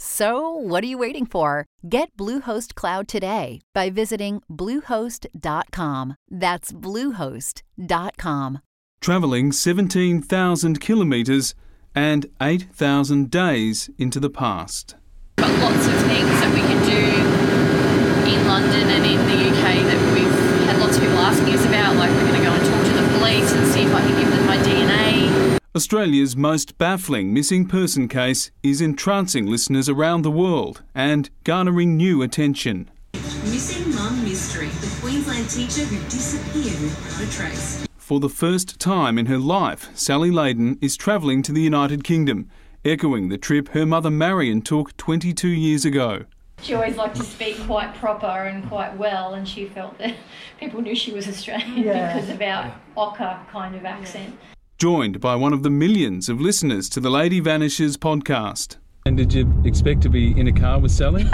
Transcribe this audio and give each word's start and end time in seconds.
So, 0.00 0.52
what 0.52 0.84
are 0.84 0.86
you 0.86 0.96
waiting 0.96 1.26
for? 1.26 1.66
Get 1.88 2.16
Bluehost 2.16 2.76
Cloud 2.76 3.08
today 3.08 3.60
by 3.74 3.90
visiting 3.90 4.42
Bluehost.com. 4.48 6.14
That's 6.30 6.72
Bluehost.com. 6.72 8.60
Travelling 9.00 9.52
17,000 9.52 10.80
kilometres 10.80 11.54
and 11.96 12.26
8,000 12.40 13.28
days 13.28 13.90
into 13.98 14.20
the 14.20 14.30
past. 14.30 14.94
Got 15.38 15.50
lots 15.58 15.86
of 15.88 15.94
things 16.06 16.30
that 16.30 16.54
we 16.54 16.60
can 16.60 16.78
do 16.86 18.30
in 18.30 18.46
London 18.46 18.88
and 18.90 19.04
in 19.04 19.18
the 19.26 19.50
UK 19.50 19.82
that 19.82 20.14
we've 20.14 20.66
had 20.66 20.78
lots 20.78 20.96
of 20.96 21.02
people 21.02 21.18
asking 21.18 21.54
us 21.54 21.64
about, 21.66 21.96
like 21.96 22.10
we're 22.10 22.28
going 22.28 22.38
to 22.38 22.46
go 22.46 22.52
and 22.52 22.64
talk 22.64 22.84
to 22.86 22.92
the 23.02 23.18
police 23.18 23.52
and 23.52 23.66
see 23.66 23.82
if 23.82 23.92
I 23.92 24.00
can 24.00 24.16
give 24.20 24.30
them 24.30 24.46
my 24.46 24.58
DNA. 24.58 25.57
Australia's 25.76 26.34
most 26.36 26.78
baffling 26.78 27.32
missing 27.32 27.66
person 27.66 28.08
case 28.08 28.50
is 28.62 28.80
entrancing 28.80 29.46
listeners 29.46 29.88
around 29.88 30.22
the 30.22 30.30
world 30.30 30.82
and 30.94 31.28
garnering 31.44 31.96
new 31.96 32.22
attention. 32.22 32.90
Missing 33.12 33.94
Mum 33.94 34.24
Mystery, 34.24 34.68
the 34.68 34.98
Queensland 35.00 35.48
teacher 35.50 35.82
who 35.82 35.98
disappeared 36.08 36.80
without 36.80 37.22
a 37.22 37.30
trace. 37.30 37.86
For 37.96 38.18
the 38.18 38.28
first 38.30 38.80
time 38.80 39.18
in 39.18 39.26
her 39.26 39.38
life, 39.38 39.90
Sally 39.94 40.30
Leydon 40.30 40.78
is 40.82 40.96
travelling 40.96 41.42
to 41.42 41.52
the 41.52 41.60
United 41.62 42.02
Kingdom, 42.02 42.48
echoing 42.84 43.28
the 43.28 43.38
trip 43.38 43.68
her 43.68 43.84
mother 43.84 44.10
Marion 44.10 44.62
took 44.62 44.96
22 44.96 45.48
years 45.48 45.84
ago. 45.84 46.24
She 46.62 46.74
always 46.74 46.96
liked 46.96 47.16
to 47.16 47.22
speak 47.22 47.56
quite 47.66 47.94
proper 47.94 48.26
and 48.26 48.66
quite 48.68 48.96
well, 48.96 49.34
and 49.34 49.46
she 49.46 49.66
felt 49.66 49.98
that 49.98 50.14
people 50.58 50.80
knew 50.80 50.94
she 50.94 51.12
was 51.12 51.28
Australian 51.28 51.76
Yeah. 51.84 52.14
because 52.14 52.30
of 52.30 52.40
our 52.40 52.74
ochre 52.96 53.38
kind 53.52 53.76
of 53.76 53.84
accent. 53.84 54.36
Joined 54.78 55.20
by 55.20 55.34
one 55.34 55.52
of 55.52 55.64
the 55.64 55.70
millions 55.70 56.28
of 56.28 56.40
listeners 56.40 56.88
to 56.90 57.00
the 57.00 57.10
Lady 57.10 57.40
Vanishes 57.40 57.96
podcast. 57.96 58.76
And 59.06 59.16
did 59.16 59.34
you 59.34 59.52
expect 59.64 60.02
to 60.02 60.08
be 60.08 60.38
in 60.38 60.46
a 60.46 60.52
car 60.52 60.78
with 60.78 60.92
Sally? 60.92 61.24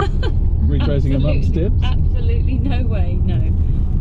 Retracing 0.61 1.11
them 1.11 1.27
up 1.27 1.43
steps? 1.43 1.75
Absolutely 1.83 2.57
no 2.57 2.87
way, 2.87 3.19
no. 3.21 3.35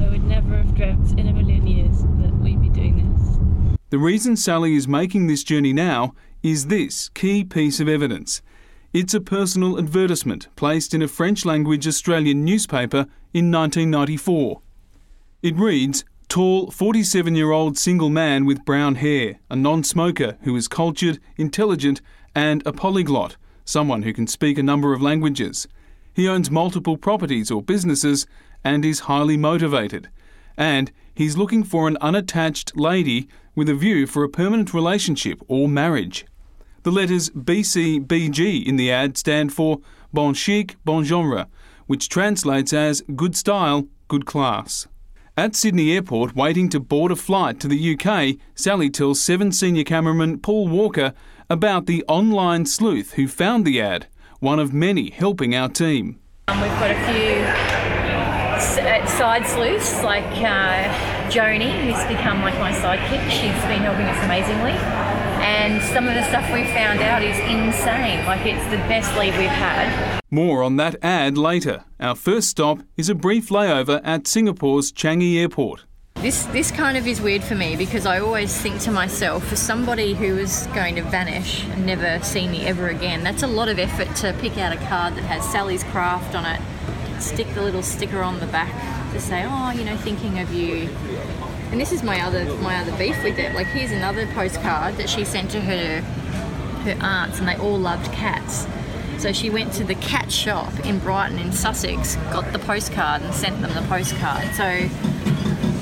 I 0.03 0.09
would 0.09 0.25
never 0.25 0.57
have 0.57 0.75
dreamt 0.75 1.21
in 1.21 1.29
a 1.29 1.33
million 1.35 1.67
years 1.67 2.05
that 2.23 2.35
we'd 2.43 2.63
be 2.63 2.71
doing 2.71 3.13
this. 3.13 3.77
The 3.91 3.99
reason 3.99 4.35
Sally 4.39 4.77
is 4.77 4.89
making 4.89 5.27
this 5.27 5.45
journey 5.45 5.75
now 5.75 6.15
is 6.43 6.69
this 6.69 7.11
key 7.11 7.45
piece 7.45 7.81
of 7.81 7.89
evidence. 7.89 8.41
It's 8.95 9.13
a 9.13 9.21
personal 9.21 9.79
advertisement 9.79 10.49
placed 10.57 10.95
in 10.95 11.03
a 11.03 11.07
French 11.07 11.45
language 11.45 11.87
Australian 11.87 12.47
newspaper 12.47 13.09
in 13.35 13.53
1994. 13.53 14.63
It 15.43 15.55
reads 15.57 16.07
Tall, 16.29 16.71
47 16.71 17.35
year 17.35 17.53
old 17.53 17.79
single 17.79 18.11
man 18.11 18.45
with 18.45 18.65
brown 18.65 18.97
hair, 18.97 19.39
a 19.51 19.57
non 19.57 19.85
smoker 19.85 20.37
who 20.43 20.57
is 20.57 20.69
cultured, 20.69 21.21
intelligent, 21.37 22.01
and 22.35 22.67
a 22.67 22.73
polyglot, 22.73 23.37
someone 23.65 24.03
who 24.03 24.13
can 24.13 24.27
speak 24.27 24.59
a 24.59 24.63
number 24.63 24.93
of 24.93 25.03
languages. 25.03 25.69
He 26.13 26.29
owns 26.29 26.51
multiple 26.51 26.97
properties 26.97 27.51
or 27.51 27.63
businesses 27.63 28.27
and 28.65 28.85
is 28.85 29.01
highly 29.01 29.37
motivated. 29.37 30.09
And 30.57 30.91
he's 31.15 31.37
looking 31.37 31.65
for 31.65 31.89
an 31.89 31.99
unattached 32.01 32.77
lady 32.77 33.29
with 33.55 33.69
a 33.69 33.75
view 33.75 34.07
for 34.07 34.25
a 34.25 34.29
permanent 34.29 34.73
relationship 34.73 35.41
or 35.49 35.69
marriage. 35.69 36.25
The 36.83 36.93
letters 36.93 37.31
BCBG 37.31 38.67
in 38.67 38.77
the 38.77 38.91
ad 38.91 39.17
stand 39.17 39.53
for 39.53 39.81
Bon 40.13 40.35
Chic, 40.35 40.77
Bon 40.85 41.05
Genre, 41.05 41.49
which 41.87 42.09
translates 42.09 42.73
as 42.73 43.03
good 43.15 43.37
style, 43.37 43.89
good 44.09 44.27
class. 44.27 44.87
At 45.37 45.57
Sydney 45.57 45.93
Airport, 45.93 46.37
waiting 46.37 46.69
to 46.69 46.79
board 46.79 47.11
a 47.11 47.17
flight 47.17 47.59
to 47.59 47.67
the 47.67 47.99
UK, 47.99 48.37
Sally 48.55 48.89
tells 48.89 49.21
Seven 49.21 49.51
senior 49.51 49.83
cameraman 49.83 50.39
Paul 50.39 50.69
Walker 50.69 51.13
about 51.51 51.87
the 51.87 52.05
online 52.07 52.67
sleuth 52.67 53.15
who 53.15 53.27
found 53.27 53.65
the 53.65 53.81
ad, 53.81 54.07
one 54.39 54.61
of 54.61 54.73
many 54.73 55.11
helping 55.11 55.53
our 55.53 55.69
team. 55.69 56.21
Um, 56.47 56.61
we've 56.61 56.71
got 56.71 56.93
a 56.93 57.13
few 57.13 57.41
uh, 58.85 59.07
side 59.07 59.45
sleuths 59.45 60.05
like 60.05 60.23
uh, 60.23 60.85
Joni, 61.31 61.83
who's 61.83 62.07
become 62.07 62.43
like 62.43 62.57
my 62.61 62.71
sidekick. 62.71 63.29
She's 63.29 63.61
been 63.67 63.83
helping 63.83 64.07
us 64.07 64.25
amazingly. 64.25 65.14
And 65.45 65.83
some 65.83 66.09
of 66.09 66.15
the 66.15 66.25
stuff 66.25 66.51
we've 66.55 66.67
found 66.69 67.01
out 67.01 67.23
is 67.23 67.39
insane. 67.41 68.25
Like, 68.25 68.47
it's 68.47 68.65
the 68.71 68.79
best 68.89 69.15
lead 69.19 69.37
we've 69.37 69.49
had. 69.49 70.21
More 70.31 70.63
on 70.63 70.77
that 70.77 70.97
ad 71.03 71.37
later. 71.37 71.85
Our 72.01 72.15
first 72.15 72.49
stop 72.49 72.79
is 72.97 73.11
a 73.11 73.15
brief 73.15 73.51
layover 73.51 74.01
at 74.03 74.27
Singapore's 74.27 74.91
Changi 74.91 75.39
Airport. 75.39 75.85
This 76.17 76.45
this 76.47 76.71
kind 76.71 76.97
of 76.97 77.07
is 77.07 77.21
weird 77.21 77.45
for 77.45 77.55
me 77.55 77.77
because 77.77 78.07
I 78.07 78.21
always 78.21 78.57
think 78.59 78.81
to 78.83 78.91
myself, 78.91 79.47
for 79.47 79.57
somebody 79.57 80.15
who 80.15 80.39
is 80.39 80.67
going 80.69 80.95
to 80.95 81.03
vanish 81.03 81.65
and 81.65 81.85
never 81.85 82.19
see 82.25 82.49
me 82.49 82.65
ever 82.65 82.89
again, 82.89 83.23
that's 83.23 83.43
a 83.43 83.47
lot 83.47 83.69
of 83.69 83.79
effort 83.79 84.17
to 84.17 84.33
pick 84.41 84.57
out 84.57 84.73
a 84.73 84.79
card 84.87 85.15
that 85.17 85.25
has 85.25 85.45
Sally's 85.53 85.85
craft 85.85 86.35
on 86.35 86.47
it, 86.47 86.61
stick 87.21 87.53
the 87.55 87.61
little 87.61 87.83
sticker 87.83 88.23
on 88.23 88.41
the 88.41 88.47
back 88.47 88.73
to 89.13 89.21
say, 89.21 89.45
oh, 89.47 89.71
you 89.73 89.85
know, 89.85 89.97
thinking 89.99 90.39
of 90.39 90.53
you. 90.55 90.89
And 91.75 91.81
this 91.81 91.91
is 91.91 92.05
my 92.05 92.21
other 92.21 92.45
my 92.59 92.77
other 92.77 92.97
beef 92.97 93.21
with 93.25 93.37
it. 93.37 93.53
Like 93.53 93.67
here's 93.67 93.91
another 93.91 94.29
postcard 94.29 94.97
that 94.97 95.11
she 95.11 95.25
sent 95.25 95.51
to 95.51 95.61
her 95.61 96.03
her 96.03 96.97
aunts, 97.01 97.41
and 97.41 97.49
they 97.49 97.57
all 97.57 97.77
loved 97.77 98.13
cats. 98.13 98.69
So 99.21 99.33
she 99.33 99.51
went 99.51 99.73
to 99.73 99.83
the 99.83 99.97
cat 99.97 100.31
shop 100.31 100.73
in 100.87 101.01
Brighton 101.01 101.41
in 101.41 101.51
Sussex, 101.51 102.15
got 102.31 102.53
the 102.53 102.61
postcard, 102.61 103.23
and 103.23 103.35
sent 103.35 103.61
them 103.61 103.75
the 103.75 103.85
postcard. 103.89 104.55
So 104.55 104.65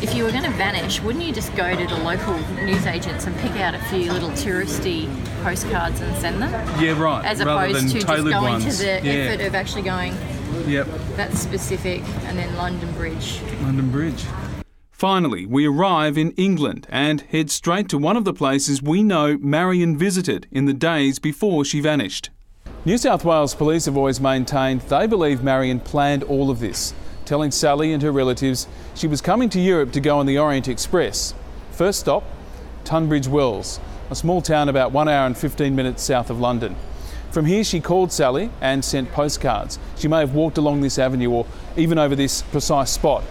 if 0.01 0.15
you 0.15 0.25
were 0.25 0.31
going 0.31 0.45
to 0.45 0.51
vanish, 0.53 1.03
wouldn't 1.03 1.27
you 1.27 1.33
just 1.35 1.55
go 1.57 1.77
to 1.77 1.87
the 1.87 2.03
local 2.03 2.39
newsagents 2.65 3.27
and 3.27 3.37
pick 3.41 3.53
out 3.61 3.75
a 3.75 3.79
few 3.91 4.11
little 4.13 4.31
touristy 4.31 5.15
postcards 5.43 6.01
and 6.01 6.17
send 6.17 6.41
them? 6.41 6.53
Yeah, 6.83 6.99
right. 6.99 7.23
As 7.23 7.41
opposed 7.41 7.89
to 7.89 8.01
just 8.01 8.07
going 8.07 8.33
ones. 8.33 8.79
to 8.79 8.83
the 8.83 9.01
yeah. 9.05 9.13
effort 9.13 9.45
of 9.45 9.55
actually 9.55 9.83
going, 9.83 10.15
Yep, 10.67 10.87
that's 11.17 11.39
specific, 11.39 12.03
and 12.25 12.39
then 12.39 12.55
London 12.57 12.91
Bridge. 12.93 13.43
London 13.61 13.91
Bridge. 13.91 14.25
Finally, 15.03 15.45
we 15.45 15.67
arrive 15.67 16.17
in 16.17 16.31
England 16.37 16.87
and 16.89 17.23
head 17.23 17.51
straight 17.51 17.89
to 17.89 17.99
one 17.99 18.17
of 18.17 18.25
the 18.25 18.33
places 18.33 18.81
we 18.81 19.03
know 19.03 19.37
Marion 19.39 19.99
visited 19.99 20.47
in 20.53 20.67
the 20.67 20.73
days 20.73 21.19
before 21.19 21.65
she 21.65 21.81
vanished. 21.81 22.31
New 22.85 22.97
South 22.97 23.25
Wales 23.25 23.53
police 23.53 23.87
have 23.87 23.97
always 23.97 24.21
maintained 24.21 24.81
they 24.83 25.09
believe 25.09 25.43
Marion 25.43 25.81
planned 25.81 26.23
all 26.23 26.51
of 26.51 26.61
this, 26.61 26.95
telling 27.25 27.51
Sally 27.51 27.93
and 27.93 28.01
her 28.01 28.13
relatives 28.13 28.69
she 28.95 29.09
was 29.09 29.21
coming 29.21 29.49
to 29.49 29.59
Europe 29.59 29.91
to 29.91 30.01
go 30.01 30.21
on 30.21 30.27
the 30.27 30.39
Orient 30.39 30.69
Express. 30.69 31.35
First 31.73 31.99
stop, 31.99 32.23
Tunbridge 32.85 33.27
Wells, 33.27 33.81
a 34.09 34.15
small 34.15 34.41
town 34.41 34.69
about 34.69 34.93
one 34.93 35.09
hour 35.09 35.27
and 35.27 35.37
15 35.37 35.75
minutes 35.75 36.05
south 36.05 36.31
of 36.31 36.39
London. 36.39 36.77
From 37.33 37.47
here, 37.47 37.65
she 37.65 37.81
called 37.81 38.13
Sally 38.13 38.51
and 38.61 38.85
sent 38.85 39.11
postcards. 39.11 39.81
She 39.99 40.07
may 40.07 40.21
have 40.21 40.35
walked 40.35 40.59
along 40.59 40.81
this 40.81 40.97
avenue 40.97 41.33
or 41.33 41.47
even 41.77 41.99
over 41.99 42.15
this 42.15 42.43
precise 42.43 42.93
spot. 42.93 43.25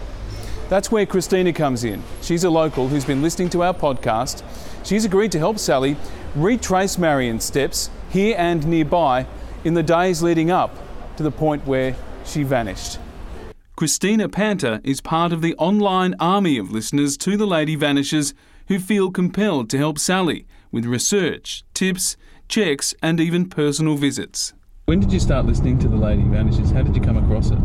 That's 0.68 0.90
where 0.90 1.06
Christina 1.06 1.52
comes 1.52 1.84
in. 1.84 2.02
She's 2.22 2.44
a 2.44 2.50
local 2.50 2.88
who's 2.88 3.04
been 3.04 3.22
listening 3.22 3.50
to 3.50 3.62
our 3.62 3.74
podcast. 3.74 4.42
She's 4.84 5.04
agreed 5.04 5.32
to 5.32 5.38
help 5.38 5.58
Sally 5.58 5.96
retrace 6.34 6.98
Marion's 6.98 7.44
steps 7.44 7.90
here 8.10 8.34
and 8.38 8.66
nearby 8.66 9.26
in 9.64 9.74
the 9.74 9.82
days 9.82 10.22
leading 10.22 10.50
up 10.50 10.76
to 11.16 11.22
the 11.22 11.30
point 11.30 11.66
where 11.66 11.94
she 12.24 12.42
vanished. 12.42 12.98
Christina 13.76 14.28
Panther 14.28 14.80
is 14.84 15.00
part 15.00 15.32
of 15.32 15.42
the 15.42 15.54
online 15.56 16.14
army 16.20 16.58
of 16.58 16.70
listeners 16.70 17.16
to 17.18 17.36
The 17.36 17.46
Lady 17.46 17.74
Vanishes 17.74 18.34
who 18.68 18.78
feel 18.78 19.10
compelled 19.10 19.68
to 19.70 19.78
help 19.78 19.98
Sally 19.98 20.46
with 20.70 20.84
research, 20.86 21.64
tips, 21.74 22.16
checks, 22.48 22.94
and 23.02 23.20
even 23.20 23.48
personal 23.48 23.96
visits. 23.96 24.52
When 24.86 25.00
did 25.00 25.12
you 25.12 25.20
start 25.20 25.46
listening 25.46 25.78
to 25.80 25.88
The 25.88 25.96
Lady 25.96 26.22
Vanishes? 26.22 26.70
How 26.70 26.82
did 26.82 26.94
you 26.94 27.02
come 27.02 27.16
across 27.16 27.50
it? 27.50 27.58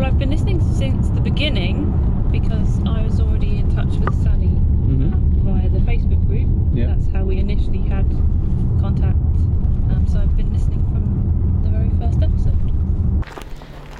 Well, 0.00 0.08
I've 0.08 0.18
been 0.18 0.30
listening 0.30 0.62
since 0.76 1.10
the 1.10 1.20
beginning 1.20 1.92
because 2.32 2.80
I 2.86 3.02
was 3.02 3.20
already 3.20 3.58
in 3.58 3.74
touch 3.76 3.98
with 3.98 4.14
Sally 4.22 4.46
Mm-hmm. 4.46 5.42
via 5.46 5.68
the 5.68 5.78
Facebook 5.80 6.26
group. 6.26 6.48
Yeah. 6.72 6.86
That's 6.86 7.06
how 7.12 7.22
we 7.24 7.36
initially 7.36 7.82
had 7.82 8.08
contact. 8.80 9.18
Um, 9.92 10.06
so 10.10 10.20
I've 10.20 10.34
been 10.38 10.50
listening 10.54 10.82
from 10.84 11.60
the 11.64 11.68
very 11.68 11.90
first 12.00 12.22
episode. 12.22 12.56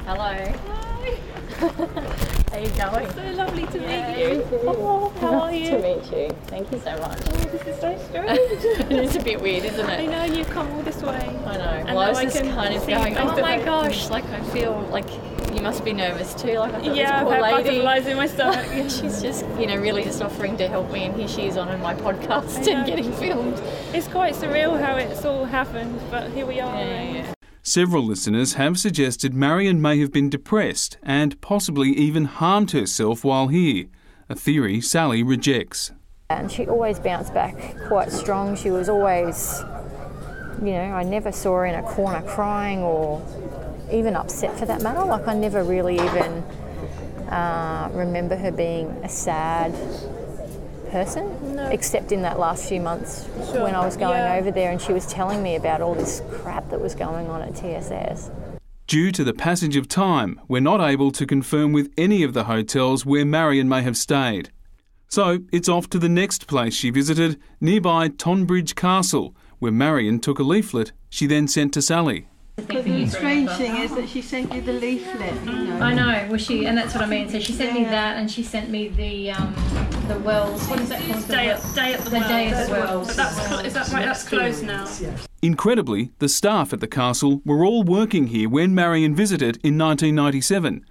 Hello. 0.06 0.36
Hi. 0.72 1.18
how 1.60 2.56
are 2.56 2.60
you 2.60 2.70
going? 2.70 3.12
So 3.12 3.36
lovely 3.36 3.66
to 3.66 3.78
Yeah, 3.82 4.10
meet 4.14 4.22
you. 4.22 4.28
you 4.36 4.42
too. 4.44 4.60
Oh, 4.68 5.12
how 5.20 5.40
are 5.42 5.52
you? 5.52 5.70
to 5.70 5.78
meet 5.82 6.12
you. 6.12 6.34
Thank 6.46 6.72
you 6.72 6.78
so 6.80 6.98
much. 6.98 7.18
Oh, 7.26 7.36
this 7.52 7.66
is 7.66 7.78
so 7.78 7.98
strange. 8.08 8.30
it 8.90 8.90
is 8.92 9.16
a 9.16 9.22
bit 9.22 9.38
weird, 9.42 9.66
isn't 9.66 9.90
it? 9.90 10.00
I 10.00 10.06
know 10.06 10.24
you've 10.24 10.48
come 10.48 10.70
all 10.72 10.82
this 10.82 11.02
way. 11.02 11.38
I 11.44 11.56
know. 11.58 11.62
And 11.62 11.94
well, 11.94 11.98
I 11.98 12.04
now 12.04 12.08
was 12.08 12.18
I 12.18 12.24
just 12.24 12.38
kind 12.54 12.74
of 12.74 12.86
going, 12.86 13.18
oh 13.18 13.38
my 13.42 13.62
gosh, 13.62 14.08
like 14.08 14.24
I 14.30 14.40
feel 14.44 14.80
like 14.90 15.06
you 15.60 15.64
must 15.64 15.84
be 15.84 15.92
nervous 15.92 16.32
too. 16.34 16.54
Like 16.58 16.72
I 16.74 16.80
thought 16.80 16.96
Yeah, 16.96 17.20
I've 17.20 17.26
this 17.26 17.34
had 17.34 17.40
poor 17.40 17.40
lady. 17.42 17.68
butterflies 17.82 18.06
in 18.06 18.16
my 18.16 18.26
stomach. 18.34 18.66
She's 18.90 19.20
just, 19.20 19.44
you 19.58 19.66
know, 19.66 19.76
really 19.76 20.02
just 20.02 20.22
offering 20.22 20.56
to 20.56 20.66
help 20.68 20.90
me, 20.90 21.04
and 21.04 21.14
here 21.14 21.28
she 21.28 21.46
is 21.46 21.58
on 21.58 21.78
my 21.82 21.94
podcast 21.94 22.66
and 22.66 22.86
getting 22.86 23.12
filmed. 23.12 23.60
It's 23.92 24.08
quite 24.08 24.34
surreal 24.34 24.80
how 24.80 24.96
it's 24.96 25.22
all 25.26 25.44
happened, 25.44 26.00
but 26.10 26.30
here 26.30 26.46
we 26.46 26.60
are. 26.60 26.74
and- 26.74 27.34
Several 27.62 28.02
listeners 28.02 28.54
have 28.54 28.78
suggested 28.78 29.34
Marion 29.34 29.82
may 29.82 30.00
have 30.00 30.10
been 30.10 30.30
depressed 30.30 30.96
and 31.02 31.38
possibly 31.42 31.90
even 31.90 32.24
harmed 32.24 32.70
herself 32.70 33.22
while 33.22 33.48
here, 33.48 33.84
a 34.30 34.34
theory 34.34 34.80
Sally 34.80 35.22
rejects. 35.22 35.92
And 36.30 36.50
she 36.50 36.66
always 36.66 36.98
bounced 36.98 37.34
back 37.34 37.76
quite 37.86 38.10
strong. 38.12 38.56
She 38.56 38.70
was 38.70 38.88
always, 38.88 39.62
you 40.62 40.72
know, 40.72 40.90
I 40.94 41.02
never 41.02 41.30
saw 41.32 41.56
her 41.56 41.66
in 41.66 41.74
a 41.74 41.82
corner 41.82 42.22
crying 42.22 42.78
or 42.82 43.20
even 43.92 44.16
upset 44.16 44.58
for 44.58 44.66
that 44.66 44.82
matter. 44.82 45.04
Like, 45.04 45.26
I 45.26 45.34
never 45.34 45.62
really 45.62 45.94
even 45.94 46.44
uh, 47.28 47.90
remember 47.92 48.36
her 48.36 48.50
being 48.50 48.88
a 49.02 49.08
sad 49.08 49.74
person, 50.90 51.58
except 51.70 52.12
in 52.12 52.22
that 52.22 52.38
last 52.38 52.68
few 52.68 52.80
months 52.80 53.28
Sure, 53.52 53.62
when 53.62 53.74
I 53.74 53.84
was 53.84 53.96
going 53.96 54.18
yeah. 54.18 54.34
over 54.34 54.50
there 54.50 54.70
and 54.70 54.80
she 54.80 54.92
was 54.92 55.06
telling 55.06 55.42
me 55.42 55.54
about 55.54 55.80
all 55.80 55.94
this 55.94 56.22
crap 56.32 56.68
that 56.70 56.80
was 56.80 56.94
going 56.94 57.28
on 57.28 57.42
at 57.42 57.54
TSS. 57.54 58.30
Due 58.86 59.12
to 59.12 59.22
the 59.22 59.32
passage 59.32 59.76
of 59.76 59.86
time, 59.86 60.40
we're 60.48 60.60
not 60.60 60.80
able 60.80 61.12
to 61.12 61.24
confirm 61.24 61.72
with 61.72 61.92
any 61.96 62.24
of 62.24 62.32
the 62.32 62.44
hotels 62.44 63.06
where 63.06 63.24
Marion 63.24 63.68
may 63.68 63.82
have 63.82 63.96
stayed. 63.96 64.50
So 65.06 65.40
it's 65.52 65.68
off 65.68 65.88
to 65.90 65.98
the 65.98 66.08
next 66.08 66.48
place 66.48 66.74
she 66.74 66.90
visited, 66.90 67.40
nearby 67.60 68.08
Tonbridge 68.08 68.74
Castle, 68.74 69.36
where 69.60 69.70
Marion 69.72 70.18
took 70.18 70.40
a 70.40 70.42
leaflet 70.42 70.92
she 71.08 71.26
then 71.26 71.46
sent 71.48 71.74
to 71.74 71.82
Sally. 71.82 72.28
The 72.66 73.06
strange 73.06 73.50
thing 73.52 73.76
is 73.76 73.94
that 73.94 74.08
she 74.08 74.22
sent 74.22 74.52
you 74.52 74.60
the 74.60 74.72
leaflet, 74.72 75.34
you 75.44 75.52
know. 75.52 75.80
I 75.80 75.94
know. 75.94 76.26
Well, 76.28 76.38
she 76.38 76.66
and 76.66 76.76
that's 76.76 76.94
what 76.94 77.02
I 77.02 77.06
mean. 77.06 77.28
So 77.28 77.38
she 77.38 77.52
sent 77.52 77.74
me 77.74 77.84
that, 77.84 78.16
and 78.16 78.30
she 78.30 78.42
sent 78.42 78.70
me 78.70 78.88
the 78.88 79.32
um, 79.32 79.54
the 80.08 80.18
wells. 80.18 80.66
What 80.68 80.80
is 80.80 80.88
that 80.88 81.00
called? 81.00 81.28
Day 81.28 81.46
the, 81.46 81.52
at, 81.52 81.74
day 81.74 81.94
at 81.94 82.00
the, 82.00 82.10
the 82.10 82.20
day 82.20 82.46
at 82.48 82.52
Wells. 82.52 82.68
the 82.68 82.72
wells. 82.74 83.06
But 83.08 83.16
that's 83.16 83.48
cl- 83.48 83.60
is 83.60 83.74
that 83.74 83.88
right? 83.92 84.04
That's 84.04 84.28
closed 84.28 84.64
now. 84.64 84.86
Incredibly, 85.42 86.12
the 86.18 86.28
staff 86.28 86.72
at 86.72 86.80
the 86.80 86.88
castle 86.88 87.40
were 87.44 87.64
all 87.64 87.82
working 87.82 88.26
here 88.28 88.48
when 88.48 88.74
Marion 88.74 89.14
visited 89.14 89.56
in 89.64 89.78
1997. 89.78 90.84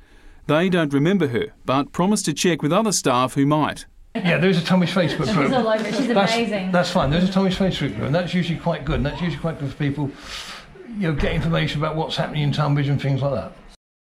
They 0.47 0.69
don't 0.69 0.91
remember 0.93 1.27
her, 1.27 1.53
but 1.65 1.91
promised 1.91 2.25
to 2.25 2.33
check 2.33 2.63
with 2.63 2.73
other 2.73 2.91
staff 2.91 3.35
who 3.35 3.45
might. 3.45 3.85
Yeah, 4.15 4.39
there 4.39 4.49
is 4.49 4.57
a 4.61 4.65
Tommy's 4.65 4.89
Facebook 4.89 5.25
She's 5.25 5.35
group. 5.35 5.51
all 5.53 5.67
over 5.67 5.85
it. 5.85 5.93
She's 5.93 6.07
that's, 6.07 6.33
amazing. 6.33 6.71
That's 6.71 6.89
fine. 6.89 7.11
There's 7.11 7.29
a 7.29 7.31
Tommy's 7.31 7.55
Facebook 7.55 7.95
group, 7.95 8.07
and 8.07 8.15
that's 8.15 8.33
usually 8.33 8.57
quite 8.57 8.83
good. 8.83 8.95
And 8.95 9.05
that's 9.05 9.21
usually 9.21 9.39
quite 9.39 9.59
good 9.59 9.69
for 9.69 9.77
people, 9.77 10.09
you 10.97 11.09
know, 11.09 11.13
get 11.13 11.33
information 11.33 11.79
about 11.79 11.95
what's 11.95 12.15
happening 12.15 12.43
in 12.43 12.51
Tunbridge 12.51 12.87
and 12.87 13.01
things 13.01 13.21
like 13.21 13.33
that. 13.33 13.53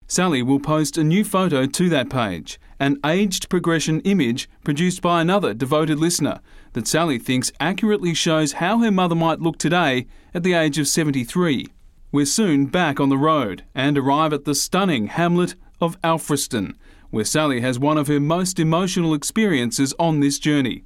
Sally 0.07 0.43
will 0.43 0.61
post 0.61 0.99
a 0.99 1.05
new 1.05 1.25
photo 1.25 1.67
to 1.67 1.89
that 1.89 2.11
page, 2.11 2.61
an 2.79 2.99
aged 3.07 3.49
progression 3.49 4.01
image 4.03 4.49
produced 4.63 5.01
by 5.01 5.21
another 5.21 5.55
devoted 5.55 5.99
listener 5.99 6.41
that 6.75 6.87
Sally 6.87 7.19
thinks 7.19 7.53
accurately 7.59 8.13
shows 8.13 8.53
how 8.55 8.79
her 8.79 8.91
mother 8.91 9.15
might 9.15 9.41
look 9.41 9.59
today 9.59 10.07
at 10.35 10.43
the 10.43 10.53
age 10.53 10.79
of 10.79 10.87
73. 10.87 11.69
We're 12.13 12.27
soon 12.27 12.67
back 12.67 13.01
on 13.01 13.09
the 13.09 13.17
road 13.17 13.65
and 13.75 13.97
arrive 13.97 14.33
at 14.33 14.45
the 14.45 14.55
stunning 14.55 15.07
hamlet 15.07 15.55
of 15.81 16.01
Alfriston, 16.03 16.75
where 17.11 17.25
Sally 17.25 17.61
has 17.61 17.79
one 17.79 17.97
of 17.97 18.09
her 18.09 18.21
most 18.21 18.59
emotional 18.59 19.15
experiences 19.15 19.95
on 19.99 20.21
this 20.21 20.39
journey. 20.39 20.85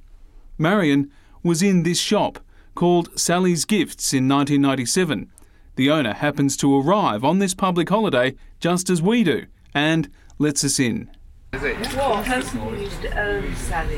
Marion 0.57 1.11
was 1.43 1.61
in 1.61 1.83
this 1.83 1.99
shop 1.99 2.39
called 2.73 3.19
Sally's 3.19 3.65
Gifts 3.65 4.13
in 4.13 4.27
1997. 4.29 5.29
The 5.79 5.91
owner 5.91 6.13
happens 6.13 6.57
to 6.57 6.77
arrive 6.77 7.23
on 7.23 7.39
this 7.39 7.53
public 7.53 7.87
holiday 7.87 8.35
just 8.59 8.89
as 8.89 9.01
we 9.01 9.23
do 9.23 9.45
and 9.73 10.11
lets 10.37 10.61
us 10.65 10.77
in. 10.77 11.09
What 11.53 12.25
person 12.25 12.77
used 12.77 13.05
own 13.05 13.55
Sally 13.55 13.95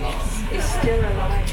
is 0.56 0.64
still 0.64 1.00
alive. 1.00 1.52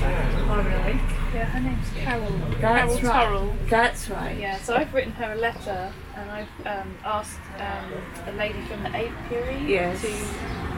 Oh 0.51 0.57
really? 0.59 1.01
Yeah, 1.33 1.47
her 1.47 1.61
name's 1.61 1.89
Carol. 1.97 2.31
That's 2.61 2.97
Carol 2.99 3.01
right. 3.01 3.57
Turrell. 3.57 3.71
That's 3.71 4.11
right. 4.11 4.39
Yeah, 4.39 4.59
so 4.59 4.75
I've 4.75 4.93
written 4.93 5.13
her 5.13 5.33
a 5.33 5.37
letter 5.37 5.95
and 6.15 6.31
I've 6.31 6.67
um, 6.67 6.95
asked 7.07 7.41
um, 7.57 7.95
a 8.27 8.33
lady 8.37 8.61
from 8.67 8.83
the 8.83 8.91
apiary 8.91 9.65
Yes. 9.67 10.03
to 10.03 10.09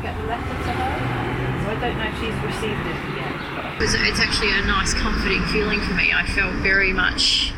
get 0.00 0.16
the 0.16 0.28
letter 0.28 0.44
to 0.46 0.70
her. 0.78 1.64
So 1.64 1.70
I 1.72 1.80
don't 1.80 1.98
know 1.98 2.06
if 2.06 2.14
she's 2.20 2.38
received 2.46 2.86
it 2.86 3.16
yet. 3.18 3.78
But 3.80 3.88
it's 4.06 4.20
actually 4.20 4.52
a 4.52 4.64
nice, 4.64 4.94
comforting 4.94 5.44
feeling 5.46 5.80
for 5.80 5.94
me. 5.94 6.12
I 6.12 6.24
felt 6.24 6.54
very 6.62 6.92
much 6.92 7.52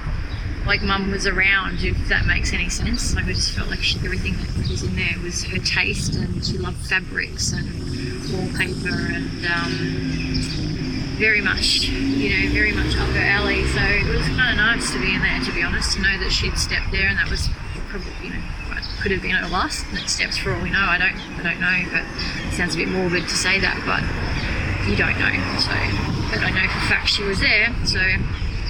like 0.66 0.82
Mum 0.82 1.10
was 1.10 1.26
around, 1.26 1.82
if 1.82 2.08
that 2.08 2.26
makes 2.26 2.52
any 2.52 2.68
sense. 2.68 3.14
Like 3.14 3.26
I 3.26 3.32
just 3.32 3.52
felt 3.52 3.68
like 3.68 3.80
she, 3.80 3.98
everything 4.04 4.36
that 4.36 4.68
was 4.68 4.82
in 4.82 4.96
there 4.96 5.18
was 5.22 5.44
her 5.44 5.58
taste, 5.58 6.14
and 6.14 6.44
she 6.44 6.58
loved 6.58 6.78
fabrics 6.86 7.52
and 7.52 7.68
wallpaper, 8.32 8.94
and 8.94 9.46
um, 9.46 9.72
very 11.18 11.40
much, 11.40 11.84
you 11.88 12.30
know, 12.30 12.52
very 12.52 12.72
much 12.72 12.96
up 12.96 13.08
her 13.10 13.20
alley. 13.20 13.66
So 13.68 13.80
it 13.82 14.06
was 14.06 14.26
kind 14.28 14.50
of 14.50 14.56
nice 14.56 14.90
to 14.92 15.00
be 15.00 15.14
in 15.14 15.22
there, 15.22 15.40
to 15.44 15.52
be 15.52 15.62
honest, 15.62 15.96
to 15.96 16.02
know 16.02 16.18
that 16.18 16.30
she'd 16.30 16.56
stepped 16.56 16.90
there, 16.92 17.08
and 17.08 17.18
that 17.18 17.30
was 17.30 17.48
probably, 17.88 18.12
you 18.22 18.30
know, 18.30 18.42
could 19.02 19.10
have 19.10 19.22
been 19.22 19.34
her 19.34 19.48
last 19.48 19.84
steps 20.08 20.38
for 20.38 20.54
all 20.54 20.62
we 20.62 20.70
know. 20.70 20.78
I 20.78 20.96
don't, 20.96 21.18
I 21.38 21.42
don't 21.42 21.60
know, 21.60 21.90
but 21.90 22.06
it 22.46 22.54
sounds 22.54 22.74
a 22.74 22.78
bit 22.78 22.88
morbid 22.88 23.24
to 23.24 23.34
say 23.34 23.58
that, 23.58 23.82
but 23.82 23.98
you 24.86 24.94
don't 24.94 25.18
know. 25.18 25.34
So, 25.58 25.74
but 26.30 26.46
I 26.46 26.50
know 26.54 26.70
for 26.70 26.78
a 26.78 26.88
fact 26.88 27.08
she 27.08 27.24
was 27.24 27.40
there. 27.40 27.74
So 27.84 27.98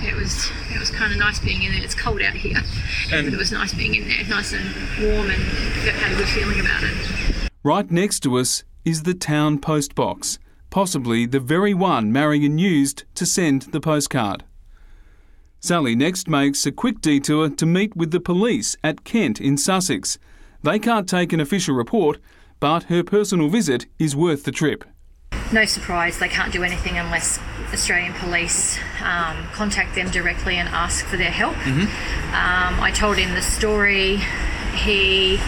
it 0.01 0.17
was 0.17 0.51
it 0.75 0.81
was 0.81 0.91
kind 0.91 1.13
of 1.13 1.19
nice 1.19 1.39
being 1.41 1.63
in 1.63 1.73
there. 1.73 1.83
It's 1.83 1.95
cold 1.95 2.21
out 2.23 2.35
here, 2.35 2.59
And- 3.13 3.27
but 3.27 3.35
it 3.35 3.39
was 3.39 3.53
nice 3.53 3.75
being 3.75 3.95
in 3.95 4.09
there, 4.09 4.25
nice 4.29 4.53
and 4.53 4.65
warm, 5.01 5.31
and 5.31 5.43
had 5.43 6.13
a 6.13 6.17
good 6.17 6.29
feeling 6.29 6.61
about 6.61 6.83
it. 6.83 6.93
Right 7.63 7.91
next 7.91 8.21
to 8.21 8.39
us 8.39 8.65
is 8.85 9.03
the 9.05 9.15
town 9.15 9.59
post 9.59 9.95
box, 9.95 10.39
possibly 10.71 11.27
the 11.27 11.41
very 11.41 11.75
one 11.75 12.11
Marion 12.13 12.59
used 12.59 13.05
to 13.15 13.25
send 13.27 13.63
the 13.73 13.81
postcard. 13.81 14.45
Sally 15.61 15.95
next 15.95 16.29
makes 16.29 16.67
a 16.67 16.73
quick 16.73 17.01
detour 17.01 17.49
to 17.49 17.67
meet 17.67 17.95
with 17.95 18.11
the 18.11 18.19
police 18.19 18.77
at 18.83 19.05
Kent 19.05 19.41
in 19.41 19.57
Sussex. 19.57 20.19
They 20.65 20.81
can't 20.81 21.09
take 21.09 21.33
an 21.33 21.39
official 21.41 21.77
report, 21.77 22.19
but 22.59 22.85
her 22.85 23.05
personal 23.05 23.49
visit 23.49 23.87
is 23.99 24.17
worth 24.17 24.43
the 24.43 24.51
trip. 24.51 24.83
No 25.53 25.65
surprise, 25.65 26.19
they 26.19 26.29
can't 26.29 26.53
do 26.53 26.63
anything 26.63 26.99
unless 26.99 27.39
Australian 27.73 28.13
police 28.15 28.79
um, 29.03 29.47
contact 29.53 29.95
them 29.95 30.11
directly 30.11 30.57
and 30.57 30.69
ask 30.69 31.05
for 31.07 31.17
their 31.17 31.31
help. 31.31 31.57
Um, 31.67 32.81
I 32.81 32.91
told 32.95 33.17
him 33.19 33.35
the 33.35 33.43
story. 33.43 34.19
He 34.75 35.39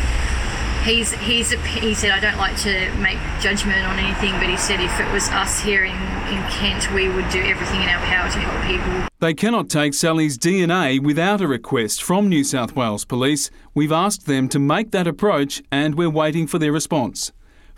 he's 0.85 1.13
he's 1.13 1.53
he 1.53 1.95
said 1.95 2.11
I 2.11 2.21
don't 2.21 2.37
like 2.37 2.57
to 2.59 2.93
make 2.97 3.19
judgment 3.41 3.85
on 3.87 3.99
anything, 3.99 4.33
but 4.33 4.49
he 4.49 4.57
said 4.57 4.81
if 4.81 5.01
it 5.01 5.11
was 5.13 5.29
us 5.31 5.61
here 5.61 5.85
in, 5.85 5.97
in 6.29 6.43
Kent, 6.51 6.93
we 6.93 7.09
would 7.09 7.29
do 7.31 7.43
everything 7.43 7.83
in 7.83 7.89
our 7.89 8.05
power 8.05 8.31
to 8.31 8.39
help 8.39 8.65
people. 8.67 9.09
They 9.21 9.35
cannot 9.35 9.71
take 9.71 9.95
Sally's 9.95 10.37
DNA 10.37 11.03
without 11.03 11.41
a 11.41 11.49
request 11.49 12.03
from 12.03 12.29
New 12.29 12.45
South 12.45 12.77
Wales 12.77 13.05
Police. 13.05 13.51
We've 13.73 13.93
asked 13.93 14.27
them 14.27 14.49
to 14.51 14.59
make 14.59 14.91
that 14.91 15.07
approach 15.07 15.63
and 15.73 15.95
we're 15.95 16.11
waiting 16.11 16.47
for 16.47 16.59
their 16.59 16.73
response. 16.73 17.33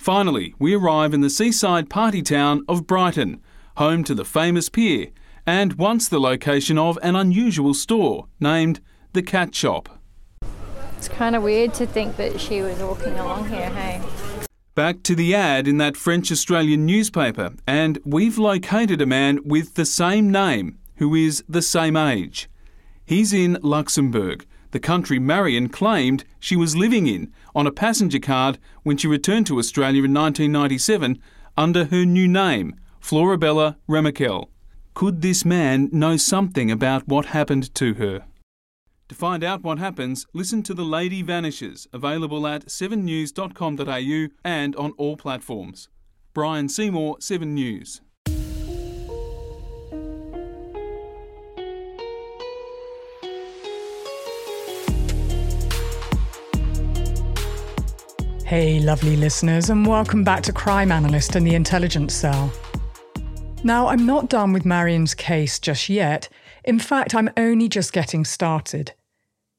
Finally, 0.07 0.55
we 0.61 0.73
arrive 0.73 1.13
in 1.13 1.21
the 1.21 1.29
seaside 1.29 1.91
party 1.91 2.23
town 2.23 2.65
of 2.69 2.87
Brighton, 2.87 3.43
home 3.77 4.05
to 4.05 4.15
the 4.15 4.25
famous 4.25 4.69
pier, 4.69 5.09
and 5.45 5.73
once 5.73 6.07
the 6.07 6.21
location 6.21 6.79
of 6.79 6.97
an 7.03 7.17
unusual 7.17 7.75
store 7.75 8.29
named 8.39 8.79
the 9.15 9.23
Cat 9.23 9.53
Shop. 9.53 9.89
It's 10.97 11.09
kind 11.09 11.35
of 11.35 11.43
weird 11.43 11.75
to 11.75 11.89
think 11.89 12.17
that 12.19 12.41
she 12.41 12.63
was 12.63 12.79
walking 12.79 13.19
along 13.19 13.49
here, 13.49 13.69
hey? 13.71 14.01
Back 14.77 15.03
to 15.03 15.17
the 15.17 15.35
ad 15.35 15.67
in 15.67 15.79
that 15.79 15.97
French 15.97 16.31
Australian 16.31 16.87
newspaper, 16.87 17.55
and 17.67 17.99
we've 18.05 18.39
located 18.39 19.01
a 19.01 19.07
man 19.07 19.41
with 19.45 19.75
the 19.75 19.85
same 19.85 20.31
name 20.31 20.79
who 20.99 21.17
is 21.17 21.43
the 21.49 21.63
same 21.63 21.97
age. 21.97 22.49
He's 23.05 23.33
in 23.33 23.59
Luxembourg, 23.61 24.47
the 24.71 24.79
country 24.79 25.19
Marion 25.19 25.69
claimed 25.69 26.25
she 26.39 26.55
was 26.55 26.77
living 26.77 27.07
in 27.07 27.33
on 27.57 27.67
a 27.67 27.73
passenger 27.73 28.19
card 28.19 28.59
when 28.83 28.99
she 28.99 29.09
returned 29.09 29.47
to 29.47 29.59
Australia 29.59 30.05
in 30.05 30.13
1997 30.13 31.19
under 31.57 31.87
her 31.87 32.05
new 32.05 32.29
name, 32.29 32.77
Florabella 33.01 33.77
Remakel. 33.89 34.49
Could 34.93 35.23
this 35.23 35.45
man 35.45 35.89
know 35.91 36.19
something 36.19 36.71
about 36.71 37.09
what 37.09 37.27
happened 37.27 37.75
to 37.75 37.95
her? 37.95 38.27
To 39.09 39.15
find 39.15 39.43
out 39.43 39.63
what 39.63 39.79
happens, 39.79 40.27
listen 40.35 40.63
to 40.65 40.75
The 40.75 40.85
Lady 40.85 41.23
Vanishes, 41.23 41.87
available 41.93 42.47
at 42.47 42.67
7news.com.au 42.67 44.29
and 44.45 44.77
on 44.77 44.93
all 44.99 45.17
platforms. 45.17 45.89
Brian 46.35 46.69
Seymour, 46.69 47.17
7 47.21 47.55
News. 47.55 48.03
Hey, 58.47 58.79
lovely 58.79 59.17
listeners, 59.17 59.71
and 59.71 59.85
welcome 59.85 60.23
back 60.23 60.45
to 60.45 60.53
Crime 60.53 60.93
Analyst 60.93 61.35
and 61.35 61.45
the 61.45 61.57
Intelligence 61.57 62.15
Cell. 62.15 62.53
Now, 63.65 63.89
I'm 63.89 64.07
not 64.07 64.29
done 64.29 64.53
with 64.53 64.65
Marion's 64.65 65.15
case 65.15 65.59
just 65.59 65.89
yet. 65.89 66.29
In 66.63 66.79
fact, 66.79 67.13
I'm 67.13 67.29
only 67.37 67.69
just 67.69 67.93
getting 67.93 68.25
started. 68.25 68.93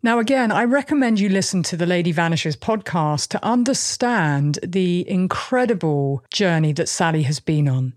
Now, 0.04 0.20
again, 0.20 0.54
I 0.54 0.64
recommend 0.64 1.20
you 1.20 1.28
listen 1.28 1.64
to 1.64 1.76
the 1.76 1.86
Lady 1.86 2.14
Vanishes 2.14 2.56
podcast 2.56 3.28
to 3.32 3.44
understand 3.44 4.58
the 4.64 5.04
incredible 5.10 6.24
journey 6.34 6.72
that 6.72 6.88
Sally 6.88 7.24
has 7.24 7.42
been 7.42 7.68
on. 7.68 7.94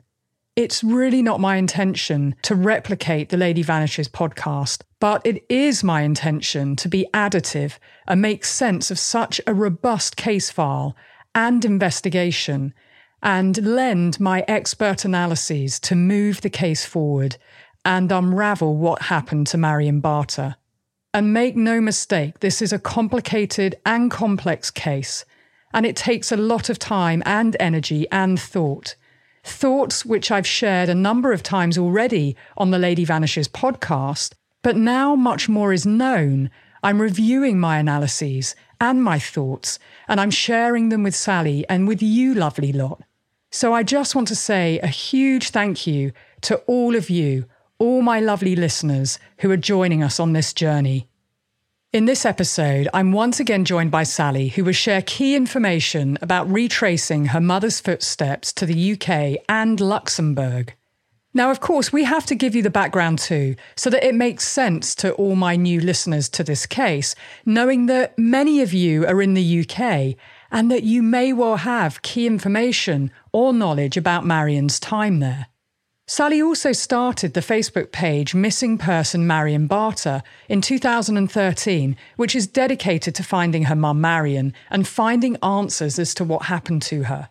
It's 0.60 0.84
really 0.84 1.22
not 1.22 1.40
my 1.40 1.56
intention 1.56 2.34
to 2.42 2.54
replicate 2.54 3.30
the 3.30 3.38
Lady 3.38 3.62
Vanishes 3.62 4.10
podcast, 4.10 4.82
but 4.98 5.24
it 5.24 5.42
is 5.48 5.82
my 5.82 6.02
intention 6.02 6.76
to 6.76 6.86
be 6.86 7.06
additive 7.14 7.78
and 8.06 8.20
make 8.20 8.44
sense 8.44 8.90
of 8.90 8.98
such 8.98 9.40
a 9.46 9.54
robust 9.54 10.18
case 10.18 10.50
file 10.50 10.94
and 11.34 11.64
investigation 11.64 12.74
and 13.22 13.56
lend 13.64 14.20
my 14.20 14.44
expert 14.46 15.06
analyses 15.06 15.80
to 15.80 15.94
move 15.94 16.42
the 16.42 16.50
case 16.50 16.84
forward 16.84 17.38
and 17.86 18.12
unravel 18.12 18.76
what 18.76 19.00
happened 19.00 19.46
to 19.46 19.56
Marion 19.56 20.00
Barter. 20.00 20.56
And 21.14 21.32
make 21.32 21.56
no 21.56 21.80
mistake, 21.80 22.40
this 22.40 22.60
is 22.60 22.70
a 22.70 22.78
complicated 22.78 23.76
and 23.86 24.10
complex 24.10 24.70
case, 24.70 25.24
and 25.72 25.86
it 25.86 25.96
takes 25.96 26.30
a 26.30 26.36
lot 26.36 26.68
of 26.68 26.78
time 26.78 27.22
and 27.24 27.56
energy 27.58 28.06
and 28.12 28.38
thought. 28.38 28.94
Thoughts 29.42 30.04
which 30.04 30.30
I've 30.30 30.46
shared 30.46 30.88
a 30.88 30.94
number 30.94 31.32
of 31.32 31.42
times 31.42 31.78
already 31.78 32.36
on 32.56 32.70
the 32.70 32.78
Lady 32.78 33.04
Vanishes 33.04 33.48
podcast, 33.48 34.32
but 34.62 34.76
now 34.76 35.14
much 35.14 35.48
more 35.48 35.72
is 35.72 35.86
known. 35.86 36.50
I'm 36.82 37.00
reviewing 37.00 37.58
my 37.58 37.78
analyses 37.78 38.54
and 38.80 39.02
my 39.02 39.18
thoughts, 39.18 39.78
and 40.08 40.20
I'm 40.20 40.30
sharing 40.30 40.88
them 40.88 41.02
with 41.02 41.14
Sally 41.14 41.66
and 41.68 41.86
with 41.86 42.02
you, 42.02 42.34
lovely 42.34 42.72
lot. 42.72 43.02
So 43.50 43.74
I 43.74 43.82
just 43.82 44.14
want 44.14 44.28
to 44.28 44.36
say 44.36 44.78
a 44.78 44.86
huge 44.86 45.50
thank 45.50 45.86
you 45.86 46.12
to 46.42 46.56
all 46.66 46.94
of 46.94 47.10
you, 47.10 47.44
all 47.78 48.00
my 48.00 48.20
lovely 48.20 48.56
listeners 48.56 49.18
who 49.38 49.50
are 49.50 49.56
joining 49.56 50.02
us 50.02 50.20
on 50.20 50.32
this 50.32 50.52
journey. 50.52 51.09
In 51.92 52.04
this 52.04 52.24
episode, 52.24 52.86
I'm 52.94 53.10
once 53.10 53.40
again 53.40 53.64
joined 53.64 53.90
by 53.90 54.04
Sally, 54.04 54.46
who 54.46 54.62
will 54.62 54.72
share 54.72 55.02
key 55.02 55.34
information 55.34 56.18
about 56.22 56.48
retracing 56.48 57.24
her 57.26 57.40
mother's 57.40 57.80
footsteps 57.80 58.52
to 58.52 58.64
the 58.64 58.92
UK 58.92 59.42
and 59.48 59.80
Luxembourg. 59.80 60.76
Now, 61.34 61.50
of 61.50 61.58
course, 61.58 61.92
we 61.92 62.04
have 62.04 62.24
to 62.26 62.36
give 62.36 62.54
you 62.54 62.62
the 62.62 62.70
background 62.70 63.18
too, 63.18 63.56
so 63.74 63.90
that 63.90 64.06
it 64.06 64.14
makes 64.14 64.46
sense 64.46 64.94
to 64.96 65.14
all 65.14 65.34
my 65.34 65.56
new 65.56 65.80
listeners 65.80 66.28
to 66.28 66.44
this 66.44 66.64
case, 66.64 67.16
knowing 67.44 67.86
that 67.86 68.16
many 68.16 68.62
of 68.62 68.72
you 68.72 69.04
are 69.04 69.20
in 69.20 69.34
the 69.34 69.60
UK 69.60 70.14
and 70.52 70.70
that 70.70 70.84
you 70.84 71.02
may 71.02 71.32
well 71.32 71.56
have 71.56 72.02
key 72.02 72.24
information 72.24 73.10
or 73.32 73.52
knowledge 73.52 73.96
about 73.96 74.24
Marion's 74.24 74.78
time 74.78 75.18
there. 75.18 75.48
Sally 76.10 76.42
also 76.42 76.72
started 76.72 77.34
the 77.34 77.40
Facebook 77.40 77.92
page 77.92 78.34
Missing 78.34 78.78
Person 78.78 79.28
Marion 79.28 79.68
Barter 79.68 80.24
in 80.48 80.60
2013, 80.60 81.96
which 82.16 82.34
is 82.34 82.48
dedicated 82.48 83.14
to 83.14 83.22
finding 83.22 83.66
her 83.66 83.76
mum 83.76 84.00
Marion 84.00 84.52
and 84.70 84.88
finding 84.88 85.36
answers 85.36 86.00
as 86.00 86.12
to 86.14 86.24
what 86.24 86.46
happened 86.46 86.82
to 86.82 87.04
her. 87.04 87.28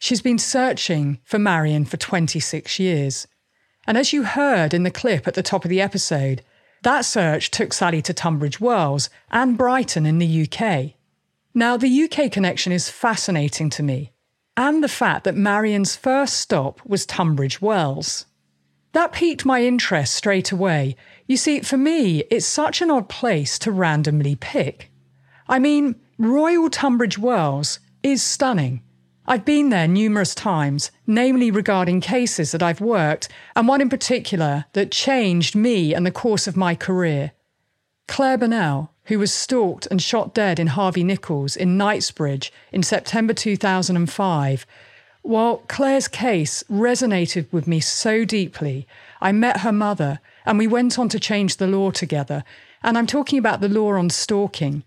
She's 0.00 0.22
been 0.22 0.40
searching 0.40 1.20
for 1.22 1.38
Marion 1.38 1.84
for 1.84 1.98
26 1.98 2.80
years. 2.80 3.28
And 3.86 3.96
as 3.96 4.12
you 4.12 4.24
heard 4.24 4.74
in 4.74 4.82
the 4.82 4.90
clip 4.90 5.28
at 5.28 5.34
the 5.34 5.40
top 5.40 5.64
of 5.64 5.68
the 5.68 5.80
episode, 5.80 6.42
that 6.82 7.04
search 7.04 7.52
took 7.52 7.72
Sally 7.72 8.02
to 8.02 8.12
Tunbridge 8.12 8.60
Wells 8.60 9.08
and 9.30 9.56
Brighton 9.56 10.04
in 10.04 10.18
the 10.18 10.48
UK. 10.48 10.94
Now, 11.54 11.76
the 11.76 12.02
UK 12.10 12.32
connection 12.32 12.72
is 12.72 12.90
fascinating 12.90 13.70
to 13.70 13.84
me 13.84 14.10
and 14.56 14.82
the 14.82 14.88
fact 14.88 15.24
that 15.24 15.36
Marion's 15.36 15.96
first 15.96 16.36
stop 16.36 16.80
was 16.86 17.04
Tunbridge 17.04 17.60
Wells. 17.60 18.26
That 18.92 19.12
piqued 19.12 19.44
my 19.44 19.62
interest 19.62 20.14
straight 20.14 20.50
away. 20.52 20.96
You 21.26 21.36
see, 21.36 21.60
for 21.60 21.76
me, 21.76 22.20
it's 22.30 22.46
such 22.46 22.80
an 22.80 22.90
odd 22.90 23.08
place 23.08 23.58
to 23.60 23.70
randomly 23.70 24.36
pick. 24.36 24.90
I 25.48 25.58
mean, 25.58 25.96
Royal 26.18 26.70
Tunbridge 26.70 27.18
Wells 27.18 27.78
is 28.02 28.22
stunning. 28.22 28.82
I've 29.26 29.44
been 29.44 29.70
there 29.70 29.88
numerous 29.88 30.34
times, 30.34 30.92
namely 31.06 31.50
regarding 31.50 32.00
cases 32.00 32.52
that 32.52 32.62
I've 32.62 32.80
worked, 32.80 33.28
and 33.54 33.68
one 33.68 33.80
in 33.80 33.88
particular 33.88 34.66
that 34.72 34.92
changed 34.92 35.54
me 35.54 35.92
and 35.92 36.06
the 36.06 36.12
course 36.12 36.46
of 36.46 36.56
my 36.56 36.74
career. 36.74 37.32
Clare 38.06 38.38
Bernal, 38.38 38.92
who 39.06 39.18
was 39.18 39.32
stalked 39.32 39.86
and 39.90 40.02
shot 40.02 40.34
dead 40.34 40.58
in 40.58 40.68
Harvey 40.68 41.04
Nichols 41.04 41.56
in 41.56 41.76
Knightsbridge 41.76 42.52
in 42.72 42.82
September 42.82 43.32
2005. 43.32 44.66
While 45.22 45.58
Clare's 45.68 46.08
case 46.08 46.62
resonated 46.70 47.46
with 47.52 47.66
me 47.66 47.80
so 47.80 48.24
deeply, 48.24 48.86
I 49.20 49.32
met 49.32 49.60
her 49.60 49.72
mother 49.72 50.20
and 50.44 50.58
we 50.58 50.66
went 50.66 50.98
on 50.98 51.08
to 51.10 51.20
change 51.20 51.56
the 51.56 51.66
law 51.66 51.90
together. 51.90 52.44
And 52.82 52.96
I'm 52.96 53.06
talking 53.06 53.38
about 53.38 53.60
the 53.60 53.68
law 53.68 53.94
on 53.94 54.10
stalking. 54.10 54.84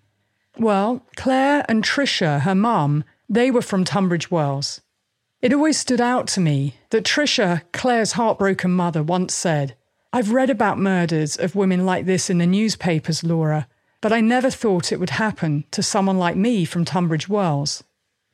Well, 0.58 1.06
Clare 1.16 1.66
and 1.68 1.84
Tricia, 1.84 2.42
her 2.42 2.56
mum, 2.56 3.04
they 3.28 3.52
were 3.52 3.62
from 3.62 3.84
Tunbridge 3.84 4.32
Wells. 4.32 4.82
It 5.42 5.54
always 5.54 5.78
stood 5.78 6.02
out 6.02 6.28
to 6.30 6.42
me 6.42 6.76
that 6.90 7.06
Tricia, 7.06 7.62
Clare's 7.72 8.14
heartbroken 8.14 8.72
mother, 8.72 9.02
once 9.02 9.34
said, 9.34 9.76
I've 10.12 10.32
read 10.32 10.50
about 10.50 10.80
murders 10.80 11.38
of 11.38 11.56
women 11.56 11.86
like 11.86 12.06
this 12.06 12.30
in 12.30 12.40
the 12.40 12.48
newspapers, 12.48 13.24
Laura, 13.24 13.68
but 14.02 14.14
I 14.14 14.22
never 14.22 14.50
thought 14.50 14.92
it 14.92 15.00
would 15.00 15.12
happen 15.12 15.66
to 15.72 15.84
someone 15.84 16.18
like 16.18 16.36
me 16.36 16.66
from 16.66 16.86
Tunbridge 16.86 17.28
Wells. 17.28 17.84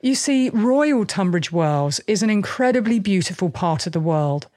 You 0.02 0.14
see, 0.14 0.50
Royal 0.50 1.06
Tunbridge 1.06 1.52
Wells 1.52 2.00
is 2.08 2.22
an 2.22 2.30
incredibly 2.30 3.00
beautiful 3.00 3.50
part 3.50 3.88
of 3.88 3.94
the 3.94 4.00
world. 4.00 4.48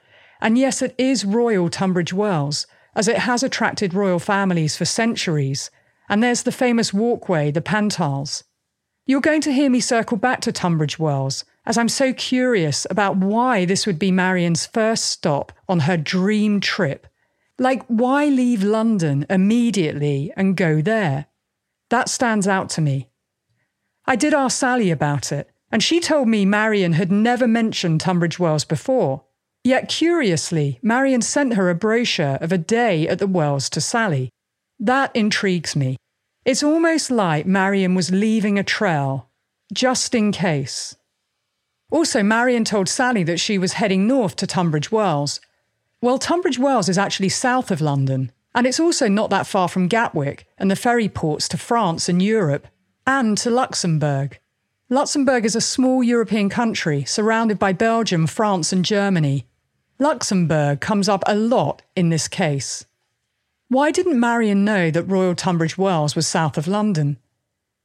And 0.41 0.57
yes, 0.57 0.81
it 0.81 0.93
is 0.97 1.25
Royal 1.25 1.69
Tunbridge 1.69 2.13
Wells, 2.13 2.67
as 2.95 3.07
it 3.07 3.19
has 3.19 3.41
attracted 3.41 3.93
royal 3.93 4.19
families 4.19 4.77
for 4.77 4.85
centuries. 4.85 5.71
And 6.07 6.23
there's 6.23 6.43
the 6.43 6.51
famous 6.51 6.93
walkway, 6.93 7.51
the 7.51 7.61
Pantiles. 7.61 8.43
You're 9.05 9.21
going 9.21 9.41
to 9.41 9.51
hear 9.51 9.71
me 9.71 9.79
circle 9.79 10.17
back 10.17 10.41
to 10.41 10.51
Tunbridge 10.51 10.99
Wells, 10.99 11.43
as 11.65 11.77
I'm 11.77 11.89
so 11.89 12.13
curious 12.13 12.85
about 12.89 13.17
why 13.17 13.65
this 13.65 13.87
would 13.87 13.97
be 13.97 14.11
Marion's 14.11 14.67
first 14.67 15.05
stop 15.05 15.51
on 15.67 15.81
her 15.81 15.97
dream 15.97 16.59
trip 16.59 17.07
like, 17.59 17.83
why 17.87 18.25
leave 18.25 18.63
London 18.63 19.25
immediately 19.29 20.31
and 20.35 20.55
go 20.57 20.81
there? 20.81 21.27
That 21.89 22.09
stands 22.09 22.47
out 22.47 22.69
to 22.71 22.81
me. 22.81 23.09
I 24.05 24.15
did 24.15 24.33
ask 24.33 24.57
Sally 24.57 24.91
about 24.91 25.31
it, 25.31 25.51
and 25.71 25.83
she 25.83 25.99
told 25.99 26.27
me 26.27 26.45
Marion 26.45 26.93
had 26.93 27.11
never 27.11 27.47
mentioned 27.47 28.01
Tunbridge 28.01 28.39
Wells 28.39 28.65
before. 28.65 29.23
Yet 29.63 29.89
curiously, 29.89 30.79
Marion 30.81 31.21
sent 31.21 31.55
her 31.55 31.69
a 31.69 31.75
brochure 31.75 32.37
of 32.41 32.51
a 32.51 32.57
day 32.57 33.07
at 33.07 33.19
the 33.19 33.27
Wells 33.27 33.69
to 33.71 33.81
Sally. 33.81 34.29
That 34.79 35.15
intrigues 35.15 35.75
me. 35.75 35.97
It's 36.45 36.63
almost 36.63 37.11
like 37.11 37.45
Marion 37.45 37.93
was 37.95 38.11
leaving 38.11 38.57
a 38.57 38.63
trail, 38.63 39.29
just 39.73 40.15
in 40.15 40.31
case. 40.31 40.95
Also, 41.91 42.23
Marion 42.23 42.63
told 42.63 42.87
Sally 42.87 43.23
that 43.23 43.39
she 43.39 43.57
was 43.57 43.73
heading 43.73 44.07
north 44.07 44.35
to 44.37 44.47
Tunbridge 44.47 44.91
Wells. 44.91 45.41
Well, 46.01 46.17
Tunbridge 46.17 46.57
Wells 46.57 46.87
is 46.87 46.97
actually 46.97 47.27
south 47.27 47.71
of 47.71 47.81
London, 47.81 48.31
and 48.55 48.65
it's 48.65 48.79
also 48.79 49.09
not 49.09 49.29
that 49.31 49.45
far 49.45 49.67
from 49.67 49.89
Gatwick 49.89 50.47
and 50.57 50.71
the 50.71 50.77
ferry 50.77 51.09
ports 51.09 51.49
to 51.49 51.57
France 51.57 52.07
and 52.07 52.21
Europe, 52.21 52.67
and 53.05 53.37
to 53.39 53.49
Luxembourg. 53.49 54.39
Luxembourg 54.89 55.43
is 55.43 55.57
a 55.57 55.61
small 55.61 56.01
European 56.01 56.47
country 56.47 57.03
surrounded 57.03 57.59
by 57.59 57.73
Belgium, 57.73 58.27
France, 58.27 58.71
and 58.71 58.85
Germany. 58.85 59.45
Luxembourg 59.99 60.79
comes 60.79 61.09
up 61.09 61.21
a 61.27 61.35
lot 61.35 61.81
in 61.97 62.07
this 62.07 62.29
case. 62.29 62.85
Why 63.67 63.91
didn't 63.91 64.19
Marion 64.19 64.63
know 64.63 64.89
that 64.91 65.03
Royal 65.03 65.35
Tunbridge 65.35 65.77
Wells 65.77 66.15
was 66.15 66.25
south 66.25 66.57
of 66.57 66.65
London? 66.65 67.17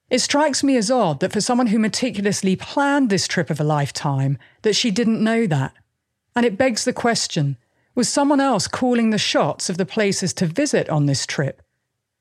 It 0.09 0.21
strikes 0.21 0.63
me 0.63 0.77
as 0.77 0.89
odd 0.89 1.19
that 1.19 1.33
for 1.33 1.41
someone 1.41 1.67
who 1.67 1.81
meticulously 1.81 2.55
planned 2.55 3.11
this 3.11 3.27
trip 3.27 3.51
of 3.51 3.59
a 3.59 3.65
lifetime, 3.65 4.39
that 4.63 4.77
she 4.77 4.93
didn't 4.93 5.23
know 5.23 5.49
that. 5.49 5.75
And 6.37 6.47
it 6.47 6.57
begs 6.57 6.85
the 6.85 6.93
question 6.93 7.57
was 7.95 8.09
someone 8.09 8.41
else 8.41 8.67
calling 8.67 9.11
the 9.11 9.19
shots 9.19 9.71
of 9.71 9.77
the 9.77 9.87
places 9.87 10.33
to 10.35 10.47
visit 10.47 10.89
on 10.89 11.07
this 11.07 11.27
trip? 11.27 11.63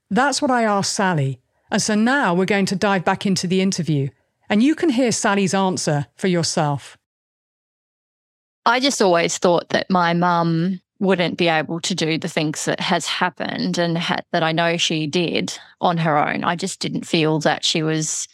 That's 0.10 0.42
what 0.42 0.52
I 0.52 0.64
asked 0.64 0.94
Sally. 0.94 1.40
And 1.72 1.82
so 1.82 1.96
now 1.96 2.36
we're 2.36 2.46
going 2.46 2.68
to 2.68 2.76
dive 2.76 3.04
back 3.04 3.26
into 3.26 3.48
the 3.48 3.62
interview, 3.62 4.10
and 4.48 4.62
you 4.62 4.76
can 4.76 4.90
hear 4.90 5.12
Sally's 5.12 5.54
answer 5.56 6.06
for 6.16 6.28
yourself. 6.28 6.98
I 8.66 8.80
just 8.80 9.02
always 9.02 9.38
thought 9.40 9.70
that 9.70 9.90
my 9.90 10.14
mum 10.14 10.82
wouldn't 11.00 11.38
be 11.38 11.48
able 11.48 11.82
to 11.82 11.96
do 11.96 12.18
the 12.18 12.30
things 12.30 12.66
that 12.66 12.80
has 12.80 13.08
happened 13.08 13.78
and 13.78 13.98
ha- 13.98 14.20
that 14.32 14.44
I 14.44 14.52
know 14.52 14.78
she 14.78 15.08
did 15.08 15.58
on 15.82 15.98
her 15.98 16.18
own. 16.18 16.44
I 16.44 16.56
just 16.56 16.80
didn't 16.80 17.08
feel 17.08 17.40
that 17.40 17.66
she 17.66 17.82
was. 17.82 18.28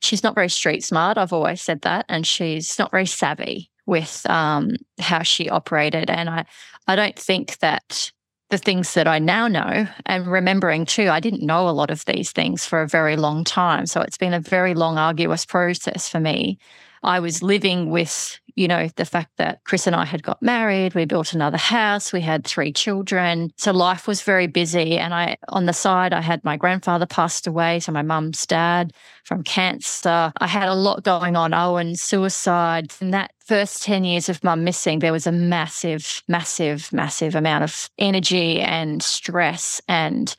She's 0.00 0.22
not 0.22 0.34
very 0.34 0.48
street 0.48 0.82
smart. 0.82 1.18
I've 1.18 1.32
always 1.32 1.60
said 1.60 1.82
that, 1.82 2.06
and 2.08 2.26
she's 2.26 2.78
not 2.78 2.90
very 2.90 3.06
savvy 3.06 3.70
with 3.86 4.28
um, 4.28 4.76
how 4.98 5.22
she 5.22 5.48
operated. 5.48 6.10
And 6.10 6.28
I, 6.28 6.44
I 6.86 6.96
don't 6.96 7.18
think 7.18 7.58
that 7.58 8.12
the 8.50 8.58
things 8.58 8.94
that 8.94 9.08
I 9.08 9.18
now 9.18 9.48
know, 9.48 9.88
and 10.04 10.26
remembering 10.26 10.86
too, 10.86 11.08
I 11.08 11.20
didn't 11.20 11.44
know 11.44 11.68
a 11.68 11.70
lot 11.70 11.90
of 11.90 12.04
these 12.04 12.30
things 12.30 12.64
for 12.64 12.80
a 12.80 12.88
very 12.88 13.16
long 13.16 13.42
time. 13.42 13.86
So 13.86 14.00
it's 14.00 14.18
been 14.18 14.34
a 14.34 14.40
very 14.40 14.74
long, 14.74 14.98
arduous 14.98 15.44
process 15.44 16.08
for 16.08 16.20
me. 16.20 16.58
I 17.02 17.18
was 17.20 17.42
living 17.42 17.90
with 17.90 18.38
you 18.56 18.66
know, 18.66 18.88
the 18.96 19.04
fact 19.04 19.36
that 19.36 19.62
Chris 19.64 19.86
and 19.86 19.94
I 19.94 20.06
had 20.06 20.22
got 20.22 20.40
married, 20.40 20.94
we 20.94 21.04
built 21.04 21.34
another 21.34 21.58
house, 21.58 22.12
we 22.12 22.22
had 22.22 22.44
three 22.44 22.72
children. 22.72 23.52
So 23.56 23.70
life 23.70 24.08
was 24.08 24.22
very 24.22 24.46
busy. 24.46 24.98
And 24.98 25.12
I, 25.12 25.36
on 25.50 25.66
the 25.66 25.74
side, 25.74 26.14
I 26.14 26.22
had 26.22 26.42
my 26.42 26.56
grandfather 26.56 27.04
passed 27.04 27.46
away. 27.46 27.80
So 27.80 27.92
my 27.92 28.00
mum's 28.00 28.46
dad 28.46 28.94
from 29.24 29.42
cancer. 29.44 30.32
I 30.38 30.46
had 30.46 30.68
a 30.68 30.74
lot 30.74 31.04
going 31.04 31.36
on. 31.36 31.52
Owen, 31.52 31.96
suicide. 31.96 32.92
In 33.00 33.10
that 33.10 33.32
first 33.44 33.82
10 33.82 34.04
years 34.04 34.30
of 34.30 34.42
mum 34.42 34.64
missing, 34.64 35.00
there 35.00 35.12
was 35.12 35.26
a 35.26 35.32
massive, 35.32 36.22
massive, 36.26 36.90
massive 36.92 37.34
amount 37.34 37.62
of 37.62 37.90
energy 37.98 38.60
and 38.60 39.02
stress 39.02 39.82
and 39.86 40.34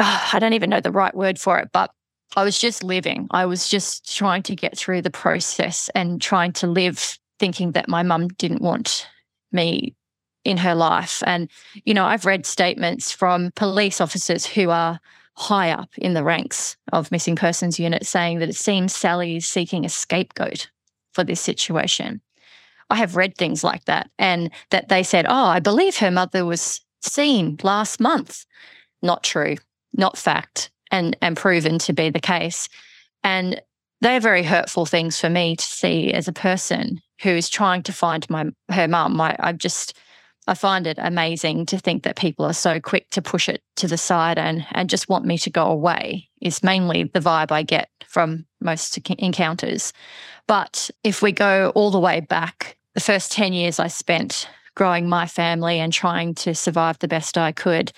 uh, 0.00 0.28
I 0.32 0.38
don't 0.38 0.54
even 0.54 0.70
know 0.70 0.80
the 0.80 0.92
right 0.92 1.14
word 1.14 1.38
for 1.38 1.58
it, 1.58 1.70
but 1.72 1.90
I 2.36 2.44
was 2.44 2.58
just 2.58 2.84
living. 2.84 3.26
I 3.30 3.46
was 3.46 3.68
just 3.68 4.16
trying 4.16 4.42
to 4.44 4.54
get 4.54 4.78
through 4.78 5.02
the 5.02 5.10
process 5.10 5.90
and 5.94 6.20
trying 6.20 6.52
to 6.54 6.66
live 6.66 7.18
thinking 7.38 7.72
that 7.72 7.88
my 7.88 8.02
mum 8.02 8.28
didn't 8.28 8.62
want 8.62 9.08
me 9.50 9.94
in 10.44 10.56
her 10.58 10.74
life. 10.74 11.22
And, 11.26 11.50
you 11.84 11.92
know, 11.92 12.04
I've 12.04 12.24
read 12.24 12.46
statements 12.46 13.10
from 13.10 13.50
police 13.56 14.00
officers 14.00 14.46
who 14.46 14.70
are 14.70 15.00
high 15.36 15.70
up 15.70 15.90
in 15.96 16.14
the 16.14 16.22
ranks 16.22 16.76
of 16.92 17.10
missing 17.10 17.34
persons 17.34 17.80
unit 17.80 18.06
saying 18.06 18.38
that 18.38 18.48
it 18.48 18.56
seems 18.56 18.94
Sally 18.94 19.36
is 19.36 19.46
seeking 19.46 19.84
a 19.84 19.88
scapegoat 19.88 20.70
for 21.12 21.24
this 21.24 21.40
situation. 21.40 22.20
I 22.90 22.96
have 22.96 23.16
read 23.16 23.36
things 23.36 23.64
like 23.64 23.84
that 23.86 24.10
and 24.18 24.50
that 24.70 24.88
they 24.88 25.02
said, 25.02 25.26
oh, 25.28 25.46
I 25.46 25.60
believe 25.60 25.96
her 25.96 26.10
mother 26.10 26.44
was 26.44 26.80
seen 27.02 27.58
last 27.62 28.00
month. 28.00 28.44
Not 29.02 29.22
true, 29.22 29.56
not 29.94 30.18
fact 30.18 30.70
and 30.90 31.16
and 31.20 31.36
proven 31.36 31.78
to 31.80 31.92
be 31.92 32.10
the 32.10 32.20
case. 32.20 32.68
And 33.22 33.60
they're 34.00 34.20
very 34.20 34.42
hurtful 34.42 34.86
things 34.86 35.20
for 35.20 35.28
me 35.28 35.56
to 35.56 35.64
see 35.64 36.12
as 36.12 36.26
a 36.26 36.32
person 36.32 37.00
who 37.22 37.30
is 37.30 37.48
trying 37.48 37.82
to 37.84 37.92
find 37.92 38.28
my 38.30 38.46
her 38.70 38.88
mum. 38.88 39.20
I, 39.20 39.36
I 39.38 39.52
just 39.52 39.96
I 40.46 40.54
find 40.54 40.86
it 40.86 40.98
amazing 40.98 41.66
to 41.66 41.78
think 41.78 42.02
that 42.02 42.16
people 42.16 42.44
are 42.46 42.54
so 42.54 42.80
quick 42.80 43.10
to 43.10 43.22
push 43.22 43.48
it 43.48 43.62
to 43.76 43.86
the 43.86 43.98
side 43.98 44.38
and 44.38 44.66
and 44.72 44.90
just 44.90 45.08
want 45.08 45.26
me 45.26 45.38
to 45.38 45.50
go 45.50 45.66
away. 45.66 46.28
Is 46.40 46.62
mainly 46.62 47.04
the 47.04 47.20
vibe 47.20 47.52
I 47.52 47.62
get 47.62 47.90
from 48.06 48.46
most 48.60 48.98
encounters. 49.08 49.92
But 50.46 50.90
if 51.04 51.22
we 51.22 51.32
go 51.32 51.70
all 51.74 51.90
the 51.90 52.00
way 52.00 52.20
back, 52.20 52.76
the 52.94 53.00
first 53.00 53.30
10 53.32 53.52
years 53.52 53.78
I 53.78 53.86
spent 53.86 54.48
growing 54.74 55.08
my 55.08 55.26
family 55.26 55.78
and 55.78 55.92
trying 55.92 56.34
to 56.34 56.54
survive 56.54 56.98
the 56.98 57.08
best 57.08 57.38
I 57.38 57.52
could, 57.52 57.92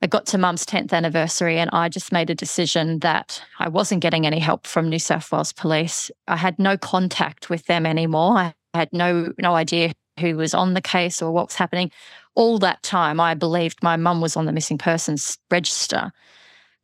I 0.00 0.06
got 0.06 0.26
to 0.26 0.38
mum's 0.38 0.64
10th 0.64 0.92
anniversary 0.92 1.58
and 1.58 1.70
I 1.72 1.88
just 1.88 2.12
made 2.12 2.30
a 2.30 2.34
decision 2.34 3.00
that 3.00 3.42
I 3.58 3.68
wasn't 3.68 4.00
getting 4.00 4.26
any 4.26 4.38
help 4.38 4.66
from 4.66 4.88
New 4.88 4.98
South 4.98 5.30
Wales 5.32 5.52
Police. 5.52 6.10
I 6.28 6.36
had 6.36 6.58
no 6.58 6.76
contact 6.76 7.50
with 7.50 7.66
them 7.66 7.84
anymore. 7.84 8.36
I 8.38 8.54
had 8.74 8.92
no 8.92 9.32
no 9.38 9.54
idea 9.54 9.92
who 10.20 10.36
was 10.36 10.54
on 10.54 10.74
the 10.74 10.80
case 10.80 11.20
or 11.20 11.32
what 11.32 11.48
was 11.48 11.56
happening. 11.56 11.90
All 12.36 12.58
that 12.60 12.82
time 12.84 13.18
I 13.18 13.34
believed 13.34 13.82
my 13.82 13.96
mum 13.96 14.20
was 14.20 14.36
on 14.36 14.46
the 14.46 14.52
missing 14.52 14.78
persons 14.78 15.36
register. 15.50 16.12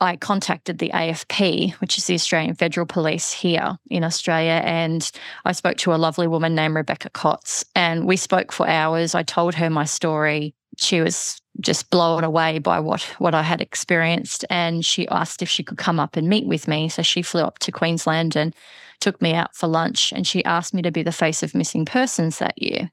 I 0.00 0.16
contacted 0.16 0.78
the 0.78 0.90
AFP, 0.90 1.74
which 1.74 1.98
is 1.98 2.06
the 2.06 2.14
Australian 2.14 2.56
Federal 2.56 2.84
Police 2.84 3.30
here 3.32 3.78
in 3.88 4.02
Australia, 4.02 4.60
and 4.64 5.08
I 5.44 5.52
spoke 5.52 5.76
to 5.78 5.94
a 5.94 5.96
lovely 5.96 6.26
woman 6.26 6.54
named 6.56 6.74
Rebecca 6.74 7.10
Kotz. 7.10 7.64
And 7.76 8.04
we 8.04 8.16
spoke 8.16 8.50
for 8.50 8.68
hours. 8.68 9.14
I 9.14 9.22
told 9.22 9.54
her 9.54 9.70
my 9.70 9.84
story. 9.84 10.52
She 10.78 11.00
was 11.00 11.40
just 11.60 11.90
blown 11.90 12.24
away 12.24 12.58
by 12.58 12.80
what 12.80 13.02
what 13.18 13.34
I 13.34 13.42
had 13.42 13.60
experienced 13.60 14.44
and 14.50 14.84
she 14.84 15.06
asked 15.08 15.40
if 15.40 15.48
she 15.48 15.62
could 15.62 15.78
come 15.78 16.00
up 16.00 16.16
and 16.16 16.28
meet 16.28 16.46
with 16.46 16.66
me. 16.66 16.88
So 16.88 17.02
she 17.02 17.22
flew 17.22 17.42
up 17.42 17.58
to 17.60 17.72
Queensland 17.72 18.36
and 18.36 18.54
took 19.00 19.20
me 19.22 19.34
out 19.34 19.54
for 19.54 19.66
lunch 19.66 20.12
and 20.12 20.26
she 20.26 20.44
asked 20.44 20.74
me 20.74 20.82
to 20.82 20.90
be 20.90 21.02
the 21.02 21.12
face 21.12 21.42
of 21.42 21.54
missing 21.54 21.84
persons 21.84 22.38
that 22.38 22.60
year. 22.60 22.90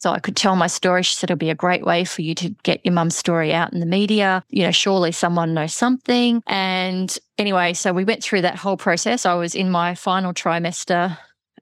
So 0.00 0.12
I 0.12 0.20
could 0.20 0.36
tell 0.36 0.54
my 0.54 0.68
story. 0.68 1.02
She 1.02 1.14
said 1.14 1.28
it'll 1.28 1.38
be 1.38 1.50
a 1.50 1.56
great 1.56 1.84
way 1.84 2.04
for 2.04 2.22
you 2.22 2.32
to 2.36 2.50
get 2.62 2.84
your 2.84 2.94
mum's 2.94 3.16
story 3.16 3.52
out 3.52 3.72
in 3.72 3.80
the 3.80 3.86
media. 3.86 4.44
You 4.48 4.62
know 4.62 4.70
surely 4.70 5.12
someone 5.12 5.54
knows 5.54 5.74
something. 5.74 6.42
And 6.46 7.16
anyway 7.36 7.74
so 7.74 7.92
we 7.92 8.04
went 8.04 8.22
through 8.22 8.42
that 8.42 8.56
whole 8.56 8.76
process. 8.76 9.26
I 9.26 9.34
was 9.34 9.54
in 9.54 9.70
my 9.70 9.94
final 9.94 10.32
trimester 10.32 11.18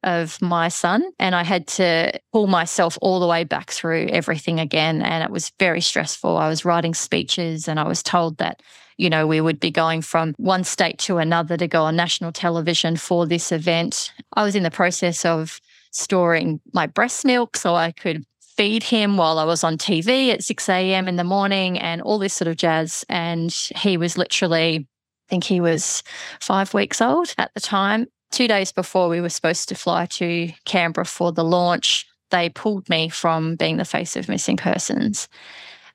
of 0.06 0.40
my 0.40 0.68
son. 0.68 1.04
And 1.18 1.34
I 1.34 1.42
had 1.42 1.66
to 1.66 2.18
pull 2.32 2.46
myself 2.46 2.96
all 3.02 3.20
the 3.20 3.26
way 3.26 3.44
back 3.44 3.70
through 3.70 4.08
everything 4.10 4.58
again. 4.60 5.02
And 5.02 5.22
it 5.22 5.30
was 5.30 5.52
very 5.58 5.80
stressful. 5.82 6.38
I 6.38 6.48
was 6.48 6.64
writing 6.64 6.94
speeches 6.94 7.68
and 7.68 7.78
I 7.78 7.86
was 7.86 8.02
told 8.02 8.38
that, 8.38 8.62
you 8.96 9.10
know, 9.10 9.26
we 9.26 9.40
would 9.40 9.60
be 9.60 9.70
going 9.70 10.00
from 10.00 10.32
one 10.38 10.64
state 10.64 10.98
to 11.00 11.18
another 11.18 11.56
to 11.56 11.66
go 11.66 11.82
on 11.82 11.96
national 11.96 12.32
television 12.32 12.96
for 12.96 13.26
this 13.26 13.52
event. 13.52 14.12
I 14.34 14.44
was 14.44 14.54
in 14.54 14.62
the 14.62 14.70
process 14.70 15.24
of 15.24 15.60
storing 15.90 16.60
my 16.72 16.86
breast 16.86 17.24
milk 17.24 17.56
so 17.56 17.74
I 17.74 17.90
could 17.90 18.24
feed 18.56 18.84
him 18.84 19.16
while 19.16 19.38
I 19.38 19.44
was 19.44 19.64
on 19.64 19.76
TV 19.76 20.32
at 20.32 20.42
6 20.42 20.68
a.m. 20.68 21.08
in 21.08 21.16
the 21.16 21.24
morning 21.24 21.78
and 21.78 22.00
all 22.00 22.18
this 22.18 22.32
sort 22.32 22.48
of 22.48 22.56
jazz. 22.56 23.04
And 23.08 23.52
he 23.52 23.96
was 23.96 24.16
literally, 24.16 24.76
I 24.76 25.28
think 25.28 25.44
he 25.44 25.60
was 25.60 26.02
five 26.40 26.72
weeks 26.72 27.02
old 27.02 27.34
at 27.38 27.52
the 27.54 27.60
time. 27.60 28.06
Two 28.36 28.48
days 28.48 28.70
before 28.70 29.08
we 29.08 29.22
were 29.22 29.30
supposed 29.30 29.66
to 29.70 29.74
fly 29.74 30.04
to 30.04 30.52
Canberra 30.66 31.06
for 31.06 31.32
the 31.32 31.42
launch, 31.42 32.06
they 32.30 32.50
pulled 32.50 32.86
me 32.90 33.08
from 33.08 33.56
being 33.56 33.78
the 33.78 33.84
face 33.86 34.14
of 34.14 34.28
missing 34.28 34.58
persons. 34.58 35.26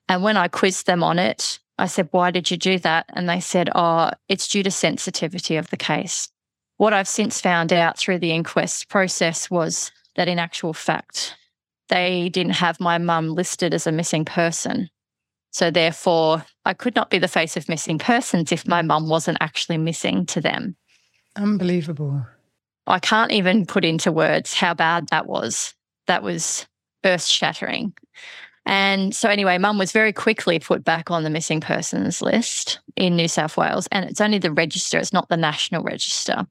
And 0.10 0.23
when 0.23 0.38
I 0.38 0.47
quizzed 0.47 0.88
them 0.88 1.04
on 1.04 1.19
it, 1.19 1.60
I 1.77 1.86
said, 1.86 2.08
Why 2.10 2.32
did 2.32 2.49
you 2.49 2.58
do 2.58 2.80
that? 2.80 3.06
And 3.10 3.30
they 3.30 3.41
said, 3.41 3.69
Oh, 3.75 4.10
it's 4.27 4.47
due 4.47 4.63
to 4.63 4.71
sensitivity 4.71 5.56
of 5.56 5.69
the 5.69 5.77
case. 5.77 6.30
What 6.77 6.93
I've 6.93 7.08
since 7.08 7.39
found 7.39 7.71
out 7.71 7.99
through 7.99 8.17
the 8.17 8.32
inquest 8.32 8.89
process 8.89 9.51
was 9.51 9.91
that 10.15 10.27
in 10.27 10.39
actual 10.39 10.73
fact, 10.73 11.36
they 11.89 12.30
didn't 12.30 12.54
have 12.54 12.80
my 12.80 12.97
mum 12.97 13.36
listed 13.36 13.71
as 13.71 13.86
a 13.86 13.91
missing 13.91 14.25
person. 14.25 14.89
So 15.51 15.69
therefore, 15.69 16.43
I 16.65 16.73
could 16.73 16.95
not 16.95 17.12
be 17.12 17.19
the 17.19 17.27
face 17.27 17.56
of 17.56 17.69
missing 17.69 17.99
persons 17.99 18.51
if 18.51 18.67
my 18.67 18.82
mum 18.82 19.10
wasn't 19.10 19.38
actually 19.41 19.77
missing 19.77 20.25
to 20.25 20.41
them. 20.41 20.75
Unbelievable. 21.35 22.25
I 22.87 22.99
can't 22.99 23.31
even 23.31 23.65
put 23.65 23.85
into 23.85 24.11
words 24.11 24.53
how 24.53 24.73
bad 24.73 25.07
that 25.09 25.27
was. 25.27 25.73
That 26.07 26.23
was 26.23 26.65
earth 27.05 27.25
shattering. 27.25 27.93
And 28.65 29.15
so, 29.15 29.29
anyway, 29.29 29.57
mum 29.57 29.77
was 29.77 29.91
very 29.91 30.13
quickly 30.13 30.59
put 30.59 30.83
back 30.83 31.09
on 31.09 31.23
the 31.23 31.29
missing 31.29 31.61
persons 31.61 32.21
list 32.21 32.79
in 32.95 33.15
New 33.15 33.27
South 33.27 33.57
Wales. 33.57 33.87
And 33.91 34.05
it's 34.05 34.21
only 34.21 34.37
the 34.37 34.51
register, 34.51 34.99
it's 34.99 35.13
not 35.13 35.29
the 35.29 35.37
national 35.37 35.83
register. 35.83 36.45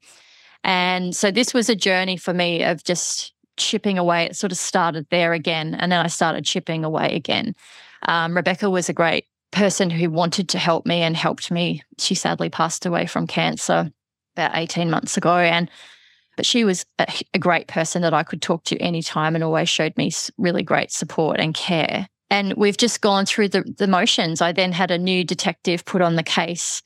And 0.63 1.15
so, 1.15 1.31
this 1.31 1.53
was 1.53 1.69
a 1.69 1.75
journey 1.75 2.17
for 2.17 2.33
me 2.33 2.63
of 2.63 2.83
just 2.83 3.33
chipping 3.57 3.97
away. 3.97 4.25
It 4.25 4.35
sort 4.35 4.51
of 4.51 4.57
started 4.57 5.07
there 5.09 5.33
again. 5.33 5.75
And 5.75 5.91
then 5.91 6.03
I 6.03 6.07
started 6.07 6.43
chipping 6.43 6.83
away 6.83 7.15
again. 7.15 7.55
Um, 8.07 8.35
Rebecca 8.35 8.69
was 8.69 8.89
a 8.89 8.93
great 8.93 9.25
person 9.51 9.89
who 9.89 10.09
wanted 10.09 10.49
to 10.49 10.57
help 10.57 10.85
me 10.85 11.01
and 11.01 11.15
helped 11.15 11.51
me. 11.51 11.83
She 11.97 12.15
sadly 12.15 12.49
passed 12.49 12.85
away 12.85 13.05
from 13.05 13.27
cancer 13.27 13.91
about 14.41 14.57
18 14.57 14.89
months 14.89 15.17
ago. 15.17 15.37
And 15.37 15.69
But 16.35 16.45
she 16.45 16.63
was 16.63 16.85
a, 16.99 17.07
a 17.33 17.39
great 17.39 17.67
person 17.67 18.01
that 18.01 18.13
I 18.13 18.23
could 18.23 18.41
talk 18.41 18.63
to 18.65 18.77
anytime 18.77 19.35
and 19.35 19.43
always 19.43 19.69
showed 19.69 19.95
me 19.97 20.11
really 20.37 20.63
great 20.63 20.91
support 20.91 21.39
and 21.39 21.53
care. 21.53 22.07
And 22.29 22.53
we've 22.53 22.77
just 22.77 23.01
gone 23.01 23.25
through 23.25 23.49
the, 23.49 23.63
the 23.77 23.87
motions. 23.87 24.41
I 24.41 24.53
then 24.53 24.71
had 24.71 24.89
a 24.89 24.97
new 24.97 25.23
detective 25.23 25.83
put 25.85 26.01
on 26.01 26.15
the 26.15 26.23
case 26.23 26.81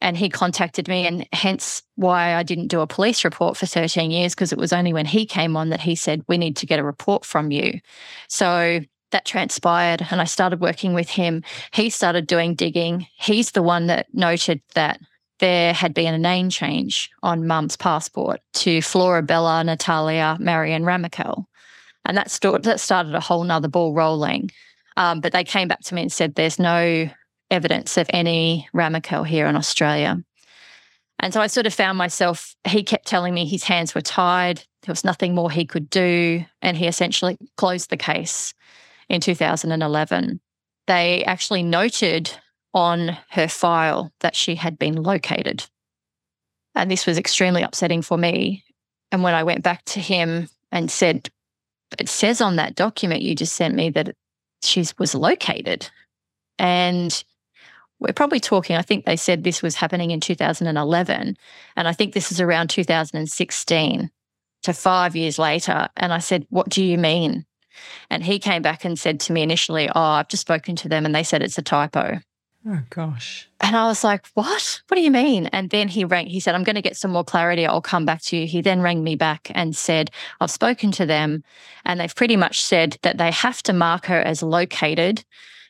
and 0.00 0.16
he 0.16 0.28
contacted 0.28 0.86
me, 0.86 1.06
and 1.06 1.26
hence 1.32 1.82
why 1.94 2.34
I 2.34 2.42
didn't 2.42 2.68
do 2.68 2.80
a 2.80 2.86
police 2.86 3.24
report 3.24 3.56
for 3.56 3.64
13 3.64 4.10
years 4.10 4.34
because 4.34 4.52
it 4.52 4.58
was 4.58 4.72
only 4.72 4.92
when 4.92 5.06
he 5.06 5.24
came 5.24 5.56
on 5.56 5.70
that 5.70 5.80
he 5.80 5.94
said, 5.94 6.22
We 6.28 6.36
need 6.36 6.56
to 6.58 6.66
get 6.66 6.78
a 6.78 6.84
report 6.84 7.24
from 7.24 7.50
you. 7.50 7.80
So 8.28 8.80
that 9.12 9.24
transpired, 9.24 10.06
and 10.10 10.20
I 10.20 10.24
started 10.24 10.60
working 10.60 10.92
with 10.92 11.08
him. 11.08 11.42
He 11.72 11.88
started 11.88 12.26
doing 12.26 12.54
digging. 12.54 13.06
He's 13.16 13.52
the 13.52 13.62
one 13.62 13.86
that 13.86 14.12
noted 14.12 14.60
that 14.74 15.00
there 15.40 15.72
had 15.72 15.94
been 15.94 16.14
a 16.14 16.18
name 16.18 16.48
change 16.50 17.10
on 17.22 17.46
mum's 17.46 17.76
passport 17.76 18.40
to 18.54 18.78
Florabella 18.78 19.64
Natalia 19.64 20.36
Marion 20.40 20.84
Remakel. 20.84 21.44
And 22.04 22.16
that, 22.16 22.30
st- 22.30 22.62
that 22.62 22.80
started 22.80 23.14
a 23.14 23.20
whole 23.20 23.44
nother 23.44 23.68
ball 23.68 23.94
rolling. 23.94 24.50
Um, 24.96 25.20
but 25.20 25.32
they 25.32 25.44
came 25.44 25.68
back 25.68 25.80
to 25.80 25.94
me 25.94 26.02
and 26.02 26.12
said, 26.12 26.34
There's 26.34 26.58
no 26.58 27.08
evidence 27.50 27.96
of 27.96 28.06
any 28.10 28.68
Remakel 28.74 29.26
here 29.26 29.46
in 29.46 29.56
Australia. 29.56 30.22
And 31.18 31.32
so 31.32 31.40
I 31.40 31.46
sort 31.46 31.66
of 31.66 31.74
found 31.74 31.96
myself, 31.96 32.54
he 32.66 32.82
kept 32.82 33.06
telling 33.06 33.34
me 33.34 33.46
his 33.46 33.64
hands 33.64 33.94
were 33.94 34.00
tied, 34.00 34.58
there 34.82 34.92
was 34.92 35.04
nothing 35.04 35.34
more 35.34 35.50
he 35.50 35.64
could 35.64 35.88
do. 35.88 36.44
And 36.60 36.76
he 36.76 36.86
essentially 36.86 37.38
closed 37.56 37.90
the 37.90 37.96
case 37.96 38.52
in 39.08 39.20
2011. 39.20 40.40
They 40.86 41.24
actually 41.24 41.62
noted 41.62 42.30
on 42.74 43.16
her 43.30 43.48
file 43.48 44.12
that 44.20 44.36
she 44.36 44.56
had 44.56 44.78
been 44.78 45.02
located. 45.02 45.64
And 46.74 46.90
this 46.90 47.06
was 47.06 47.16
extremely 47.16 47.62
upsetting 47.62 48.02
for 48.02 48.18
me. 48.18 48.64
And 49.12 49.22
when 49.22 49.34
I 49.34 49.44
went 49.44 49.62
back 49.62 49.84
to 49.86 50.00
him 50.00 50.48
and 50.72 50.90
said, 50.90 51.30
It 51.98 52.08
says 52.08 52.40
on 52.40 52.56
that 52.56 52.74
document 52.74 53.22
you 53.22 53.34
just 53.34 53.54
sent 53.54 53.74
me 53.74 53.90
that 53.90 54.16
she 54.62 54.84
was 54.98 55.14
located. 55.14 55.88
And 56.58 57.24
we're 58.00 58.12
probably 58.12 58.40
talking, 58.40 58.76
I 58.76 58.82
think 58.82 59.04
they 59.04 59.16
said 59.16 59.44
this 59.44 59.62
was 59.62 59.76
happening 59.76 60.10
in 60.10 60.20
2011. 60.20 61.36
And 61.76 61.88
I 61.88 61.92
think 61.92 62.12
this 62.12 62.32
is 62.32 62.40
around 62.40 62.70
2016 62.70 64.10
to 64.64 64.72
five 64.72 65.14
years 65.14 65.38
later. 65.38 65.88
And 65.96 66.12
I 66.12 66.18
said, 66.18 66.46
What 66.50 66.68
do 66.68 66.82
you 66.82 66.98
mean? 66.98 67.46
And 68.10 68.22
he 68.24 68.38
came 68.38 68.62
back 68.62 68.84
and 68.84 68.98
said 68.98 69.20
to 69.20 69.32
me 69.32 69.42
initially, 69.42 69.88
Oh, 69.88 70.00
I've 70.00 70.28
just 70.28 70.40
spoken 70.40 70.74
to 70.76 70.88
them 70.88 71.06
and 71.06 71.14
they 71.14 71.22
said 71.22 71.42
it's 71.42 71.58
a 71.58 71.62
typo. 71.62 72.18
Oh, 72.66 72.80
gosh. 72.88 73.46
And 73.60 73.76
I 73.76 73.86
was 73.86 74.02
like, 74.02 74.26
What? 74.34 74.82
What 74.88 74.94
do 74.94 75.02
you 75.02 75.10
mean? 75.10 75.46
And 75.48 75.68
then 75.68 75.88
he 75.88 76.04
rang, 76.04 76.26
he 76.26 76.40
said, 76.40 76.54
I'm 76.54 76.64
going 76.64 76.76
to 76.76 76.82
get 76.82 76.96
some 76.96 77.10
more 77.10 77.24
clarity. 77.24 77.66
I'll 77.66 77.82
come 77.82 78.06
back 78.06 78.22
to 78.22 78.36
you. 78.36 78.46
He 78.46 78.62
then 78.62 78.80
rang 78.80 79.04
me 79.04 79.16
back 79.16 79.50
and 79.54 79.76
said, 79.76 80.10
I've 80.40 80.50
spoken 80.50 80.90
to 80.92 81.04
them 81.04 81.44
and 81.84 82.00
they've 82.00 82.14
pretty 82.14 82.36
much 82.36 82.62
said 82.62 82.96
that 83.02 83.18
they 83.18 83.30
have 83.30 83.62
to 83.64 83.74
mark 83.74 84.06
her 84.06 84.20
as 84.20 84.42
located 84.42 85.24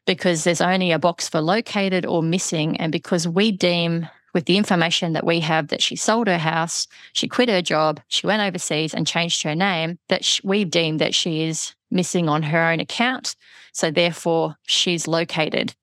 because 0.06 0.44
there's 0.44 0.60
only 0.60 0.92
a 0.92 0.98
box 0.98 1.28
for 1.28 1.40
located 1.40 2.06
or 2.06 2.22
missing. 2.22 2.76
And 2.76 2.92
because 2.92 3.26
we 3.26 3.50
deem 3.50 4.08
with 4.32 4.44
the 4.44 4.56
information 4.56 5.14
that 5.14 5.26
we 5.26 5.40
have 5.40 5.68
that 5.68 5.82
she 5.82 5.96
sold 5.96 6.28
her 6.28 6.38
house, 6.38 6.86
she 7.12 7.26
quit 7.26 7.48
her 7.48 7.62
job, 7.62 8.00
she 8.08 8.26
went 8.26 8.42
overseas 8.42 8.94
and 8.94 9.06
changed 9.06 9.42
her 9.42 9.54
name, 9.54 9.98
that 10.08 10.40
we 10.44 10.64
deem 10.64 10.98
that 10.98 11.14
she 11.14 11.42
is 11.42 11.74
missing 11.90 12.28
on 12.28 12.42
her 12.42 12.60
own 12.60 12.78
account. 12.78 13.34
So 13.72 13.90
therefore, 13.90 14.56
she's 14.66 15.08
located 15.08 15.74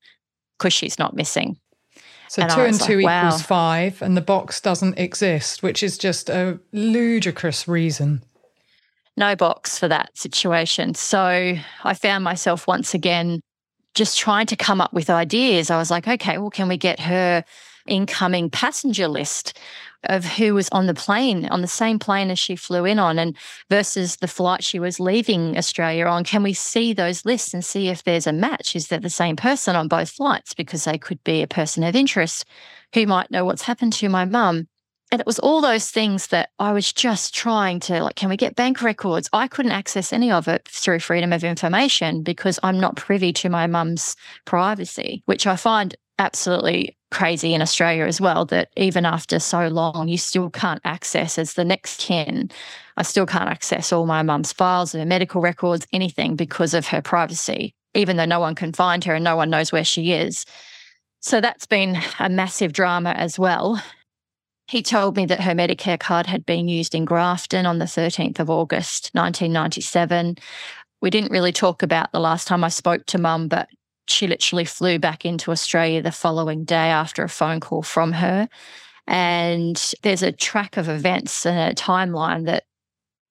because 0.62 0.74
she's 0.74 1.00
not 1.00 1.15
missing. 1.15 1.58
So 2.30 2.43
and 2.43 2.52
two 2.52 2.62
and 2.62 2.80
two 2.80 3.02
like, 3.02 3.26
equals 3.26 3.41
wow. 3.41 3.47
five, 3.47 4.02
and 4.02 4.15
the 4.15 4.21
box 4.21 4.62
doesn't 4.62 4.97
exist, 4.97 5.63
which 5.63 5.82
is 5.82 5.97
just 5.97 6.30
a 6.30 6.60
ludicrous 6.71 7.67
reason. 7.67 8.24
No 9.17 9.36
box 9.36 9.78
for 9.78 9.88
that 9.88 10.17
situation. 10.17 10.93
So 10.93 11.56
I 11.84 11.93
found 11.93 12.24
myself 12.24 12.67
once 12.67 12.93
again 12.93 13.41
just 13.95 14.17
trying 14.17 14.45
to 14.45 14.56
come 14.56 14.80
up 14.80 14.93
with 14.93 15.10
ideas. 15.10 15.69
I 15.69 15.78
was 15.78 15.91
like, 15.91 16.08
okay, 16.08 16.38
well, 16.38 16.52
can 16.52 16.69
we 16.69 16.78
get 16.78 17.00
her 17.02 17.43
incoming 17.88 18.50
passenger 18.50 19.08
list 19.08 19.60
of 20.06 20.26
who 20.26 20.54
was 20.54 20.70
on 20.70 20.88
the 20.88 20.94
plane, 20.94 21.46
on 21.48 21.62
the 21.62 21.68
same 21.68 22.00
plane 22.00 22.32
as 22.32 22.40
she 22.40 22.56
flew 22.56 22.86
in 22.86 23.00
on, 23.00 23.20
and 23.20 23.36
versus 23.70 24.18
the 24.18 24.28
flight 24.28 24.64
she 24.64 24.80
was 24.80 25.00
leaving 25.00 25.58
Australia 25.58 26.06
on? 26.06 26.24
Can 26.24 26.44
we 26.44 26.54
see 26.54 26.94
those 26.94 27.26
lists 27.26 27.54
and 27.54 27.64
see 27.64 27.90
if 27.90 28.04
there's 28.04 28.28
a 28.28 28.34
match? 28.34 28.76
Is 28.76 28.88
that 28.88 29.02
the 29.02 29.10
same 29.10 29.36
person 29.36 29.76
on 29.76 29.88
both 29.88 30.10
flights? 30.10 30.54
Because 30.54 30.86
they 30.86 30.98
could 30.98 31.24
be 31.24 31.42
a 31.42 31.48
person 31.48 31.84
of 31.84 31.96
interest 31.96 32.46
who 32.94 33.06
might 33.06 33.32
know 33.32 33.46
what's 33.46 33.64
happened 33.64 33.94
to 33.94 34.10
my 34.10 34.26
mum 34.26 34.68
and 35.12 35.20
it 35.20 35.28
was 35.28 35.40
all 35.40 35.60
those 35.60 35.92
things 35.92 36.28
that 36.28 36.52
I 36.58 36.72
was 36.72 36.94
just 36.94 37.36
trying 37.36 37.82
to 37.82 38.02
like, 38.02 38.16
can 38.16 38.30
we 38.30 38.38
get 38.38 38.56
bank 38.56 38.82
records? 38.82 39.30
I 39.34 39.50
couldn't 39.50 39.74
access 39.74 40.14
any 40.14 40.32
of 40.32 40.48
it 40.48 40.66
through 40.70 41.00
freedom 41.00 41.34
of 41.34 41.44
information 41.44 42.24
because 42.24 42.60
I'm 42.64 42.80
not 42.80 42.96
privy 42.96 43.34
to 43.34 43.50
my 43.50 43.68
mum's 43.68 44.16
privacy, 44.46 45.22
which 45.26 45.46
I 45.46 45.58
find 45.58 45.96
absolutely 46.22 46.96
crazy 47.10 47.54
in 47.54 47.62
Australia 47.62 48.06
as 48.06 48.22
well. 48.22 48.46
That 48.46 48.70
even 48.78 49.06
after 49.06 49.40
so 49.40 49.68
long, 49.68 50.08
you 50.08 50.18
still 50.18 50.50
can't 50.50 50.80
access 50.86 51.38
as 51.38 51.54
the 51.56 51.66
next 51.66 52.00
kin. 52.00 52.50
I 52.96 53.04
still 53.04 53.26
can't 53.26 53.50
access 53.50 53.92
all 53.92 54.06
my 54.06 54.22
mum's 54.22 54.54
files, 54.54 54.94
her 54.94 55.06
medical 55.06 55.42
records, 55.42 55.88
anything 55.92 56.36
because 56.36 56.74
of 56.74 56.88
her 56.88 57.02
privacy, 57.02 57.74
even 57.96 58.18
though 58.18 58.26
no 58.26 58.40
one 58.40 58.56
can 58.56 58.72
find 58.72 59.04
her 59.04 59.16
and 59.16 59.24
no 59.24 59.36
one 59.36 59.50
knows 59.50 59.72
where 59.72 59.84
she 59.84 60.14
is. 60.14 60.46
So 61.20 61.42
that's 61.42 61.66
been 61.66 61.98
a 62.20 62.30
massive 62.30 62.72
drama 62.72 63.12
as 63.12 63.38
well. 63.38 63.82
He 64.68 64.82
told 64.82 65.18
me 65.18 65.26
that 65.26 65.42
her 65.42 65.52
Medicare 65.52 66.00
card 66.00 66.28
had 66.28 66.46
been 66.46 66.70
used 66.70 66.96
in 66.96 67.04
Grafton 67.04 67.66
on 67.66 67.80
the 67.80 67.86
13th 67.86 68.40
of 68.40 68.50
August, 68.50 69.10
1997. 69.14 70.38
We 71.02 71.10
didn't 71.10 71.32
really 71.32 71.52
talk 71.52 71.84
about 71.84 72.12
the 72.12 72.22
last 72.22 72.48
time 72.48 72.64
I 72.64 72.70
spoke 72.70 73.06
to 73.08 73.18
mum, 73.18 73.48
but 73.50 73.68
she 74.12 74.28
literally 74.28 74.65
flew 74.65 75.00
back 75.00 75.26
into 75.26 75.52
Australia 75.52 76.02
the 76.02 76.12
following 76.12 76.63
day 76.63 76.76
after 76.89 77.24
a 77.24 77.30
phone 77.30 77.60
call 77.60 77.82
from 77.82 78.13
her. 78.13 78.47
And 79.08 79.93
there's 80.04 80.24
a 80.24 80.32
track 80.32 80.78
of 80.78 80.89
events 80.89 81.45
and 81.45 81.71
a 81.71 81.76
timeline 81.76 82.45
that 82.45 82.63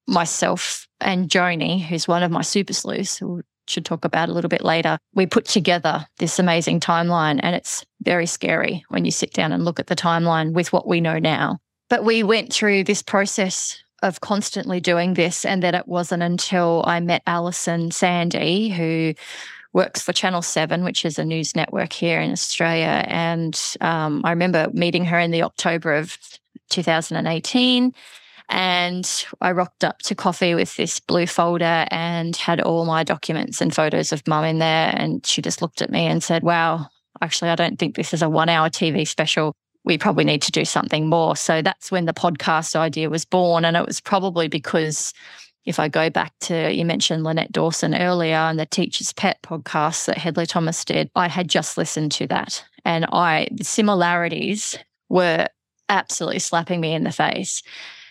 myself 0.07 0.89
and 1.01 1.29
Joni, 1.29 1.81
who's 1.83 2.09
one 2.09 2.23
of 2.23 2.31
my 2.31 2.43
super 2.43 2.73
sleuths, 2.73 3.17
who 3.17 3.43
should 3.69 3.85
talk 3.85 4.05
about 4.05 4.29
a 4.29 4.33
little 4.33 4.49
bit 4.49 4.65
later. 4.65 4.99
We 5.15 5.27
put 5.27 5.45
together 5.47 6.07
this 6.19 6.39
amazing 6.39 6.81
timeline, 6.81 7.41
and 7.43 7.55
it's 7.55 7.85
very 8.03 8.27
scary 8.27 8.85
when 8.89 9.05
you 9.05 9.11
sit 9.11 9.33
down 9.33 9.53
and 9.53 9.65
look 9.65 9.79
at 9.79 9.87
the 9.87 9.97
timeline 9.97 10.53
with 10.53 10.73
what 10.73 10.87
we 10.87 11.01
know 11.01 11.19
now. 11.19 11.59
But 11.89 12.05
we 12.05 12.23
went 12.23 12.53
through 12.53 12.85
this 12.85 13.03
process 13.03 13.83
of 14.03 14.21
constantly 14.21 14.81
doing 14.81 15.15
this, 15.15 15.45
and 15.45 15.63
then 15.63 15.75
it 15.75 15.87
wasn't 15.87 16.23
until 16.23 16.83
I 16.87 17.01
met 17.01 17.23
Alison 17.27 17.91
Sandy, 17.91 18.71
who 18.71 19.15
works 19.73 20.03
for 20.03 20.13
Channel 20.13 20.43
7, 20.43 20.85
which 20.85 21.05
is 21.05 21.19
a 21.19 21.25
news 21.25 21.55
network 21.55 21.93
here 21.93 22.21
in 22.21 22.33
Australia. 22.33 23.05
And 23.07 23.61
um, 23.81 24.23
I 24.25 24.31
remember 24.31 24.69
meeting 24.73 25.05
her 25.07 25.19
in 25.19 25.31
the 25.31 25.43
October 25.43 25.95
of 25.95 26.19
2018 26.71 27.95
and 28.51 29.27
I 29.41 29.53
rocked 29.53 29.85
up 29.85 30.01
to 30.01 30.15
coffee 30.17 30.55
with 30.57 30.77
this 30.77 30.99
blue 30.99 31.27
folder 31.27 31.87
and 31.91 32.35
had 32.35 32.61
all 32.61 32.85
my 32.85 33.05
documents 33.05 33.61
and 33.61 33.73
photos 33.73 34.13
of 34.13 34.27
mum 34.27 34.45
in 34.45 34.59
there. 34.59 34.93
And 34.97 35.25
she 35.25 35.41
just 35.41 35.63
looked 35.63 35.81
at 35.81 35.91
me 35.91 36.07
and 36.07 36.21
said, 36.21 36.43
Wow, 36.43 36.89
actually, 37.21 37.51
I 37.51 37.55
don't 37.55 37.79
think 37.79 37.95
this 37.95 38.13
is 38.13 38.23
a 38.23 38.29
one 38.29 38.49
hour 38.49 38.69
TV 38.69 39.07
special. 39.07 39.55
We 39.85 39.99
probably 39.99 40.25
need 40.25 40.43
to 40.43 40.53
do 40.53 40.65
something 40.65 41.09
more. 41.09 41.37
So 41.37 41.63
that's 41.63 41.93
when 41.93 42.07
the 42.07 42.13
podcast 42.13 42.75
idea 42.75 43.09
was 43.09 43.25
born. 43.25 43.65
And 43.65 43.77
it 43.77 43.87
was 43.87 44.01
probably 44.01 44.49
because 44.49 45.15
if 45.65 45.79
I 45.79 45.89
go 45.89 46.11
back 46.11 46.33
to, 46.41 46.73
you 46.73 46.85
mentioned 46.85 47.25
Lynette 47.25 47.53
Dawson 47.53 47.95
earlier 47.95 48.37
and 48.37 48.59
the 48.59 48.67
Teacher's 48.67 49.13
Pet 49.13 49.39
podcast 49.43 50.07
that 50.07 50.19
Hedley 50.19 50.47
Thomas 50.47 50.85
did, 50.85 51.11
I 51.15 51.29
had 51.29 51.49
just 51.49 51.77
listened 51.77 52.13
to 52.13 52.27
that. 52.29 52.65
And 52.85 53.07
I, 53.13 53.49
the 53.53 53.65
similarities 53.65 54.79
were 55.09 55.49
absolutely 55.89 56.39
slapping 56.39 56.81
me 56.81 56.95
in 56.95 57.05
the 57.05 57.13
face. 57.13 57.63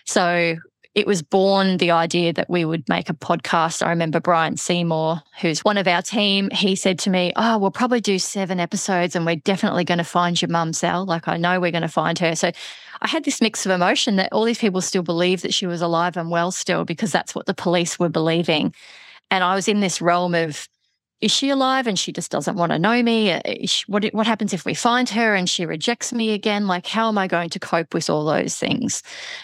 So 0.06 0.56
it 0.94 1.06
was 1.06 1.22
born 1.22 1.76
the 1.76 1.92
idea 1.92 2.32
that 2.32 2.50
we 2.50 2.64
would 2.64 2.88
make 2.88 3.08
a 3.08 3.14
podcast. 3.14 3.84
I 3.84 3.90
remember 3.90 4.18
Brian 4.18 4.56
Seymour, 4.56 5.22
who's 5.40 5.64
one 5.64 5.78
of 5.78 5.86
our 5.86 6.02
team, 6.02 6.50
he 6.50 6.74
said 6.74 6.98
to 7.00 7.10
me, 7.10 7.32
Oh, 7.36 7.58
we'll 7.58 7.70
probably 7.70 8.00
do 8.00 8.18
seven 8.18 8.58
episodes 8.58 9.14
and 9.14 9.24
we're 9.24 9.36
definitely 9.36 9.84
going 9.84 9.98
to 9.98 10.04
find 10.04 10.40
your 10.40 10.48
mum, 10.48 10.72
Sal. 10.72 11.04
Like, 11.04 11.28
I 11.28 11.36
know 11.36 11.60
we're 11.60 11.70
going 11.70 11.82
to 11.82 11.88
find 11.88 12.18
her. 12.18 12.34
So 12.34 12.50
I 13.00 13.08
had 13.08 13.24
this 13.24 13.40
mix 13.40 13.64
of 13.64 13.72
emotion 13.72 14.16
that 14.16 14.32
all 14.32 14.44
these 14.44 14.58
people 14.58 14.80
still 14.80 15.02
believe 15.02 15.42
that 15.42 15.54
she 15.54 15.66
was 15.66 15.80
alive 15.80 16.16
and 16.16 16.28
well 16.28 16.50
still 16.50 16.84
because 16.84 17.12
that's 17.12 17.34
what 17.36 17.46
the 17.46 17.54
police 17.54 17.98
were 17.98 18.08
believing. 18.08 18.74
And 19.30 19.44
I 19.44 19.54
was 19.54 19.68
in 19.68 19.80
this 19.80 20.00
realm 20.00 20.34
of, 20.34 20.68
is 21.20 21.30
she 21.30 21.50
alive 21.50 21.86
and 21.86 21.98
she 21.98 22.12
just 22.12 22.30
doesn't 22.30 22.56
want 22.56 22.72
to 22.72 22.78
know 22.78 23.02
me? 23.02 23.32
Uh, 23.32 23.40
she, 23.66 23.84
what, 23.86 24.04
what 24.12 24.26
happens 24.26 24.52
if 24.52 24.64
we 24.64 24.74
find 24.74 25.08
her 25.10 25.34
and 25.34 25.48
she 25.48 25.66
rejects 25.66 26.12
me 26.12 26.32
again? 26.32 26.66
Like, 26.66 26.86
how 26.86 27.08
am 27.08 27.18
I 27.18 27.26
going 27.26 27.50
to 27.50 27.60
cope 27.60 27.92
with 27.92 28.08
all 28.08 28.24
those 28.24 28.56
things? 28.56 29.02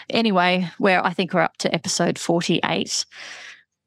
Anyway, 0.09 0.69
where 0.79 1.05
I 1.05 1.13
think 1.13 1.33
we're 1.33 1.41
up 1.41 1.57
to 1.57 1.73
episode 1.73 2.17
48. 2.17 3.05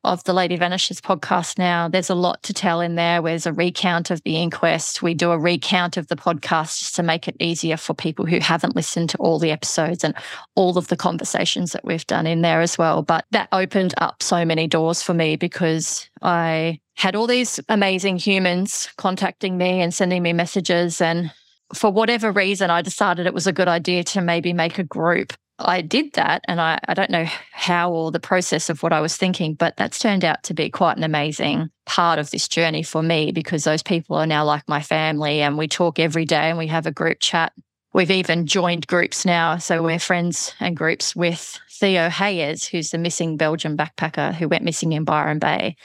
of 0.03 0.25
the 0.25 0.33
Lady 0.33 0.57
Vanishes 0.57 0.99
podcast 0.99 1.59
now. 1.59 1.87
There's 1.87 2.09
a 2.09 2.15
lot 2.15 2.43
to 2.45 2.55
tell 2.55 2.81
in 2.81 2.95
there. 2.95 3.21
There's 3.21 3.45
a 3.45 3.53
recount 3.53 4.11
of 4.11 4.23
the 4.23 4.37
inquest. 4.37 5.03
We 5.03 5.13
do 5.13 5.31
a 5.31 5.39
recount 5.39 5.99
of 5.99 6.07
the 6.07 6.17
podcast 6.17 6.79
just 6.79 6.97
to 6.97 7.03
make 7.03 7.29
it 7.29 7.37
easier 7.39 7.77
for 7.77 7.93
people 7.93 8.25
who 8.25 8.41
haven't 8.41 8.75
listened 8.75 9.11
to 9.11 9.19
all 9.19 9.39
the 9.39 9.51
episodes 9.51 10.03
and 10.03 10.15
all 10.55 10.79
of 10.79 10.89
the 10.89 10.97
conversations 10.97 11.73
that 11.73 11.85
we've 11.85 12.07
done 12.07 12.27
in 12.27 12.41
there 12.41 12.63
as 12.63 12.79
well. 12.79 13.03
But 13.03 13.27
that 13.33 13.49
opened 13.53 13.93
up 13.99 14.23
so 14.23 14.43
many 14.45 14.67
doors 14.67 15.03
for 15.03 15.13
me 15.13 15.37
because 15.37 16.09
I 16.23 16.81
had 17.01 17.17
all 17.17 17.27
these 17.27 17.59
amazing 17.69 18.19
humans 18.19 18.89
contacting 18.97 19.57
me 19.57 19.81
and 19.81 19.93
sending 19.93 20.23
me 20.23 20.33
messages. 20.33 21.01
And 21.01 21.33
for 21.75 21.91
whatever 21.91 22.31
reason, 22.31 22.71
I 22.71 22.83
decided 22.83 23.27
it 23.27 23.35
was 23.35 23.47
a 23.47 23.53
good 23.53 23.69
idea 23.69 24.05
to 24.05 24.21
maybe 24.21 24.53
make 24.53 24.79
a 24.79 24.85
group 24.85 25.33
I 25.63 25.83
did 25.83 26.15
that, 26.15 26.43
and 26.49 26.61
I, 26.61 26.79
I 26.89 26.95
don't 26.95 27.11
know 27.11 27.27
how 27.53 27.93
or 27.93 28.11
the 28.11 28.21
process 28.21 28.71
of 28.71 28.83
what 28.83 28.93
I 28.93 29.01
was 29.01 29.17
thinking, 29.17 29.55
but 29.55 29.77
that's 29.77 29.99
turned 29.99 30.25
out 30.25 30.43
to 30.45 30.55
be 30.55 30.71
quite 30.71 30.97
an 30.97 31.05
amazing 31.05 31.71
part 31.87 32.19
of 32.19 32.31
this 32.31 32.49
journey 32.49 32.83
for 32.83 33.03
me 33.03 33.31
because 33.33 33.65
those 33.65 33.83
people 33.83 34.17
are 34.17 34.27
now 34.27 34.45
like 34.45 34.69
my 34.69 34.81
family, 34.81 35.41
and 35.43 35.59
we 35.59 35.69
talk 35.69 35.99
every 35.99 36.25
day 36.25 36.49
and 36.49 36.59
we 36.59 36.67
have 36.69 36.87
a 36.87 36.93
group 36.93 37.19
chat. 37.21 37.53
We've 37.93 38.11
even 38.11 38.47
joined 38.47 38.87
groups 38.87 39.27
now, 39.27 39.59
so 39.59 39.83
we're 39.83 39.99
friends 39.99 40.55
and 40.61 40.77
groups 40.77 41.15
with 41.15 41.59
Theo 41.69 42.09
Hayez, 42.09 42.69
who's 42.69 42.91
the 42.91 42.99
missing 42.99 43.37
Belgian 43.37 43.77
backpacker 43.77 44.33
who 44.33 44.49
went 44.49 44.65
missing 44.65 44.93
in 44.93 45.05
Byron 45.05 45.41
Bay. 45.41 45.77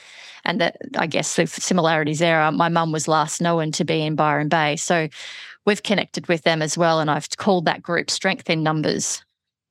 And 0.46 0.60
that 0.60 0.76
I 0.96 1.06
guess 1.06 1.36
the 1.36 1.46
similarities 1.46 2.20
there 2.20 2.40
are 2.40 2.52
my 2.52 2.68
mum 2.68 2.92
was 2.92 3.08
last 3.08 3.42
known 3.42 3.72
to 3.72 3.84
be 3.84 4.00
in 4.00 4.14
Byron 4.14 4.48
Bay. 4.48 4.76
So 4.76 5.08
we've 5.66 5.82
connected 5.82 6.28
with 6.28 6.42
them 6.42 6.62
as 6.62 6.78
well. 6.78 7.00
And 7.00 7.10
I've 7.10 7.28
called 7.36 7.66
that 7.66 7.82
group 7.82 8.10
Strength 8.10 8.48
in 8.48 8.62
Numbers 8.62 9.22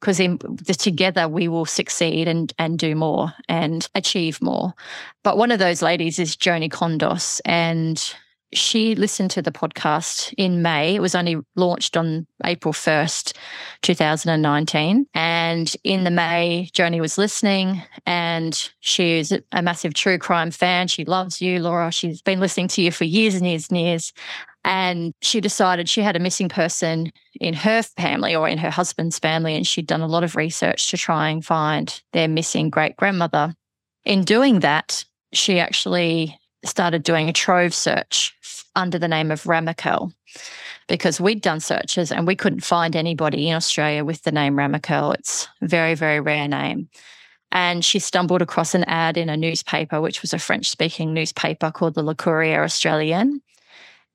because 0.02 0.78
together 0.78 1.28
we 1.28 1.48
will 1.48 1.66
succeed 1.66 2.28
and 2.28 2.54
and 2.60 2.78
do 2.78 2.94
more 2.94 3.34
and 3.50 3.88
achieve 3.96 4.42
more. 4.42 4.74
But 5.24 5.38
one 5.38 5.52
of 5.52 5.60
those 5.60 5.82
ladies 5.82 6.20
is 6.20 6.36
Joni 6.36 6.70
Kondos, 6.70 7.42
and 7.46 8.16
she 8.56 8.96
listened 8.96 9.32
to 9.32 9.41
the 9.41 9.52
podcast 9.52 10.34
in 10.38 10.62
May. 10.62 10.96
It 10.96 11.02
was 11.02 11.15
only 11.15 11.38
launched 11.56 11.98
on 11.98 12.26
April 12.44 12.74
1st, 12.74 13.36
2019. 13.82 15.06
And 15.13 15.76
in 15.84 16.04
the 16.04 16.12
May, 16.12 16.70
Joni 16.74 17.00
was 17.02 17.18
listening 17.18 17.84
and 18.06 18.70
she's 18.80 19.34
a 19.52 19.62
massive 19.62 19.94
true 19.94 20.18
crime 20.18 20.52
fan. 20.52 20.88
She 20.88 21.06
loves 21.06 21.41
you, 21.41 21.60
Laura. 21.60 21.91
She's 21.91 22.22
been 22.22 22.39
listening 22.39 22.70
to 22.70 22.82
you 22.82 22.91
for 22.91 23.04
years 23.04 23.36
and 23.36 23.46
years 23.46 23.70
and 23.70 23.80
years. 23.80 24.13
And 24.63 25.13
she 25.22 25.41
decided 25.41 25.88
she 25.88 26.02
had 26.02 26.15
a 26.15 26.20
missing 26.20 26.50
person 26.50 27.12
in 27.39 27.54
her 27.54 27.84
family 27.84 28.36
or 28.36 28.48
in 28.48 28.58
her 28.58 28.72
husband's 28.72 29.20
family. 29.20 29.56
And 29.56 29.68
she'd 29.68 29.86
done 29.86 30.02
a 30.02 30.08
lot 30.08 30.24
of 30.24 30.36
research 30.36 30.89
to 30.89 30.98
try 30.98 31.30
and 31.30 31.46
find 31.46 32.02
their 32.13 32.28
missing 32.28 32.70
great 32.70 32.96
grandmother. 32.96 33.54
In 34.06 34.24
doing 34.24 34.62
that, 34.62 35.06
she 35.34 35.60
actually 35.60 36.39
started 36.67 37.04
doing 37.04 37.30
a 37.30 37.34
trove 37.34 37.73
search 37.73 38.36
under 38.75 38.99
the 38.99 39.08
name 39.08 39.32
of 39.32 39.43
Remakel 39.43 40.13
because 40.88 41.19
we'd 41.19 41.41
done 41.41 41.60
searches 41.60 42.12
and 42.12 42.28
we 42.28 42.36
couldn't 42.36 42.63
find 42.63 42.95
anybody 42.95 43.49
in 43.49 43.56
Australia 43.56 44.04
with 44.04 44.23
the 44.23 44.32
name 44.32 44.56
Remakel. 44.56 45.15
It's 45.15 45.47
a 45.62 45.67
very, 45.67 45.95
very 45.95 46.19
rare 46.19 46.47
name. 46.47 46.89
And 47.51 47.86
she 47.86 47.99
stumbled 47.99 48.41
across 48.41 48.75
an 48.75 48.84
ad 48.84 49.17
in 49.17 49.30
a 49.30 49.38
newspaper, 49.38 50.01
which 50.01 50.21
was 50.21 50.34
a 50.34 50.39
French 50.39 50.69
speaking 50.69 51.13
newspaper 51.13 51.71
called 51.71 51.93
the 51.93 52.04
Le 52.04 52.15
Courrier 52.15 52.63
Australien. 52.63 53.41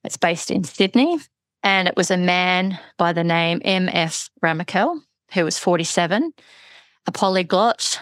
It's 0.05 0.17
based 0.17 0.51
in 0.51 0.65
Sydney. 0.65 1.19
And 1.63 1.89
it 1.89 1.97
was 1.97 2.11
a 2.11 2.17
man 2.17 2.79
by 2.97 3.13
the 3.13 3.25
name 3.25 3.61
M.F. 3.65 4.31
Remakel, 4.43 5.01
who 5.33 5.45
was 5.45 5.59
47, 5.59 6.33
a 7.07 7.13
polyglot, 7.13 8.01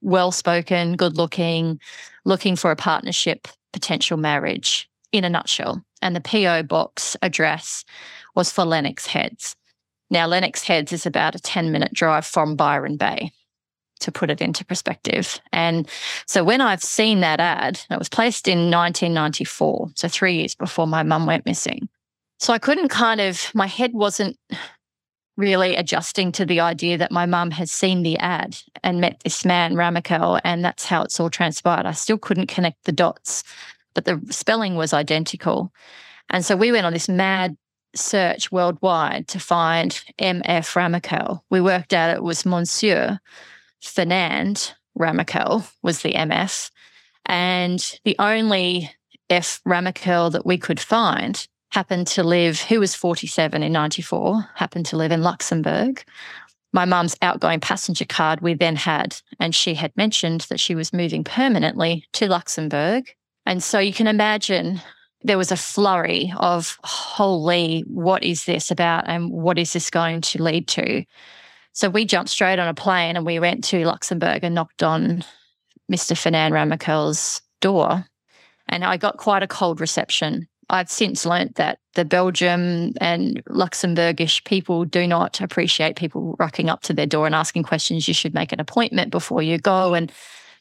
well 0.00 0.32
spoken, 0.32 0.96
good 0.96 1.16
looking, 1.16 1.80
looking 2.24 2.56
for 2.56 2.70
a 2.70 2.76
partnership, 2.76 3.46
potential 3.72 4.16
marriage 4.16 4.88
in 5.12 5.24
a 5.24 5.30
nutshell. 5.30 5.82
And 6.00 6.16
the 6.16 6.20
PO 6.20 6.64
box 6.64 7.16
address 7.22 7.84
was 8.34 8.50
for 8.50 8.64
Lennox 8.64 9.06
Heads. 9.06 9.54
Now, 10.10 10.26
Lennox 10.26 10.64
Heads 10.64 10.92
is 10.92 11.06
about 11.06 11.34
a 11.34 11.40
10 11.40 11.72
minute 11.72 11.92
drive 11.92 12.26
from 12.26 12.56
Byron 12.56 12.96
Bay 12.96 13.32
to 14.00 14.12
put 14.12 14.30
it 14.30 14.40
into 14.40 14.64
perspective. 14.64 15.40
And 15.52 15.88
so 16.26 16.44
when 16.44 16.60
I've 16.60 16.82
seen 16.82 17.20
that 17.20 17.40
ad, 17.40 17.80
it 17.90 17.98
was 17.98 18.08
placed 18.08 18.48
in 18.48 18.70
1994, 18.70 19.90
so 19.94 20.08
three 20.08 20.34
years 20.34 20.54
before 20.54 20.86
my 20.86 21.02
mum 21.02 21.24
went 21.24 21.46
missing. 21.46 21.88
So 22.38 22.52
I 22.52 22.58
couldn't 22.58 22.88
kind 22.88 23.20
of, 23.20 23.50
my 23.54 23.66
head 23.66 23.92
wasn't 23.92 24.36
really 25.36 25.76
adjusting 25.76 26.32
to 26.32 26.44
the 26.44 26.60
idea 26.60 26.98
that 26.98 27.12
my 27.12 27.26
mum 27.26 27.50
has 27.52 27.72
seen 27.72 28.02
the 28.02 28.18
ad 28.18 28.56
and 28.82 29.00
met 29.00 29.20
this 29.24 29.44
man, 29.44 29.74
Remakel, 29.74 30.40
and 30.44 30.64
that's 30.64 30.84
how 30.84 31.02
it's 31.02 31.18
all 31.18 31.30
transpired. 31.30 31.86
I 31.86 31.92
still 31.92 32.18
couldn't 32.18 32.48
connect 32.48 32.84
the 32.84 32.92
dots, 32.92 33.42
but 33.94 34.04
the 34.04 34.20
spelling 34.30 34.76
was 34.76 34.92
identical. 34.92 35.72
And 36.30 36.44
so 36.44 36.56
we 36.56 36.72
went 36.72 36.86
on 36.86 36.92
this 36.92 37.08
mad 37.08 37.56
search 37.94 38.50
worldwide 38.50 39.28
to 39.28 39.38
find 39.38 40.02
M.F. 40.18 40.74
Remakel. 40.74 41.40
We 41.50 41.60
worked 41.60 41.92
out 41.92 42.14
it 42.14 42.22
was 42.22 42.46
Monsieur 42.46 43.18
Fernand 43.82 44.74
Remakel 44.98 45.70
was 45.82 46.02
the 46.02 46.12
MF. 46.12 46.70
And 47.26 47.98
the 48.04 48.16
only 48.18 48.90
F 49.30 49.60
Remakel 49.66 50.32
that 50.32 50.46
we 50.46 50.58
could 50.58 50.80
find 50.80 51.46
happened 51.72 52.06
to 52.06 52.22
live, 52.22 52.60
who 52.60 52.80
was 52.80 52.94
47 52.94 53.62
in 53.62 53.72
94, 53.72 54.46
happened 54.54 54.84
to 54.86 54.96
live 54.96 55.10
in 55.10 55.22
Luxembourg. 55.22 56.04
My 56.74 56.84
mum's 56.84 57.16
outgoing 57.22 57.60
passenger 57.60 58.04
card 58.04 58.42
we 58.42 58.52
then 58.52 58.76
had, 58.76 59.16
and 59.40 59.54
she 59.54 59.74
had 59.74 59.96
mentioned 59.96 60.42
that 60.42 60.60
she 60.60 60.74
was 60.74 60.92
moving 60.92 61.24
permanently 61.24 62.04
to 62.12 62.28
Luxembourg. 62.28 63.04
And 63.46 63.62
so 63.62 63.78
you 63.78 63.92
can 63.92 64.06
imagine 64.06 64.82
there 65.22 65.38
was 65.38 65.50
a 65.50 65.56
flurry 65.56 66.32
of, 66.36 66.78
holy, 66.84 67.84
what 67.88 68.22
is 68.22 68.44
this 68.44 68.70
about? 68.70 69.08
And 69.08 69.30
what 69.30 69.58
is 69.58 69.72
this 69.72 69.88
going 69.88 70.20
to 70.20 70.42
lead 70.42 70.68
to? 70.68 71.04
So 71.72 71.88
we 71.88 72.04
jumped 72.04 72.30
straight 72.30 72.58
on 72.58 72.68
a 72.68 72.74
plane 72.74 73.16
and 73.16 73.24
we 73.24 73.38
went 73.38 73.64
to 73.64 73.86
Luxembourg 73.86 74.44
and 74.44 74.54
knocked 74.54 74.82
on 74.82 75.24
Mr. 75.90 76.16
Fernand 76.16 76.52
Remakel's 76.52 77.40
door. 77.60 78.04
And 78.68 78.84
I 78.84 78.98
got 78.98 79.16
quite 79.16 79.42
a 79.42 79.48
cold 79.48 79.80
reception. 79.80 80.48
I've 80.72 80.90
since 80.90 81.26
learnt 81.26 81.56
that 81.56 81.78
the 81.94 82.04
Belgium 82.04 82.94
and 82.98 83.44
Luxembourgish 83.44 84.42
people 84.44 84.86
do 84.86 85.06
not 85.06 85.40
appreciate 85.42 85.96
people 85.96 86.34
rocking 86.38 86.70
up 86.70 86.80
to 86.84 86.94
their 86.94 87.06
door 87.06 87.26
and 87.26 87.34
asking 87.34 87.64
questions. 87.64 88.08
You 88.08 88.14
should 88.14 88.32
make 88.32 88.52
an 88.52 88.60
appointment 88.60 89.10
before 89.10 89.42
you 89.42 89.58
go. 89.58 89.92
And 89.92 90.10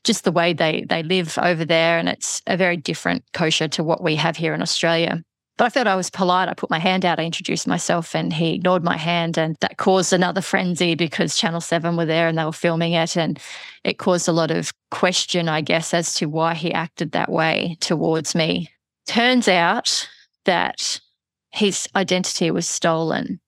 just 0.04 0.26
the 0.26 0.32
way 0.32 0.52
they 0.52 0.86
they 0.90 1.02
live 1.02 1.38
over 1.38 1.64
there. 1.64 1.98
And 1.98 2.10
it's 2.10 2.42
a 2.46 2.58
very 2.58 2.76
different 2.76 3.24
kosher 3.34 3.70
to 3.70 3.84
what 3.84 4.04
we 4.04 4.16
have 4.18 4.36
here 4.36 4.54
in 4.54 4.62
Australia. 4.62 5.24
But 5.58 5.66
I 5.66 5.70
felt 5.70 5.88
I 5.88 5.96
was 5.96 6.10
polite. 6.10 6.50
I 6.50 6.56
put 6.56 6.70
my 6.70 6.80
hand 6.80 7.06
out, 7.06 7.20
I 7.20 7.24
introduced 7.24 7.68
myself, 7.68 8.16
and 8.16 8.34
he 8.34 8.56
ignored 8.56 8.84
my 8.84 8.98
hand. 8.98 9.38
And 9.38 9.56
that 9.62 9.78
caused 9.78 10.12
another 10.12 10.42
frenzy 10.42 10.96
because 10.96 11.36
Channel 11.36 11.62
7 11.62 11.96
were 11.96 12.06
there 12.06 12.28
and 12.28 12.38
they 12.38 12.46
were 12.46 12.52
filming 12.52 12.94
it. 12.94 13.16
And 13.16 13.40
it 13.84 13.98
caused 13.98 14.28
a 14.28 14.32
lot 14.34 14.52
of 14.52 14.74
question, 14.90 15.48
I 15.48 15.62
guess, 15.62 15.94
as 15.94 16.16
to 16.16 16.26
why 16.26 16.56
he 16.56 16.74
acted 16.74 17.12
that 17.12 17.32
way 17.32 17.78
towards 17.80 18.34
me. 18.34 18.70
Turns 19.08 19.48
out 19.48 20.10
that 20.46 21.00
his 21.52 21.88
identity 21.96 22.52
was 22.52 22.68
stolen. 22.68 23.40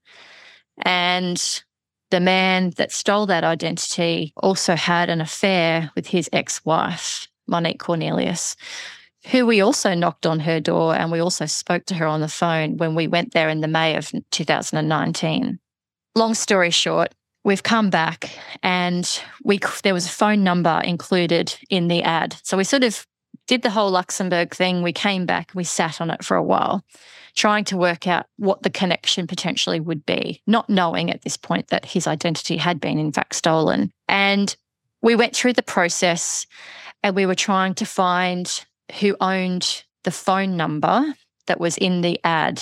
And 0.83 1.63
the 2.11 2.19
man 2.19 2.71
that 2.77 2.91
stole 2.91 3.25
that 3.27 3.43
identity 3.43 4.33
also 4.37 4.75
had 4.75 5.09
an 5.09 5.21
affair 5.21 5.91
with 5.95 6.07
his 6.07 6.29
ex 6.33 6.63
wife, 6.65 7.27
Monique 7.47 7.79
Cornelius, 7.79 8.55
who 9.31 9.45
we 9.45 9.61
also 9.61 9.93
knocked 9.93 10.25
on 10.25 10.39
her 10.39 10.59
door 10.59 10.95
and 10.95 11.11
we 11.11 11.19
also 11.19 11.45
spoke 11.45 11.85
to 11.85 11.95
her 11.95 12.05
on 12.05 12.21
the 12.21 12.27
phone 12.27 12.77
when 12.77 12.93
we 12.93 13.07
went 13.07 13.33
there 13.33 13.49
in 13.49 13.61
the 13.61 13.67
May 13.67 13.95
of 13.95 14.11
2019. 14.31 15.59
Long 16.15 16.33
story 16.33 16.69
short, 16.69 17.13
we've 17.43 17.63
come 17.63 17.89
back 17.89 18.29
and 18.61 19.21
we 19.43 19.59
there 19.83 19.93
was 19.93 20.05
a 20.05 20.09
phone 20.09 20.43
number 20.43 20.81
included 20.83 21.55
in 21.69 21.87
the 21.87 22.03
ad. 22.03 22.35
So 22.43 22.57
we 22.57 22.63
sort 22.63 22.83
of 22.83 23.07
did 23.47 23.61
the 23.61 23.69
whole 23.69 23.91
Luxembourg 23.91 24.53
thing. 24.53 24.81
We 24.81 24.93
came 24.93 25.25
back, 25.25 25.51
we 25.53 25.63
sat 25.63 26.01
on 26.01 26.09
it 26.09 26.23
for 26.23 26.35
a 26.35 26.43
while, 26.43 26.83
trying 27.35 27.65
to 27.65 27.77
work 27.77 28.07
out 28.07 28.25
what 28.37 28.63
the 28.63 28.69
connection 28.69 29.27
potentially 29.27 29.79
would 29.79 30.05
be, 30.05 30.41
not 30.47 30.69
knowing 30.69 31.09
at 31.09 31.23
this 31.23 31.37
point 31.37 31.67
that 31.67 31.85
his 31.85 32.07
identity 32.07 32.57
had 32.57 32.79
been 32.79 32.97
in 32.97 33.11
fact 33.11 33.35
stolen. 33.35 33.91
And 34.07 34.55
we 35.01 35.15
went 35.15 35.35
through 35.35 35.53
the 35.53 35.61
process 35.61 36.45
and 37.03 37.15
we 37.15 37.25
were 37.25 37.35
trying 37.35 37.73
to 37.75 37.85
find 37.85 38.65
who 38.99 39.15
owned 39.19 39.83
the 40.03 40.11
phone 40.11 40.55
number 40.55 41.03
that 41.47 41.59
was 41.59 41.77
in 41.77 42.01
the 42.01 42.19
ad. 42.23 42.61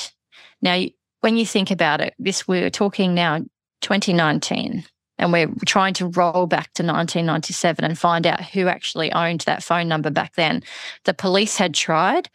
Now, 0.62 0.84
when 1.22 1.38
you 1.38 1.46
think 1.46 1.70
about 1.70 2.02
it, 2.02 2.16
this 2.18 2.48
we're 2.48 2.70
talking 2.70 3.14
now 3.14 3.40
2019, 3.82 4.84
and 5.22 5.32
we're 5.32 5.50
trying 5.68 5.94
to 5.94 6.08
roll 6.08 6.48
back 6.48 6.74
to 6.74 6.84
1997 6.84 7.86
and 7.86 7.98
find 7.98 8.26
out 8.26 8.44
who 8.44 8.68
actually 8.68 9.12
owned 9.14 9.42
that 9.42 9.64
phone 9.64 9.88
number 9.88 10.10
back 10.10 10.36
then. 10.36 10.64
The 11.06 11.14
police 11.14 11.58
had 11.58 11.76
tried, 11.76 12.30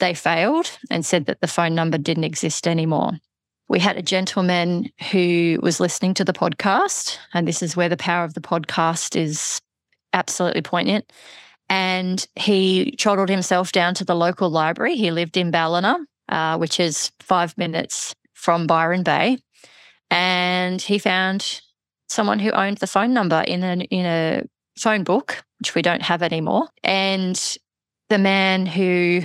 they 0.00 0.14
failed 0.14 0.76
and 0.90 1.06
said 1.06 1.26
that 1.26 1.40
the 1.40 1.46
phone 1.46 1.76
number 1.76 1.96
didn't 1.96 2.24
exist 2.24 2.66
anymore. 2.66 3.12
We 3.68 3.78
had 3.78 3.96
a 3.96 4.02
gentleman 4.02 4.90
who 5.10 5.60
was 5.62 5.80
listening 5.80 6.12
to 6.14 6.24
the 6.24 6.32
podcast, 6.32 7.18
and 7.32 7.46
this 7.46 7.62
is 7.62 7.76
where 7.76 7.88
the 7.88 7.96
power 7.96 8.24
of 8.24 8.34
the 8.34 8.40
podcast 8.40 9.16
is 9.16 9.60
absolutely 10.12 10.62
poignant. 10.62 11.10
And 11.70 12.26
he 12.34 12.90
trottled 12.98 13.30
himself 13.30 13.72
down 13.72 13.94
to 13.94 14.04
the 14.04 14.16
local 14.16 14.50
library. 14.50 14.96
He 14.96 15.10
lived 15.12 15.36
in 15.36 15.50
Ballina, 15.50 15.98
uh, 16.28 16.58
which 16.58 16.78
is 16.78 17.10
five 17.20 17.56
minutes 17.56 18.14
from 18.34 18.66
Byron 18.66 19.02
Bay. 19.02 19.38
And 20.10 20.82
he 20.82 20.98
found 20.98 21.62
someone 22.08 22.38
who 22.38 22.50
owned 22.50 22.78
the 22.78 22.86
phone 22.86 23.12
number 23.12 23.40
in 23.46 23.62
a, 23.62 23.74
in 23.84 24.06
a 24.06 24.42
phone 24.78 25.04
book, 25.04 25.44
which 25.58 25.74
we 25.74 25.82
don't 25.82 26.02
have 26.02 26.22
anymore. 26.22 26.68
And 26.82 27.40
the 28.08 28.18
man 28.18 28.66
who 28.66 29.22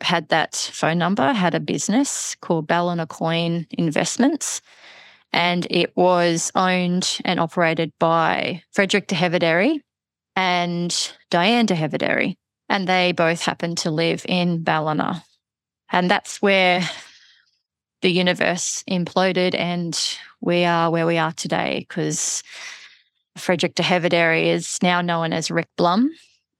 had 0.00 0.28
that 0.28 0.54
phone 0.54 0.98
number 0.98 1.32
had 1.32 1.54
a 1.54 1.60
business 1.60 2.36
called 2.40 2.66
Ballina 2.66 3.06
Coin 3.06 3.66
Investments. 3.70 4.60
And 5.32 5.66
it 5.70 5.96
was 5.96 6.50
owned 6.54 7.18
and 7.24 7.40
operated 7.40 7.92
by 7.98 8.62
Frederick 8.72 9.06
de 9.06 9.14
Hevedary 9.14 9.80
and 10.36 11.12
Diane 11.30 11.66
de 11.66 11.74
Hevedary. 11.74 12.36
And 12.68 12.86
they 12.86 13.12
both 13.12 13.42
happened 13.42 13.78
to 13.78 13.90
live 13.90 14.26
in 14.28 14.62
Ballina. 14.62 15.24
And 15.90 16.10
that's 16.10 16.42
where 16.42 16.88
the 18.02 18.10
universe 18.10 18.84
imploded 18.88 19.54
and 19.58 20.18
we 20.40 20.64
are 20.64 20.90
where 20.90 21.06
we 21.06 21.18
are 21.18 21.32
today 21.32 21.86
because 21.88 22.42
Frederick 23.36 23.74
de 23.74 23.82
Hevedary 23.82 24.46
is 24.46 24.78
now 24.82 25.00
known 25.00 25.32
as 25.32 25.50
Rick 25.50 25.68
Blum 25.76 26.10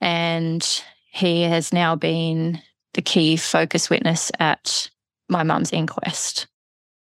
and 0.01 0.83
he 1.11 1.43
has 1.43 1.73
now 1.73 1.95
been 1.95 2.63
the 2.95 3.03
key 3.03 3.37
focus 3.37 3.91
witness 3.91 4.31
at 4.39 4.91
my 5.29 5.43
mum's 5.43 5.73
inquest. 5.73 6.47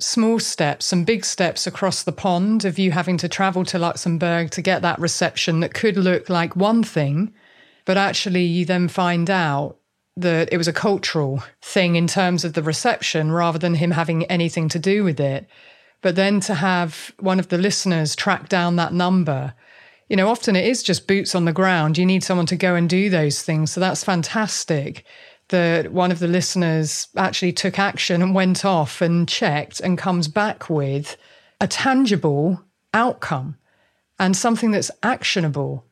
small 0.00 0.38
steps 0.38 0.92
and 0.92 1.06
big 1.06 1.24
steps 1.24 1.66
across 1.66 2.02
the 2.02 2.12
pond, 2.12 2.64
of 2.64 2.78
you 2.78 2.90
having 2.90 3.16
to 3.18 3.28
travel 3.28 3.64
to 3.64 3.78
Luxembourg 3.78 4.50
to 4.50 4.62
get 4.62 4.82
that 4.82 4.98
reception 4.98 5.60
that 5.60 5.74
could 5.74 5.96
look 5.96 6.28
like 6.28 6.56
one 6.56 6.82
thing, 6.82 7.32
but 7.84 7.96
actually 7.96 8.44
you 8.44 8.64
then 8.64 8.88
find 8.88 9.30
out 9.30 9.76
that 10.16 10.52
it 10.52 10.58
was 10.58 10.68
a 10.68 10.72
cultural 10.72 11.42
thing 11.60 11.96
in 11.96 12.06
terms 12.06 12.44
of 12.44 12.52
the 12.54 12.62
reception 12.62 13.32
rather 13.32 13.58
than 13.58 13.74
him 13.74 13.92
having 13.92 14.24
anything 14.26 14.68
to 14.68 14.78
do 14.78 15.02
with 15.04 15.18
it. 15.18 15.46
But 16.02 16.16
then 16.16 16.40
to 16.40 16.54
have 16.54 17.12
one 17.18 17.38
of 17.38 17.48
the 17.48 17.58
listeners 17.58 18.14
track 18.14 18.48
down 18.48 18.76
that 18.76 18.92
number, 18.92 19.54
you 20.08 20.16
know, 20.16 20.28
often 20.28 20.54
it 20.54 20.66
is 20.66 20.82
just 20.82 21.08
boots 21.08 21.34
on 21.34 21.46
the 21.46 21.52
ground. 21.52 21.98
You 21.98 22.06
need 22.06 22.22
someone 22.22 22.46
to 22.46 22.56
go 22.56 22.74
and 22.74 22.88
do 22.88 23.08
those 23.08 23.42
things. 23.42 23.72
So 23.72 23.80
that's 23.80 24.04
fantastic 24.04 25.04
that 25.48 25.92
one 25.92 26.10
of 26.10 26.18
the 26.18 26.28
listeners 26.28 27.08
actually 27.16 27.52
took 27.52 27.78
action 27.78 28.22
and 28.22 28.34
went 28.34 28.64
off 28.64 29.00
and 29.00 29.28
checked 29.28 29.80
and 29.80 29.98
comes 29.98 30.28
back 30.28 30.70
with 30.70 31.16
a 31.60 31.66
tangible 31.68 32.62
outcome 32.92 33.56
and 34.18 34.36
something 34.36 34.70
that's 34.70 34.90
actionable. 35.02 35.84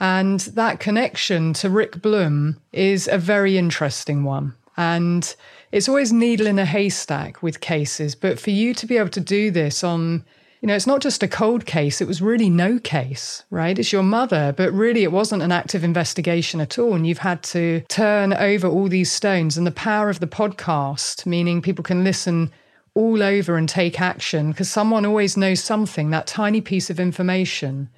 And 0.00 0.40
that 0.40 0.80
connection 0.80 1.52
to 1.54 1.70
Rick 1.70 2.00
Blum 2.00 2.60
is 2.72 3.08
a 3.08 3.18
very 3.18 3.58
interesting 3.58 4.24
one. 4.24 4.54
And 4.76 5.34
it's 5.72 5.88
always 5.88 6.12
needle 6.12 6.46
in 6.46 6.58
a 6.58 6.64
haystack 6.64 7.42
with 7.42 7.60
cases, 7.60 8.14
but 8.14 8.38
for 8.38 8.50
you 8.50 8.74
to 8.74 8.86
be 8.86 8.96
able 8.96 9.10
to 9.10 9.20
do 9.20 9.50
this 9.50 9.82
on, 9.82 10.24
you 10.60 10.66
know, 10.66 10.74
it's 10.74 10.86
not 10.86 11.00
just 11.00 11.22
a 11.22 11.28
cold 11.28 11.66
case, 11.66 12.00
it 12.00 12.08
was 12.08 12.20
really 12.20 12.50
no 12.50 12.78
case, 12.78 13.44
right? 13.50 13.78
It's 13.78 13.92
your 13.92 14.02
mother, 14.02 14.52
but 14.56 14.72
really 14.72 15.04
it 15.04 15.12
wasn't 15.12 15.42
an 15.42 15.52
active 15.52 15.84
investigation 15.84 16.60
at 16.60 16.78
all. 16.78 16.94
And 16.94 17.06
you've 17.06 17.18
had 17.18 17.42
to 17.44 17.82
turn 17.88 18.32
over 18.32 18.66
all 18.66 18.88
these 18.88 19.12
stones. 19.12 19.56
And 19.56 19.66
the 19.66 19.72
power 19.72 20.08
of 20.08 20.20
the 20.20 20.26
podcast, 20.26 21.26
meaning 21.26 21.62
people 21.62 21.84
can 21.84 22.02
listen 22.02 22.50
all 22.94 23.22
over 23.22 23.56
and 23.56 23.68
take 23.68 24.00
action 24.00 24.50
because 24.50 24.68
someone 24.68 25.06
always 25.06 25.36
knows 25.36 25.62
something, 25.62 26.10
that 26.10 26.26
tiny 26.26 26.60
piece 26.60 26.90
of 26.90 26.98
information 26.98 27.88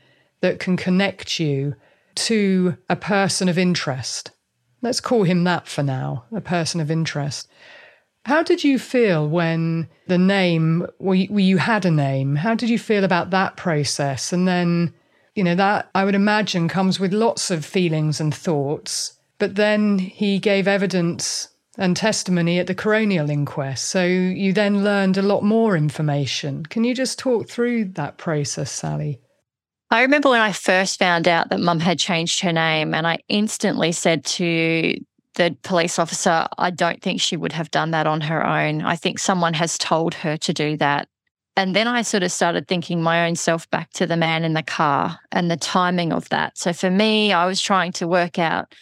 that 0.43 0.59
can 0.59 0.77
connect 0.77 1.41
you 1.41 1.75
to 2.15 2.77
a 2.91 2.97
person 2.97 3.49
of 3.49 3.57
interest. 3.57 4.33
Let's 4.83 5.01
call 5.01 5.23
him 5.23 5.45
that 5.45 5.67
for 5.67 5.83
now, 5.83 6.25
a 6.33 6.41
person 6.41 6.81
of 6.81 6.91
interest. 6.91 7.49
How 8.27 8.43
did 8.43 8.63
you 8.63 8.79
feel 8.79 9.29
when 9.29 9.89
the 10.07 10.19
name, 10.19 10.87
well, 10.99 11.15
you 11.15 11.59
had 11.59 11.85
a 11.85 11.91
name? 11.91 12.37
How 12.37 12.55
did 12.55 12.69
you 12.69 12.79
feel 12.79 13.05
about 13.05 13.31
that 13.31 13.57
process? 13.57 14.33
And 14.33 14.47
then, 14.47 14.93
you 15.35 15.43
know, 15.43 15.55
that 15.55 15.91
I 15.95 16.05
would 16.05 16.15
imagine 16.15 16.69
comes 16.69 17.01
with 17.01 17.13
lots 17.13 17.51
of 17.51 17.65
feelings 17.65 18.21
and 18.21 18.35
thoughts. 18.35 19.19
But 19.39 19.55
then 19.55 19.99
he 19.99 20.39
gave 20.39 20.69
evidence 20.69 21.49
and 21.79 21.97
testimony 21.97 22.59
at 22.59 22.67
the 22.67 22.75
coronial 22.75 23.31
inquest. 23.31 23.87
So 23.87 24.05
you 24.05 24.53
then 24.53 24.85
learned 24.85 25.17
a 25.17 25.23
lot 25.23 25.43
more 25.43 25.77
information. 25.77 26.67
Can 26.67 26.85
you 26.85 26.95
just 26.95 27.19
talk 27.19 27.49
through 27.49 27.87
that 27.95 28.19
process, 28.19 28.71
Sally? 28.71 29.19
I 29.91 30.03
remember 30.03 30.29
when 30.29 30.41
I 30.41 30.53
first 30.53 30.99
found 30.99 31.27
out 31.27 31.49
that 31.51 31.59
mum 31.59 31.81
had 31.81 31.99
changed 31.99 32.41
her 32.41 32.53
name, 32.53 32.95
and 32.95 33.07
I 33.07 33.19
instantly 33.29 33.91
said 33.91 34.25
to 34.27 34.95
the 35.35 35.57
police 35.63 35.99
officer, 35.99 36.47
I 36.59 36.71
don't 36.71 37.03
think 37.03 37.21
she 37.21 37.37
would 37.37 37.53
have 37.53 37.71
done 37.71 37.93
that 37.93 38.07
on 38.07 38.21
her 38.23 38.47
own. 38.47 38.83
I 38.83 38.97
think 38.97 39.19
someone 39.19 39.55
has 39.55 39.79
told 39.79 40.15
her 40.15 40.37
to 40.37 40.53
do 40.53 40.77
that. 40.79 41.09
And 41.57 41.75
then 41.77 41.89
I 41.89 42.03
sort 42.03 42.23
of 42.23 42.33
started 42.33 42.69
thinking 42.69 43.03
my 43.03 43.27
own 43.27 43.37
self 43.37 43.69
back 43.71 43.91
to 43.95 44.07
the 44.07 44.17
man 44.17 44.45
in 44.45 44.55
the 44.55 44.63
car 44.63 45.19
and 45.33 45.51
the 45.51 45.57
timing 45.57 46.13
of 46.13 46.29
that. 46.31 46.57
So 46.57 46.73
for 46.73 46.91
me, 46.91 47.33
I 47.33 47.47
was 47.47 47.61
trying 47.61 47.93
to 47.93 48.09
work 48.09 48.39
out 48.39 48.75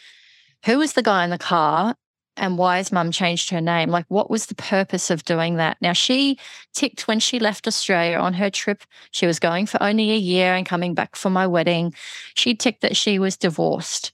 who 0.65 0.79
was 0.79 0.93
the 0.93 1.03
guy 1.03 1.25
in 1.25 1.31
the 1.31 1.39
car 1.39 1.95
and 2.39 2.57
why 2.57 2.77
has 2.77 2.93
mum 2.93 3.11
changed 3.11 3.51
her 3.51 3.61
name? 3.61 3.91
Like, 3.91 4.07
what 4.09 4.31
was 4.31 4.47
the 4.47 4.55
purpose 4.55 5.11
of 5.11 5.25
doing 5.25 5.57
that? 5.57 5.77
Now, 5.81 5.93
she 5.93 6.39
ticked 6.73 7.09
when 7.09 7.21
she 7.21 7.39
left 7.39 7.67
Australia 7.67 8.17
on 8.19 8.35
her 8.35 8.49
trip. 8.49 8.85
She 9.11 9.27
was 9.27 9.39
going 9.39 9.67
for 9.67 9.83
only 9.83 10.13
a 10.13 10.17
year 10.17 10.55
and 10.55 10.65
coming 10.65 10.95
back 10.95 11.17
for 11.17 11.31
my 11.31 11.47
wedding. 11.47 11.93
She 12.35 12.55
ticked 12.55 12.83
that 12.83 12.97
she 12.97 13.19
was 13.19 13.37
divorced, 13.37 14.13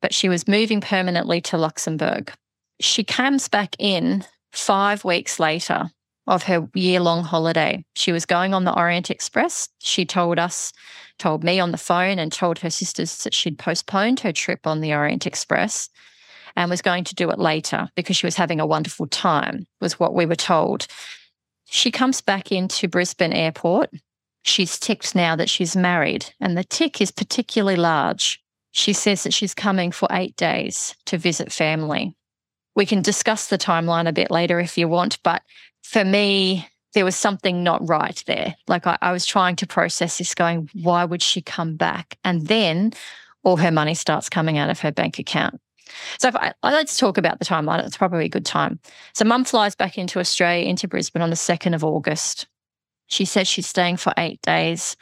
but 0.00 0.14
she 0.14 0.28
was 0.28 0.48
moving 0.48 0.80
permanently 0.80 1.40
to 1.42 1.58
Luxembourg. 1.58 2.32
She 2.80 3.04
comes 3.04 3.48
back 3.48 3.74
in 3.78 4.24
five 4.52 5.04
weeks 5.04 5.38
later 5.38 5.90
of 6.26 6.42
her 6.44 6.68
year 6.74 7.00
long 7.00 7.24
holiday. 7.24 7.84
She 7.96 8.12
was 8.12 8.26
going 8.26 8.52
on 8.52 8.64
the 8.64 8.76
Orient 8.76 9.10
Express. 9.10 9.68
She 9.78 10.04
told 10.04 10.38
us, 10.38 10.72
told 11.18 11.42
me 11.42 11.58
on 11.58 11.72
the 11.72 11.78
phone, 11.78 12.18
and 12.18 12.30
told 12.30 12.58
her 12.58 12.70
sisters 12.70 13.24
that 13.24 13.34
she'd 13.34 13.58
postponed 13.58 14.20
her 14.20 14.32
trip 14.32 14.66
on 14.66 14.80
the 14.80 14.92
Orient 14.92 15.26
Express 15.26 15.88
and 16.54 16.70
was 16.70 16.82
going 16.82 17.04
to 17.04 17.14
do 17.14 17.30
it 17.30 17.38
later 17.38 17.88
because 17.94 18.16
she 18.16 18.26
was 18.26 18.36
having 18.36 18.60
a 18.60 18.66
wonderful 18.66 19.06
time, 19.06 19.66
was 19.80 19.98
what 19.98 20.14
we 20.14 20.26
were 20.26 20.36
told. 20.36 20.86
She 21.70 21.90
comes 21.90 22.20
back 22.20 22.52
into 22.52 22.88
Brisbane 22.88 23.32
Airport. 23.32 23.90
She's 24.42 24.78
ticked 24.78 25.14
now 25.14 25.36
that 25.36 25.50
she's 25.50 25.76
married, 25.76 26.34
and 26.40 26.56
the 26.56 26.64
tick 26.64 27.00
is 27.00 27.10
particularly 27.10 27.76
large. 27.76 28.42
She 28.72 28.92
says 28.92 29.22
that 29.22 29.34
she's 29.34 29.54
coming 29.54 29.92
for 29.92 30.08
eight 30.10 30.36
days 30.36 30.94
to 31.06 31.18
visit 31.18 31.52
family. 31.52 32.14
We 32.74 32.86
can 32.86 33.02
discuss 33.02 33.48
the 33.48 33.58
timeline 33.58 34.08
a 34.08 34.12
bit 34.12 34.30
later 34.30 34.60
if 34.60 34.78
you 34.78 34.88
want, 34.88 35.18
but 35.22 35.42
for 35.82 36.04
me, 36.04 36.68
there 36.94 37.04
was 37.04 37.16
something 37.16 37.62
not 37.62 37.86
right 37.88 38.22
there. 38.26 38.54
Like 38.66 38.86
I, 38.86 38.98
I 39.02 39.12
was 39.12 39.26
trying 39.26 39.56
to 39.56 39.66
process 39.66 40.18
this, 40.18 40.34
going, 40.34 40.70
why 40.74 41.04
would 41.04 41.22
she 41.22 41.40
come 41.40 41.76
back? 41.76 42.18
And 42.24 42.46
then 42.46 42.92
all 43.42 43.56
her 43.56 43.70
money 43.70 43.94
starts 43.94 44.28
coming 44.28 44.58
out 44.58 44.70
of 44.70 44.80
her 44.80 44.92
bank 44.92 45.18
account. 45.18 45.60
So 46.18 46.30
I, 46.34 46.52
let's 46.62 46.98
talk 46.98 47.18
about 47.18 47.38
the 47.38 47.44
timeline. 47.44 47.84
It's 47.84 47.96
probably 47.96 48.26
a 48.26 48.30
good 48.30 48.44
time. 48.44 48.78
So 49.14 49.24
mum 49.24 49.44
flies 49.44 49.74
back 49.74 49.98
into 49.98 50.18
Australia, 50.18 50.66
into 50.66 50.88
Brisbane 50.88 51.22
on 51.22 51.30
the 51.30 51.36
2nd 51.36 51.74
of 51.74 51.84
August. 51.84 52.46
She 53.06 53.24
says 53.24 53.48
she's 53.48 53.66
staying 53.66 53.96
for 53.96 54.12
eight 54.18 54.40
days. 54.42 54.96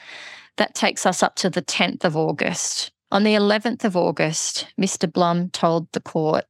That 0.56 0.74
takes 0.74 1.04
us 1.04 1.22
up 1.22 1.34
to 1.36 1.50
the 1.50 1.62
10th 1.62 2.04
of 2.04 2.16
August. 2.16 2.92
On 3.12 3.22
the 3.22 3.34
11th 3.34 3.84
of 3.84 3.96
August, 3.96 4.66
Mr. 4.80 5.10
Blum 5.10 5.50
told 5.50 5.90
the 5.92 6.00
court 6.00 6.44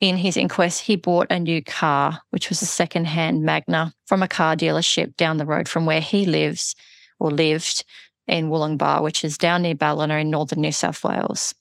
in 0.00 0.16
his 0.16 0.36
inquest, 0.36 0.82
he 0.82 0.94
bought 0.94 1.26
a 1.30 1.40
new 1.40 1.62
car, 1.62 2.20
which 2.30 2.48
was 2.48 2.62
a 2.62 2.66
second-hand 2.66 3.42
Magna 3.42 3.92
from 4.06 4.22
a 4.22 4.28
car 4.28 4.54
dealership 4.54 5.16
down 5.16 5.38
the 5.38 5.46
road 5.46 5.68
from 5.68 5.86
where 5.86 6.00
he 6.00 6.24
lives 6.24 6.76
or 7.18 7.32
lived 7.32 7.84
in 8.28 8.48
Wollongbar, 8.48 9.02
which 9.02 9.24
is 9.24 9.36
down 9.36 9.62
near 9.62 9.74
Ballina 9.74 10.18
in 10.18 10.30
northern 10.30 10.60
New 10.60 10.70
South 10.70 11.02
Wales. 11.02 11.54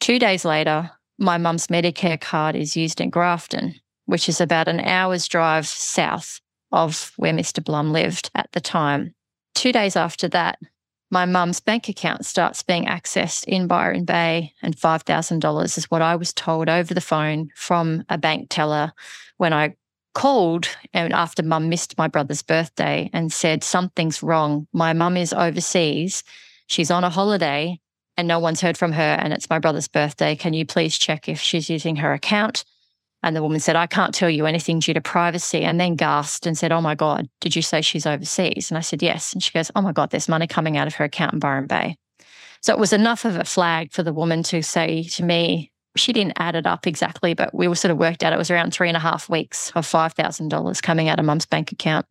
Two 0.00 0.20
days 0.20 0.44
later, 0.44 0.92
my 1.18 1.36
mum's 1.36 1.66
Medicare 1.66 2.20
card 2.20 2.54
is 2.54 2.76
used 2.76 3.00
in 3.00 3.10
Grafton, 3.10 3.74
which 4.06 4.28
is 4.28 4.40
about 4.40 4.68
an 4.68 4.80
hour's 4.80 5.26
drive 5.26 5.66
south 5.66 6.40
of 6.70 7.12
where 7.16 7.32
Mr. 7.32 7.64
Blum 7.64 7.92
lived 7.92 8.30
at 8.36 8.50
the 8.52 8.60
time. 8.60 9.14
Two 9.54 9.72
days 9.72 9.96
after 9.96 10.28
that, 10.28 10.58
my 11.14 11.24
mum's 11.24 11.60
bank 11.60 11.88
account 11.88 12.26
starts 12.26 12.64
being 12.64 12.86
accessed 12.86 13.44
in 13.44 13.68
Byron 13.68 14.04
Bay, 14.04 14.52
and 14.62 14.76
$5,000 14.76 15.78
is 15.78 15.88
what 15.88 16.02
I 16.02 16.16
was 16.16 16.32
told 16.32 16.68
over 16.68 16.92
the 16.92 17.00
phone 17.00 17.50
from 17.54 18.04
a 18.08 18.18
bank 18.18 18.48
teller 18.50 18.92
when 19.36 19.52
I 19.52 19.76
called 20.12 20.66
and 20.92 21.12
after 21.12 21.44
mum 21.44 21.68
missed 21.68 21.96
my 21.96 22.08
brother's 22.08 22.42
birthday 22.42 23.10
and 23.12 23.32
said, 23.32 23.62
Something's 23.62 24.24
wrong. 24.24 24.66
My 24.72 24.92
mum 24.92 25.16
is 25.16 25.32
overseas. 25.32 26.24
She's 26.66 26.90
on 26.90 27.04
a 27.04 27.10
holiday 27.10 27.78
and 28.16 28.26
no 28.26 28.40
one's 28.40 28.60
heard 28.60 28.76
from 28.76 28.90
her, 28.92 29.16
and 29.20 29.32
it's 29.32 29.48
my 29.48 29.60
brother's 29.60 29.88
birthday. 29.88 30.34
Can 30.34 30.52
you 30.52 30.66
please 30.66 30.98
check 30.98 31.28
if 31.28 31.40
she's 31.40 31.70
using 31.70 31.96
her 31.96 32.12
account? 32.12 32.64
And 33.24 33.34
the 33.34 33.42
woman 33.42 33.58
said, 33.58 33.74
I 33.74 33.86
can't 33.86 34.12
tell 34.12 34.28
you 34.28 34.44
anything 34.44 34.80
due 34.80 34.92
to 34.92 35.00
privacy. 35.00 35.62
And 35.62 35.80
then 35.80 35.96
gasped 35.96 36.46
and 36.46 36.58
said, 36.58 36.72
Oh 36.72 36.82
my 36.82 36.94
God, 36.94 37.26
did 37.40 37.56
you 37.56 37.62
say 37.62 37.80
she's 37.80 38.04
overseas? 38.04 38.70
And 38.70 38.76
I 38.76 38.82
said, 38.82 39.02
Yes. 39.02 39.32
And 39.32 39.42
she 39.42 39.50
goes, 39.50 39.70
Oh 39.74 39.80
my 39.80 39.92
God, 39.92 40.10
there's 40.10 40.28
money 40.28 40.46
coming 40.46 40.76
out 40.76 40.86
of 40.86 40.94
her 40.96 41.06
account 41.06 41.32
in 41.32 41.38
Byron 41.38 41.66
Bay. 41.66 41.96
So 42.60 42.74
it 42.74 42.78
was 42.78 42.92
enough 42.92 43.24
of 43.24 43.36
a 43.36 43.44
flag 43.44 43.92
for 43.92 44.02
the 44.02 44.12
woman 44.12 44.42
to 44.44 44.62
say 44.62 45.04
to 45.04 45.22
me, 45.22 45.72
she 45.96 46.12
didn't 46.12 46.34
add 46.36 46.54
it 46.54 46.66
up 46.66 46.86
exactly, 46.86 47.32
but 47.32 47.54
we 47.54 47.66
were 47.66 47.74
sort 47.74 47.92
of 47.92 47.98
worked 47.98 48.22
out 48.22 48.34
it 48.34 48.38
was 48.38 48.50
around 48.50 48.74
three 48.74 48.88
and 48.88 48.96
a 48.96 49.00
half 49.00 49.30
weeks 49.30 49.72
of 49.74 49.86
$5,000 49.86 50.82
coming 50.82 51.08
out 51.08 51.18
of 51.18 51.24
mum's 51.24 51.46
bank 51.46 51.72
account. 51.72 52.04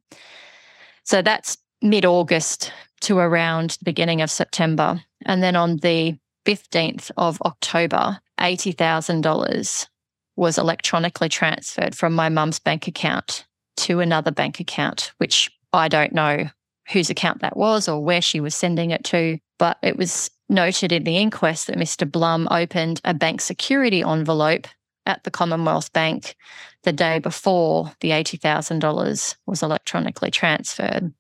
So 1.03 1.22
that's 1.22 1.57
mid 1.84 2.05
August 2.05 2.72
to 3.01 3.20
around 3.20 3.72
the 3.72 3.86
beginning 3.86 4.22
of 4.22 4.32
September. 4.32 5.03
And 5.26 5.43
then 5.43 5.55
on 5.55 5.78
the 5.78 6.18
15th 6.47 7.11
of 7.18 7.39
October, 7.43 8.20
$80,000 8.39 9.88
was 10.36 10.57
electronically 10.57 11.29
transferred 11.29 11.95
from 11.95 12.13
my 12.13 12.29
mum's 12.29 12.59
bank 12.59 12.88
account 12.88 13.45
to 13.77 13.99
another 13.99 14.31
bank 14.31 14.59
account, 14.59 15.13
which 15.17 15.51
I 15.71 15.88
don't 15.88 16.13
know 16.13 16.49
whose 16.91 17.09
account 17.09 17.41
that 17.41 17.57
was 17.57 17.88
or 17.88 18.03
where 18.03 18.21
she 18.21 18.39
was 18.39 18.55
sending 18.55 18.91
it 18.91 19.03
to. 19.05 19.39
But 19.57 19.77
it 19.81 19.97
was 19.97 20.29
noted 20.49 20.91
in 20.91 21.03
the 21.03 21.17
inquest 21.17 21.67
that 21.67 21.77
Mr. 21.77 22.09
Blum 22.09 22.47
opened 22.51 23.01
a 23.03 23.13
bank 23.13 23.41
security 23.41 24.01
envelope 24.01 24.67
at 25.05 25.23
the 25.23 25.31
Commonwealth 25.31 25.91
Bank 25.93 26.36
the 26.84 26.93
day 26.93 27.19
before 27.19 27.91
the 28.01 28.09
$80,000 28.11 29.36
was 29.45 29.63
electronically 29.63 30.31
transferred. 30.31 31.13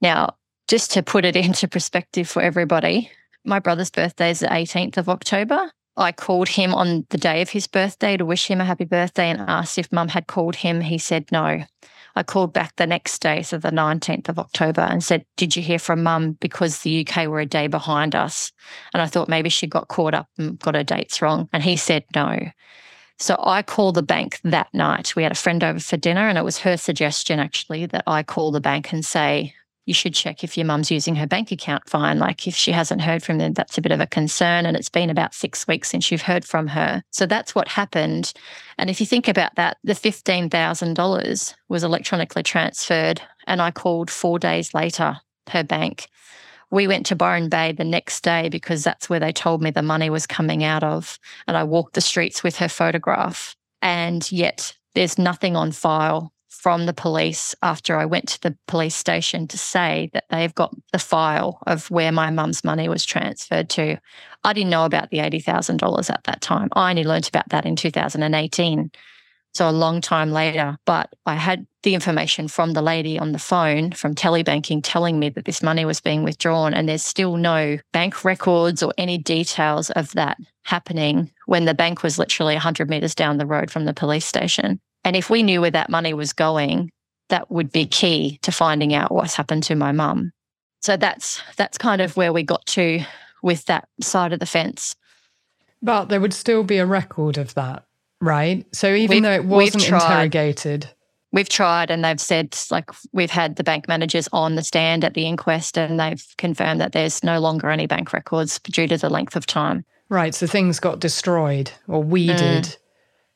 Now, 0.00 0.36
just 0.68 0.92
to 0.92 1.02
put 1.02 1.24
it 1.24 1.36
into 1.44 1.68
perspective 1.68 2.28
for 2.28 2.42
everybody, 2.42 3.10
my 3.44 3.58
brother's 3.58 3.90
birthday 3.90 4.30
is 4.30 4.40
the 4.40 4.48
18th 4.48 4.96
of 4.96 5.08
October. 5.08 5.70
I 5.98 6.12
called 6.12 6.48
him 6.48 6.72
on 6.74 7.04
the 7.10 7.18
day 7.18 7.42
of 7.42 7.50
his 7.50 7.66
birthday 7.66 8.16
to 8.16 8.24
wish 8.24 8.46
him 8.46 8.60
a 8.60 8.64
happy 8.64 8.84
birthday 8.84 9.28
and 9.30 9.40
asked 9.40 9.78
if 9.78 9.92
mum 9.92 10.08
had 10.08 10.28
called 10.28 10.56
him. 10.56 10.80
He 10.80 10.96
said 10.96 11.30
no. 11.32 11.64
I 12.16 12.22
called 12.22 12.52
back 12.52 12.76
the 12.76 12.86
next 12.86 13.20
day, 13.20 13.42
so 13.42 13.58
the 13.58 13.70
19th 13.70 14.28
of 14.28 14.38
October, 14.38 14.80
and 14.80 15.04
said, 15.04 15.24
Did 15.36 15.54
you 15.54 15.62
hear 15.62 15.78
from 15.78 16.02
mum? 16.02 16.32
Because 16.40 16.80
the 16.80 17.06
UK 17.06 17.28
were 17.28 17.40
a 17.40 17.46
day 17.46 17.66
behind 17.66 18.14
us. 18.14 18.50
And 18.92 19.02
I 19.02 19.06
thought 19.06 19.28
maybe 19.28 19.48
she 19.50 19.66
got 19.66 19.88
caught 19.88 20.14
up 20.14 20.28
and 20.38 20.58
got 20.58 20.74
her 20.74 20.82
dates 20.82 21.20
wrong. 21.20 21.48
And 21.52 21.62
he 21.62 21.76
said 21.76 22.04
no. 22.14 22.38
So 23.18 23.36
I 23.42 23.62
called 23.62 23.96
the 23.96 24.02
bank 24.02 24.40
that 24.44 24.72
night. 24.72 25.16
We 25.16 25.24
had 25.24 25.32
a 25.32 25.36
friend 25.36 25.62
over 25.62 25.80
for 25.80 25.96
dinner, 25.96 26.28
and 26.28 26.38
it 26.38 26.44
was 26.44 26.58
her 26.58 26.76
suggestion 26.76 27.40
actually 27.40 27.86
that 27.86 28.04
I 28.06 28.22
call 28.22 28.52
the 28.52 28.60
bank 28.60 28.92
and 28.92 29.04
say, 29.04 29.54
you 29.88 29.94
should 29.94 30.14
check 30.14 30.44
if 30.44 30.58
your 30.58 30.66
mum's 30.66 30.90
using 30.90 31.16
her 31.16 31.26
bank 31.26 31.50
account 31.50 31.88
fine. 31.88 32.18
Like 32.18 32.46
if 32.46 32.54
she 32.54 32.72
hasn't 32.72 33.00
heard 33.00 33.22
from 33.22 33.38
them, 33.38 33.54
that's 33.54 33.78
a 33.78 33.80
bit 33.80 33.90
of 33.90 34.00
a 34.00 34.06
concern. 34.06 34.66
And 34.66 34.76
it's 34.76 34.90
been 34.90 35.08
about 35.08 35.32
six 35.32 35.66
weeks 35.66 35.88
since 35.88 36.12
you've 36.12 36.20
heard 36.20 36.44
from 36.44 36.66
her. 36.66 37.02
So 37.10 37.24
that's 37.24 37.54
what 37.54 37.68
happened. 37.68 38.34
And 38.76 38.90
if 38.90 39.00
you 39.00 39.06
think 39.06 39.28
about 39.28 39.54
that, 39.54 39.78
the 39.82 39.94
$15,000 39.94 41.54
was 41.70 41.82
electronically 41.82 42.42
transferred. 42.42 43.22
And 43.46 43.62
I 43.62 43.70
called 43.70 44.10
four 44.10 44.38
days 44.38 44.74
later 44.74 45.16
her 45.48 45.64
bank. 45.64 46.08
We 46.70 46.86
went 46.86 47.06
to 47.06 47.16
Byron 47.16 47.48
Bay 47.48 47.72
the 47.72 47.82
next 47.82 48.22
day 48.22 48.50
because 48.50 48.84
that's 48.84 49.08
where 49.08 49.20
they 49.20 49.32
told 49.32 49.62
me 49.62 49.70
the 49.70 49.80
money 49.80 50.10
was 50.10 50.26
coming 50.26 50.64
out 50.64 50.84
of. 50.84 51.18
And 51.46 51.56
I 51.56 51.64
walked 51.64 51.94
the 51.94 52.02
streets 52.02 52.42
with 52.42 52.56
her 52.56 52.68
photograph. 52.68 53.56
And 53.80 54.30
yet 54.30 54.76
there's 54.94 55.16
nothing 55.16 55.56
on 55.56 55.72
file 55.72 56.30
from 56.48 56.86
the 56.86 56.94
police 56.94 57.54
after 57.62 57.96
I 57.96 58.06
went 58.06 58.28
to 58.28 58.40
the 58.40 58.56
police 58.66 58.96
station 58.96 59.46
to 59.48 59.58
say 59.58 60.10
that 60.12 60.24
they've 60.30 60.54
got 60.54 60.74
the 60.92 60.98
file 60.98 61.60
of 61.66 61.90
where 61.90 62.12
my 62.12 62.30
mum's 62.30 62.64
money 62.64 62.88
was 62.88 63.04
transferred 63.04 63.68
to. 63.70 63.98
I 64.44 64.52
didn't 64.52 64.70
know 64.70 64.84
about 64.84 65.10
the 65.10 65.18
$80,000 65.18 66.10
at 66.10 66.24
that 66.24 66.40
time. 66.40 66.68
I 66.72 66.90
only 66.90 67.04
learnt 67.04 67.28
about 67.28 67.48
that 67.50 67.66
in 67.66 67.76
2018. 67.76 68.90
So 69.54 69.68
a 69.68 69.72
long 69.72 70.00
time 70.00 70.30
later, 70.30 70.78
but 70.84 71.12
I 71.26 71.34
had 71.34 71.66
the 71.82 71.94
information 71.94 72.48
from 72.48 72.72
the 72.72 72.82
lady 72.82 73.18
on 73.18 73.32
the 73.32 73.38
phone 73.38 73.92
from 73.92 74.14
telebanking 74.14 74.80
telling 74.82 75.18
me 75.18 75.30
that 75.30 75.46
this 75.46 75.62
money 75.62 75.84
was 75.84 76.00
being 76.00 76.22
withdrawn 76.22 76.74
and 76.74 76.88
there's 76.88 77.04
still 77.04 77.36
no 77.36 77.78
bank 77.92 78.24
records 78.24 78.82
or 78.82 78.92
any 78.98 79.18
details 79.18 79.90
of 79.90 80.12
that 80.12 80.36
happening 80.64 81.30
when 81.46 81.64
the 81.64 81.74
bank 81.74 82.02
was 82.02 82.18
literally 82.18 82.54
100 82.54 82.90
meters 82.90 83.14
down 83.14 83.38
the 83.38 83.46
road 83.46 83.70
from 83.70 83.84
the 83.84 83.94
police 83.94 84.26
station. 84.26 84.80
And 85.04 85.16
if 85.16 85.30
we 85.30 85.42
knew 85.42 85.60
where 85.60 85.70
that 85.70 85.90
money 85.90 86.12
was 86.12 86.32
going, 86.32 86.90
that 87.28 87.50
would 87.50 87.70
be 87.72 87.86
key 87.86 88.38
to 88.42 88.52
finding 88.52 88.94
out 88.94 89.12
what's 89.12 89.34
happened 89.34 89.62
to 89.64 89.74
my 89.74 89.92
mum. 89.92 90.32
So 90.80 90.96
that's 90.96 91.42
that's 91.56 91.78
kind 91.78 92.00
of 92.00 92.16
where 92.16 92.32
we 92.32 92.42
got 92.42 92.64
to 92.66 93.00
with 93.42 93.64
that 93.66 93.88
side 94.00 94.32
of 94.32 94.40
the 94.40 94.46
fence. 94.46 94.94
But 95.82 96.06
there 96.06 96.20
would 96.20 96.34
still 96.34 96.64
be 96.64 96.78
a 96.78 96.86
record 96.86 97.38
of 97.38 97.54
that, 97.54 97.84
right? 98.20 98.66
So 98.74 98.92
even 98.92 99.16
we've, 99.16 99.22
though 99.22 99.32
it 99.32 99.44
wasn't 99.44 99.84
interrogated. 99.84 100.90
We've 101.30 101.48
tried 101.48 101.90
and 101.90 102.04
they've 102.04 102.20
said 102.20 102.56
like 102.70 102.90
we've 103.12 103.30
had 103.30 103.56
the 103.56 103.64
bank 103.64 103.86
managers 103.86 104.28
on 104.32 104.54
the 104.54 104.62
stand 104.62 105.04
at 105.04 105.14
the 105.14 105.26
inquest 105.26 105.76
and 105.76 106.00
they've 106.00 106.24
confirmed 106.38 106.80
that 106.80 106.92
there's 106.92 107.22
no 107.22 107.38
longer 107.38 107.68
any 107.68 107.86
bank 107.86 108.12
records 108.12 108.58
due 108.60 108.88
to 108.88 108.96
the 108.96 109.10
length 109.10 109.36
of 109.36 109.46
time. 109.46 109.84
Right. 110.08 110.34
So 110.34 110.46
things 110.46 110.80
got 110.80 111.00
destroyed 111.00 111.70
or 111.86 112.02
weeded. 112.02 112.64
Mm 112.64 112.76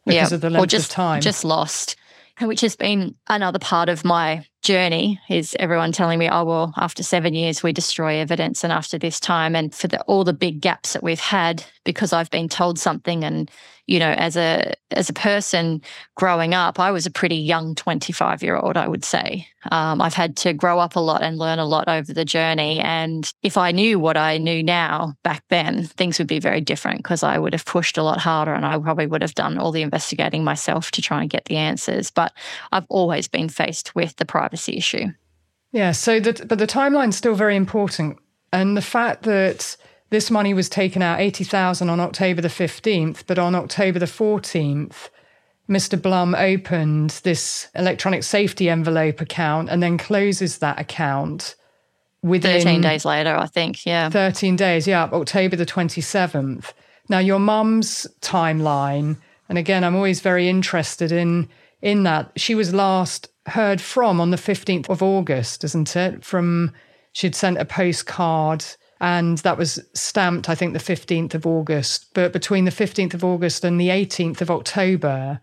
because 0.07 0.31
yeah. 0.31 0.35
of 0.35 0.41
the 0.41 0.51
length 0.51 0.65
or 0.65 0.67
just, 0.67 0.91
of 0.91 0.95
time. 0.95 1.21
Just 1.21 1.45
lost, 1.45 1.97
which 2.41 2.61
has 2.61 2.77
been 2.77 3.15
another 3.29 3.59
part 3.59 3.89
of 3.89 4.05
my 4.05 4.45
journey 4.63 5.21
is 5.29 5.57
everyone 5.59 5.93
telling 5.93 6.19
me, 6.19 6.29
oh, 6.31 6.45
well, 6.45 6.73
after 6.77 7.03
seven 7.03 7.35
years, 7.35 7.63
we 7.63 7.73
destroy 7.73 8.17
evidence. 8.17 8.65
And 8.65 8.73
after 8.73 8.99
this 8.99 9.21
time, 9.21 9.55
and 9.55 9.75
for 9.75 9.89
the, 9.89 10.01
all 10.03 10.25
the 10.25 10.33
big 10.33 10.61
gaps 10.61 10.95
that 10.95 11.03
we've 11.03 11.21
had, 11.21 11.65
because 11.85 12.13
I've 12.13 12.31
been 12.31 12.49
told 12.49 12.79
something 12.79 13.25
and 13.25 13.51
you 13.87 13.99
know, 13.99 14.11
as 14.11 14.37
a 14.37 14.75
as 14.93 15.09
a 15.09 15.13
person 15.13 15.83
growing 16.15 16.55
up, 16.55 16.79
I 16.79 16.93
was 16.93 17.07
a 17.07 17.11
pretty 17.11 17.37
young 17.37 17.75
25 17.75 18.43
year 18.43 18.57
old, 18.57 18.77
I 18.77 18.87
would 18.87 19.05
say. 19.05 19.49
Um, 19.71 20.01
I've 20.01 20.15
had 20.15 20.37
to 20.39 20.53
grow 20.53 20.79
up 20.79 20.97
a 20.97 21.01
lot 21.01 21.23
and 21.23 21.39
learn 21.39 21.59
a 21.59 21.65
lot 21.65 21.89
over 21.89 22.13
the 22.13 22.25
journey. 22.25 22.81
And 22.81 23.33
if 23.43 23.57
I 23.57 23.73
knew 23.73 23.99
what 23.99 24.17
I 24.17 24.39
knew 24.39 24.63
now 24.63 25.15
back 25.23 25.45
then, 25.51 25.85
things 25.85 26.19
would 26.19 26.27
be 26.27 26.39
very 26.39 26.61
different 26.61 26.99
because 26.99 27.23
I 27.23 27.39
would 27.39 27.53
have 27.53 27.65
pushed 27.65 27.97
a 27.97 28.03
lot 28.03 28.19
harder 28.19 28.53
and 28.55 28.67
I 28.67 28.79
probably 28.79 29.07
would 29.07 29.23
have 29.23 29.35
done 29.35 29.59
all 29.59 29.73
the 29.73 29.83
investigating 29.83 30.45
myself 30.45 30.91
to 30.93 31.03
try 31.03 31.21
and 31.21 31.31
get 31.31 31.45
the 31.47 31.57
answers. 31.57 32.11
But 32.11 32.33
I've 32.71 32.87
always 32.89 33.29
been 33.29 33.49
faced 33.49 33.95
with 33.95 34.17
the 34.17 34.27
privacy 34.53 34.77
issue. 34.77 35.07
Yeah. 35.73 35.93
So, 35.93 36.21
that, 36.21 36.47
but 36.47 36.59
the 36.59 36.67
timeline's 36.67 37.17
still 37.17 37.35
very 37.35 37.57
important. 37.57 38.19
And 38.53 38.77
the 38.77 38.83
fact 38.83 39.23
that 39.23 39.77
this 40.11 40.31
money 40.31 40.53
was 40.53 40.69
taken 40.69 41.01
out 41.01 41.21
80,000 41.21 41.89
on 41.89 41.99
October 42.01 42.43
the 42.43 42.49
15th, 42.49 43.25
but 43.27 43.39
on 43.39 43.55
October 43.55 43.99
the 43.99 44.07
14th, 44.07 45.09
Mr. 45.71 46.01
Blum 46.01 46.35
opened 46.35 47.21
this 47.23 47.69
electronic 47.75 48.23
safety 48.23 48.69
envelope 48.69 49.23
account 49.23 49.71
and 49.71 49.83
then 49.83 49.97
closes 49.97 50.59
that 50.59 50.79
account 50.79 51.55
within 52.23 52.61
13 52.61 52.81
days 52.83 53.07
later, 53.07 53.35
I 53.35 53.47
think. 53.47 53.87
Yeah. 53.87 54.11
13 54.11 54.57
days. 54.57 54.87
Yeah. 54.87 55.05
October 55.05 55.57
the 55.57 55.65
27th. 55.65 56.73
Now, 57.09 57.21
your 57.21 57.41
mum's 57.41 58.07
timeline, 58.21 59.17
and 59.49 59.57
again, 59.57 59.83
I'm 59.83 59.97
always 59.97 60.21
very 60.21 60.49
interested 60.49 61.11
in 61.11 61.49
in 61.81 62.05
that. 62.05 62.31
She 62.37 62.55
was 62.55 62.73
last 62.73 63.32
heard 63.47 63.81
from 63.81 64.21
on 64.21 64.31
the 64.31 64.37
15th 64.37 64.89
of 64.89 65.03
August, 65.03 65.65
isn't 65.65 65.97
it? 65.97 66.25
From 66.25 66.73
she'd 67.13 67.35
sent 67.35 67.59
a 67.59 67.65
postcard 67.65 68.65
and 69.01 69.39
that 69.39 69.59
was 69.59 69.81
stamped, 69.95 70.49
I 70.49 70.55
think, 70.55 70.75
the 70.75 70.79
15th 70.79 71.35
of 71.35 71.45
August. 71.45 72.15
But 72.15 72.33
between 72.33 72.65
the 72.65 72.71
15th 72.71 73.15
of 73.15 73.25
August 73.25 73.65
and 73.65 73.81
the 73.81 73.89
18th 73.89 74.41
of 74.41 74.51
October, 74.51 75.41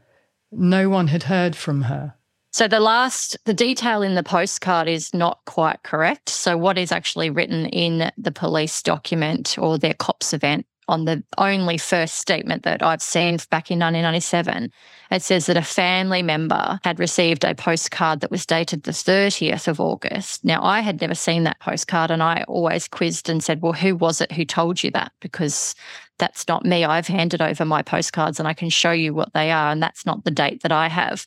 no 0.52 0.88
one 0.88 1.08
had 1.08 1.24
heard 1.24 1.58
from 1.58 1.84
her. 1.84 2.16
So 2.52 2.68
the 2.68 2.80
last, 2.80 3.38
the 3.45 3.54
detail 3.54 4.02
in 4.02 4.16
the 4.16 4.24
postcard 4.24 4.88
is 4.88 5.14
not 5.14 5.39
quite 5.45 5.84
correct. 5.84 6.30
So 6.30 6.58
what 6.58 6.78
is 6.78 6.91
actually 6.91 7.30
written 7.30 7.66
in 7.68 8.12
the 8.18 8.32
police 8.32 8.82
document 8.82 9.58
or 9.60 9.78
their 9.78 9.93
COPS 9.93 10.34
event 10.34 10.66
on 10.89 11.05
the 11.05 11.23
only 11.37 11.77
first 11.77 12.15
statement 12.15 12.63
that 12.63 12.81
I've 12.81 13.01
seen 13.01 13.37
back 13.49 13.69
in 13.69 13.79
1997. 13.79 14.71
It 15.11 15.21
says 15.21 15.45
that 15.45 15.55
a 15.55 15.61
family 15.61 16.23
member 16.23 16.79
had 16.83 16.99
received 16.99 17.43
a 17.43 17.53
postcard 17.53 18.21
that 18.21 18.31
was 18.31 18.45
dated 18.45 18.83
the 18.83 18.91
30th 18.91 19.67
of 19.67 19.79
August. 19.79 20.43
Now, 20.43 20.63
I 20.63 20.81
had 20.81 20.99
never 20.99 21.15
seen 21.15 21.43
that 21.43 21.59
postcard, 21.59 22.09
and 22.11 22.23
I 22.23 22.43
always 22.47 22.87
quizzed 22.87 23.29
and 23.29 23.43
said, 23.43 23.61
Well, 23.61 23.73
who 23.73 23.95
was 23.95 24.19
it 24.19 24.31
who 24.31 24.45
told 24.45 24.83
you 24.83 24.91
that? 24.91 25.11
Because 25.21 25.75
that's 26.17 26.47
not 26.47 26.65
me. 26.65 26.83
I've 26.83 27.07
handed 27.07 27.41
over 27.41 27.63
my 27.65 27.81
postcards 27.81 28.39
and 28.39 28.47
I 28.47 28.53
can 28.53 28.69
show 28.69 28.91
you 28.91 29.13
what 29.13 29.33
they 29.33 29.51
are, 29.51 29.71
and 29.71 29.81
that's 29.81 30.05
not 30.05 30.25
the 30.25 30.31
date 30.31 30.63
that 30.63 30.71
I 30.71 30.89
have. 30.89 31.25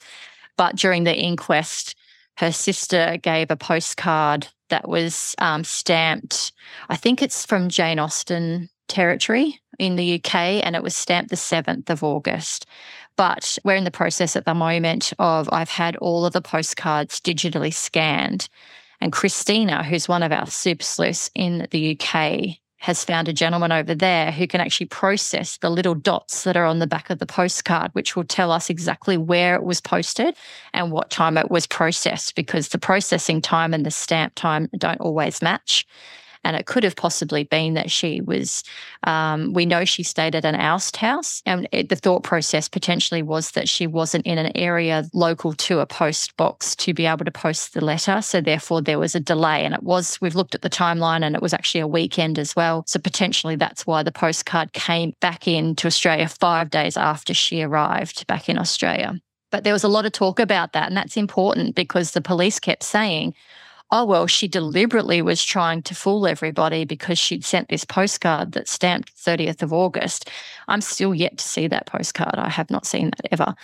But 0.57 0.77
during 0.77 1.05
the 1.05 1.17
inquest, 1.17 1.95
her 2.39 2.53
sister 2.53 3.17
gave 3.23 3.51
a 3.51 3.57
postcard 3.57 4.49
that 4.71 4.89
was 4.89 5.35
um, 5.39 5.65
stamped, 5.65 6.53
I 6.89 6.97
think 6.97 7.23
it's 7.23 7.45
from 7.45 7.69
Jane 7.69 7.99
Austen 7.99 8.71
territory 8.93 9.61
in 9.79 9.97
the 9.97 10.15
UK, 10.15 10.35
and 10.65 10.77
it 10.77 10.83
was 10.83 10.95
stamped 10.95 11.31
the 11.31 11.37
7th 11.37 11.91
of 11.91 12.05
August. 12.05 12.67
But 13.17 13.59
we're 13.65 13.75
in 13.75 13.85
the 13.85 13.91
process 13.91 14.37
at 14.37 14.45
the 14.45 14.55
moment 14.55 15.13
of 15.19 15.49
I've 15.53 15.71
had 15.71 15.97
all 15.97 16.25
of 16.25 16.33
the 16.33 16.41
postcards 16.41 17.21
digitally 17.21 17.73
scanned. 17.73 18.49
And 19.01 19.13
Christina, 19.13 19.83
who's 19.83 20.09
one 20.09 20.23
of 20.23 20.31
our 20.31 20.47
super 20.47 20.85
sleuths 20.85 21.31
in 21.35 21.67
the 21.71 21.99
UK, 21.99 22.59
has 22.79 23.05
found 23.05 23.29
a 23.29 23.33
gentleman 23.33 23.71
over 23.71 23.95
there 23.95 24.33
who 24.33 24.47
can 24.47 24.61
actually 24.61 24.87
process 24.87 25.57
the 25.59 25.71
little 25.71 25.95
dots 25.95 26.43
that 26.43 26.57
are 26.57 26.65
on 26.65 26.81
the 26.81 26.87
back 26.87 27.11
of 27.11 27.21
the 27.21 27.27
postcard, 27.27 27.91
which 27.93 28.17
will 28.17 28.25
tell 28.25 28.51
us 28.51 28.69
exactly 28.69 29.17
where 29.17 29.55
it 29.55 29.63
was 29.63 29.81
posted 29.81 30.37
and 30.75 30.91
what 30.91 31.09
time 31.09 31.39
it 31.39 31.49
was 31.49 31.65
processed, 31.65 32.35
because 32.35 32.69
the 32.69 32.79
processing 32.79 33.41
time 33.41 33.73
and 33.73 33.87
the 33.87 33.91
stamp 33.91 34.35
time 34.35 34.69
don't 34.79 35.01
always 35.01 35.41
match. 35.41 35.87
And 36.45 36.57
it 36.57 36.67
could 36.67 36.83
have 36.85 36.97
possibly 36.97 37.45
been 37.45 37.75
that 37.75 37.91
she 37.91 38.21
was, 38.21 38.65
um, 39.05 39.53
we 39.53 39.65
know 39.65 39.85
she 39.85 40.03
stayed 40.03 40.35
at 40.35 40.45
an 40.45 40.61
oast 40.61 40.97
house. 40.97 41.43
And 41.47 41.69
it, 41.73 41.89
the 41.89 41.97
thought 41.97 42.25
process 42.25 42.69
potentially 42.69 43.23
was 43.23 43.53
that 43.53 43.69
she 43.69 43.87
wasn't 43.87 44.27
in 44.27 44.39
an 44.39 44.51
area 44.57 45.05
local 45.15 45.53
to 45.55 45.81
a 45.81 45.87
post 45.87 46.37
box 46.37 46.75
to 46.77 46.93
be 46.93 47.07
able 47.07 47.25
to 47.25 47.31
post 47.31 47.75
the 47.75 47.85
letter. 47.85 48.21
So 48.23 48.41
therefore, 48.41 48.83
there 48.83 48.99
was 48.99 49.15
a 49.15 49.21
delay. 49.21 49.65
And 49.65 49.75
it 49.75 49.83
was, 49.83 50.21
we've 50.21 50.35
looked 50.35 50.55
at 50.55 50.63
the 50.63 50.71
timeline 50.71 51.23
and 51.23 51.37
it 51.37 51.43
was 51.43 51.55
actually 51.55 51.81
a 51.81 51.87
weekend 51.87 52.39
as 52.39 52.57
well. 52.57 52.85
So 52.87 52.99
potentially 52.99 53.57
that's 53.57 53.87
why 53.87 54.03
the 54.03 54.13
postcard 54.13 54.73
came 54.73 55.15
back 55.21 55.47
into 55.47 55.87
Australia 55.87 56.29
five 56.29 56.71
days 56.71 56.97
after 56.97 57.35
she 57.35 57.63
arrived 57.63 58.27
back 58.27 58.49
in 58.49 58.59
Australia. 58.59 59.15
But 59.53 59.65
there 59.65 59.75
was 59.75 59.85
a 59.85 59.89
lot 59.89 60.07
of 60.07 60.13
talk 60.13 60.41
about 60.41 60.73
that. 60.73 60.89
And 60.89 60.97
that's 60.97 61.17
important 61.17 61.77
because 61.77 62.13
the 62.13 62.21
police 62.21 62.59
kept 62.59 62.83
saying, 62.83 63.35
oh, 63.93 64.07
well, 64.07 64.27
she 64.27 64.49
deliberately 64.49 65.21
was 65.21 65.45
trying 65.45 65.83
to 65.83 65.95
fool 65.95 66.27
everybody 66.27 66.85
because 66.85 67.19
she'd 67.19 67.45
sent 67.45 67.69
this 67.69 67.85
postcard 67.85 68.53
that 68.53 68.67
stamped 68.67 69.15
30th 69.15 69.63
of 69.63 69.73
August. 69.73 70.31
I'm 70.67 70.81
still 70.81 71.15
yet 71.15 71.37
to 71.37 71.45
see 71.47 71.69
that 71.69 71.87
postcard. 71.87 72.37
I 72.37 72.49
have 72.49 72.71
not 72.71 72.87
seen 72.87 73.11
that 73.11 73.29
ever. 73.31 73.55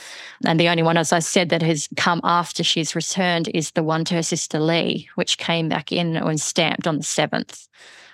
And 0.45 0.61
the 0.61 0.68
only 0.68 0.83
one, 0.83 0.99
as 0.99 1.14
I 1.14 1.20
said, 1.20 1.49
that 1.49 1.62
has 1.62 1.89
come 1.97 2.20
after 2.22 2.62
she's 2.62 2.95
returned 2.95 3.49
is 3.55 3.70
the 3.70 3.83
one 3.83 4.05
to 4.05 4.14
her 4.16 4.22
sister 4.22 4.61
Lee, 4.61 5.09
which 5.14 5.39
came 5.39 5.68
back 5.68 5.91
in 5.91 6.16
and 6.16 6.41
stamped 6.41 6.87
on 6.87 6.99
the 6.99 7.05
7th 7.05 7.66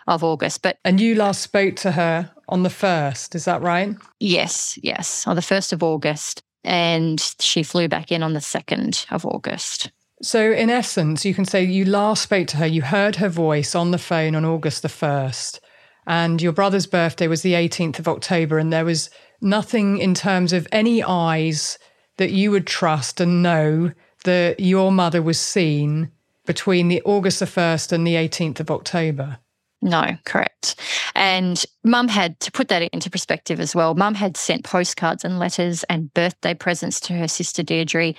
of 0.07 0.23
August. 0.23 0.62
But 0.62 0.79
And 0.85 1.01
you 1.01 1.17
last 1.17 1.43
spoke 1.43 1.75
to 1.77 1.93
her 1.93 2.31
on 2.49 2.62
the 2.62 2.69
1st, 2.69 3.35
is 3.35 3.45
that 3.47 3.61
right? 3.61 3.97
Yes, 4.21 4.79
yes, 4.83 5.27
on 5.27 5.35
the 5.35 5.43
1st 5.43 5.73
of 5.73 5.83
August. 5.83 6.45
And 6.62 7.21
she 7.41 7.62
flew 7.62 7.89
back 7.89 8.12
in 8.12 8.23
on 8.23 8.35
the 8.35 8.41
2nd 8.41 9.05
of 9.11 9.27
August. 9.27 9.91
So, 10.25 10.53
in 10.53 10.70
essence, 10.70 11.27
you 11.27 11.35
can 11.35 11.45
say 11.45 11.64
you 11.64 11.85
last 11.85 12.22
spoke 12.22 12.47
to 12.49 12.57
her, 12.57 12.66
you 12.66 12.81
heard 12.81 13.16
her 13.16 13.29
voice 13.29 13.75
on 13.75 13.91
the 13.91 13.99
phone 13.99 14.35
on 14.35 14.43
August 14.43 14.81
the 14.81 14.89
1st, 14.89 15.61
and 16.07 16.41
your 16.41 16.53
brother's 16.53 16.87
birthday 16.87 17.29
was 17.29 17.43
the 17.43 17.53
18th 17.53 17.99
of 17.99 18.09
October, 18.09 18.59
and 18.59 18.72
there 18.72 18.87
was 18.87 19.11
nothing 19.43 19.99
in 19.99 20.14
terms 20.14 20.55
of 20.55 20.66
any 20.72 21.03
eyes 21.03 21.79
that 22.16 22.31
you 22.31 22.51
would 22.51 22.66
trust 22.66 23.20
and 23.20 23.43
know 23.43 23.93
that 24.25 24.61
your 24.61 24.91
mother 24.91 25.20
was 25.20 25.39
seen 25.39 26.11
between 26.47 26.89
the 26.89 27.03
August 27.03 27.41
the 27.41 27.45
1st 27.45 27.93
and 27.93 28.07
the 28.07 28.14
18th 28.14 28.61
of 28.61 28.70
October. 28.70 29.41
No, 29.83 30.16
correct. 30.25 30.77
And 31.14 31.62
mum 31.85 32.09
had, 32.09 32.41
to 32.41 32.51
put 32.51 32.68
that 32.68 32.81
into 32.95 33.11
perspective 33.11 33.61
as 33.61 33.75
well, 33.75 33.95
mum 33.95 34.14
had 34.14 34.39
sent 34.39 34.64
postcards 34.64 35.22
and 35.22 35.39
letters 35.39 35.85
and 35.91 36.14
birthday 36.14 36.55
presents 36.55 36.99
to 37.01 37.12
her 37.12 37.29
sister 37.29 37.62
Deirdre 37.62 38.14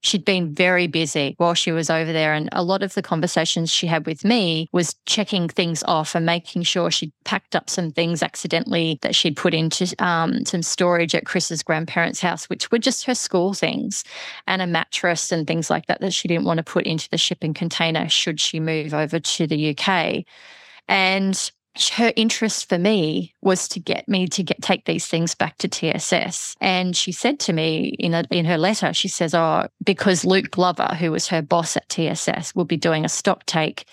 she'd 0.00 0.24
been 0.24 0.54
very 0.54 0.86
busy 0.86 1.34
while 1.38 1.54
she 1.54 1.72
was 1.72 1.90
over 1.90 2.12
there. 2.12 2.32
And 2.32 2.48
a 2.52 2.62
lot 2.62 2.82
of 2.82 2.94
the 2.94 3.02
conversations 3.02 3.70
she 3.70 3.86
had 3.86 4.06
with 4.06 4.24
me 4.24 4.68
was 4.72 4.94
checking 5.06 5.48
things 5.48 5.82
off 5.84 6.14
and 6.14 6.24
making 6.24 6.62
sure 6.62 6.90
she'd 6.90 7.12
packed 7.24 7.54
up 7.54 7.68
some 7.68 7.90
things 7.90 8.22
accidentally 8.22 8.98
that 9.02 9.14
she'd 9.14 9.36
put 9.36 9.54
into 9.54 9.94
um, 10.02 10.44
some 10.44 10.62
storage 10.62 11.14
at 11.14 11.26
Chris's 11.26 11.62
grandparents' 11.62 12.20
house, 12.20 12.48
which 12.48 12.70
were 12.70 12.78
just 12.78 13.04
her 13.04 13.14
school 13.14 13.52
things 13.52 14.04
and 14.46 14.62
a 14.62 14.66
mattress 14.66 15.32
and 15.32 15.46
things 15.46 15.70
like 15.70 15.86
that 15.86 16.00
that 16.00 16.14
she 16.14 16.28
didn't 16.28 16.44
want 16.44 16.58
to 16.58 16.64
put 16.64 16.86
into 16.86 17.08
the 17.10 17.18
shipping 17.18 17.54
container 17.54 18.08
should 18.08 18.40
she 18.40 18.60
move 18.60 18.94
over 18.94 19.20
to 19.20 19.46
the 19.46 19.76
UK. 19.76 20.24
And 20.88 21.50
her 21.92 22.12
interest 22.16 22.68
for 22.68 22.78
me 22.78 23.34
was 23.42 23.68
to 23.68 23.80
get 23.80 24.08
me 24.08 24.26
to 24.28 24.42
get 24.42 24.60
take 24.60 24.84
these 24.84 25.06
things 25.06 25.34
back 25.34 25.56
to 25.58 25.68
TSS. 25.68 26.56
And 26.60 26.96
she 26.96 27.12
said 27.12 27.38
to 27.40 27.52
me 27.52 27.94
in 27.98 28.14
a, 28.14 28.24
in 28.30 28.44
her 28.44 28.58
letter, 28.58 28.92
she 28.92 29.08
says, 29.08 29.34
"Oh, 29.34 29.68
because 29.84 30.24
Luke 30.24 30.50
Glover, 30.50 30.96
who 30.98 31.12
was 31.12 31.28
her 31.28 31.42
boss 31.42 31.76
at 31.76 31.88
TSS, 31.88 32.54
will 32.54 32.64
be 32.64 32.76
doing 32.76 33.04
a 33.04 33.08
stock 33.08 33.46
take." 33.46 33.84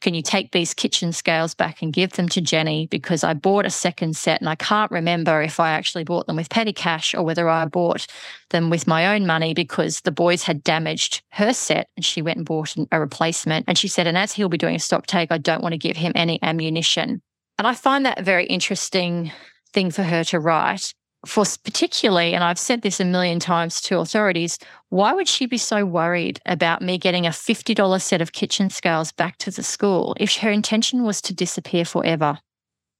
Can 0.00 0.14
you 0.14 0.22
take 0.22 0.52
these 0.52 0.74
kitchen 0.74 1.12
scales 1.12 1.54
back 1.54 1.82
and 1.82 1.92
give 1.92 2.12
them 2.12 2.28
to 2.30 2.40
Jenny? 2.40 2.86
Because 2.86 3.24
I 3.24 3.34
bought 3.34 3.66
a 3.66 3.70
second 3.70 4.16
set 4.16 4.40
and 4.40 4.48
I 4.48 4.54
can't 4.54 4.90
remember 4.90 5.42
if 5.42 5.58
I 5.60 5.70
actually 5.70 6.04
bought 6.04 6.26
them 6.26 6.36
with 6.36 6.50
petty 6.50 6.72
cash 6.72 7.14
or 7.14 7.22
whether 7.22 7.48
I 7.48 7.64
bought 7.64 8.06
them 8.50 8.70
with 8.70 8.86
my 8.86 9.14
own 9.14 9.26
money 9.26 9.54
because 9.54 10.00
the 10.02 10.12
boys 10.12 10.42
had 10.42 10.62
damaged 10.62 11.22
her 11.30 11.52
set 11.52 11.88
and 11.96 12.04
she 12.04 12.22
went 12.22 12.38
and 12.38 12.46
bought 12.46 12.74
a 12.92 13.00
replacement. 13.00 13.64
And 13.68 13.78
she 13.78 13.88
said, 13.88 14.06
and 14.06 14.18
as 14.18 14.32
he'll 14.32 14.48
be 14.48 14.58
doing 14.58 14.76
a 14.76 14.80
stock 14.80 15.06
take, 15.06 15.32
I 15.32 15.38
don't 15.38 15.62
want 15.62 15.72
to 15.72 15.78
give 15.78 15.96
him 15.96 16.12
any 16.14 16.38
ammunition. 16.42 17.22
And 17.58 17.66
I 17.66 17.74
find 17.74 18.04
that 18.04 18.20
a 18.20 18.22
very 18.22 18.46
interesting 18.46 19.32
thing 19.72 19.90
for 19.90 20.02
her 20.02 20.24
to 20.24 20.40
write. 20.40 20.94
For 21.26 21.44
particularly, 21.64 22.34
and 22.34 22.44
I've 22.44 22.58
said 22.58 22.82
this 22.82 23.00
a 23.00 23.04
million 23.04 23.40
times 23.40 23.80
to 23.82 23.98
authorities, 23.98 24.58
why 24.90 25.12
would 25.12 25.28
she 25.28 25.46
be 25.46 25.56
so 25.56 25.84
worried 25.84 26.40
about 26.44 26.82
me 26.82 26.98
getting 26.98 27.26
a 27.26 27.30
$50 27.30 28.02
set 28.02 28.20
of 28.20 28.32
kitchen 28.32 28.68
scales 28.68 29.12
back 29.12 29.38
to 29.38 29.50
the 29.50 29.62
school 29.62 30.14
if 30.20 30.36
her 30.36 30.50
intention 30.50 31.02
was 31.04 31.22
to 31.22 31.34
disappear 31.34 31.84
forever 31.84 32.38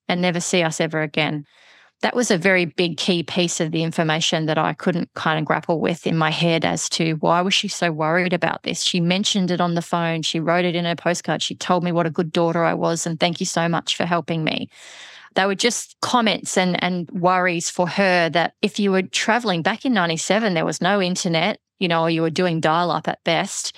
and 0.09 0.23
never 0.23 0.41
see 0.41 0.63
us 0.63 0.81
ever 0.81 1.03
again? 1.03 1.45
That 2.01 2.17
was 2.17 2.31
a 2.31 2.37
very 2.37 2.67
big 2.67 2.97
key 2.97 3.23
piece 3.23 3.61
of 3.61 3.73
the 3.73 3.83
information 3.83 4.47
that 4.47 4.59
I 4.59 4.75
couldn't 4.75 5.13
kind 5.15 5.39
of 5.39 5.45
grapple 5.45 5.81
with 5.81 6.07
in 6.07 6.17
my 6.17 6.31
head 6.31 6.65
as 6.65 6.89
to 6.91 7.13
why 7.15 7.41
was 7.41 7.55
she 7.55 7.69
so 7.69 7.93
worried 7.93 8.33
about 8.33 8.63
this. 8.63 8.83
She 8.83 9.01
mentioned 9.01 9.51
it 9.51 9.61
on 9.61 9.75
the 9.75 9.83
phone, 9.83 10.23
she 10.23 10.41
wrote 10.41 10.65
it 10.65 10.75
in 10.75 10.85
her 10.85 10.97
postcard, 10.97 11.41
she 11.43 11.55
told 11.55 11.83
me 11.83 11.93
what 11.93 12.07
a 12.07 12.11
good 12.11 12.33
daughter 12.33 12.65
I 12.65 12.75
was 12.75 13.07
and 13.07 13.19
thank 13.19 13.41
you 13.41 13.47
so 13.47 13.69
much 13.69 13.97
for 13.97 14.07
helping 14.07 14.45
me. 14.45 14.69
They 15.35 15.47
were 15.47 15.55
just 15.55 15.97
comments 16.01 16.57
and, 16.57 16.83
and 16.83 17.11
worries 17.11 17.71
for 17.71 17.89
her 17.89 18.29
that 18.31 18.55
if 18.63 18.79
you 18.79 18.93
were 18.93 19.03
traveling 19.03 19.63
back 19.63 19.85
in 19.85 19.93
97, 19.93 20.55
there 20.55 20.65
was 20.65 20.81
no 20.81 21.03
internet, 21.03 21.59
you 21.79 21.89
know, 21.89 22.03
or 22.03 22.11
you 22.11 22.23
were 22.23 22.31
doing 22.31 22.61
dial 22.61 22.91
up 22.91 23.09
at 23.09 23.25
best. 23.25 23.77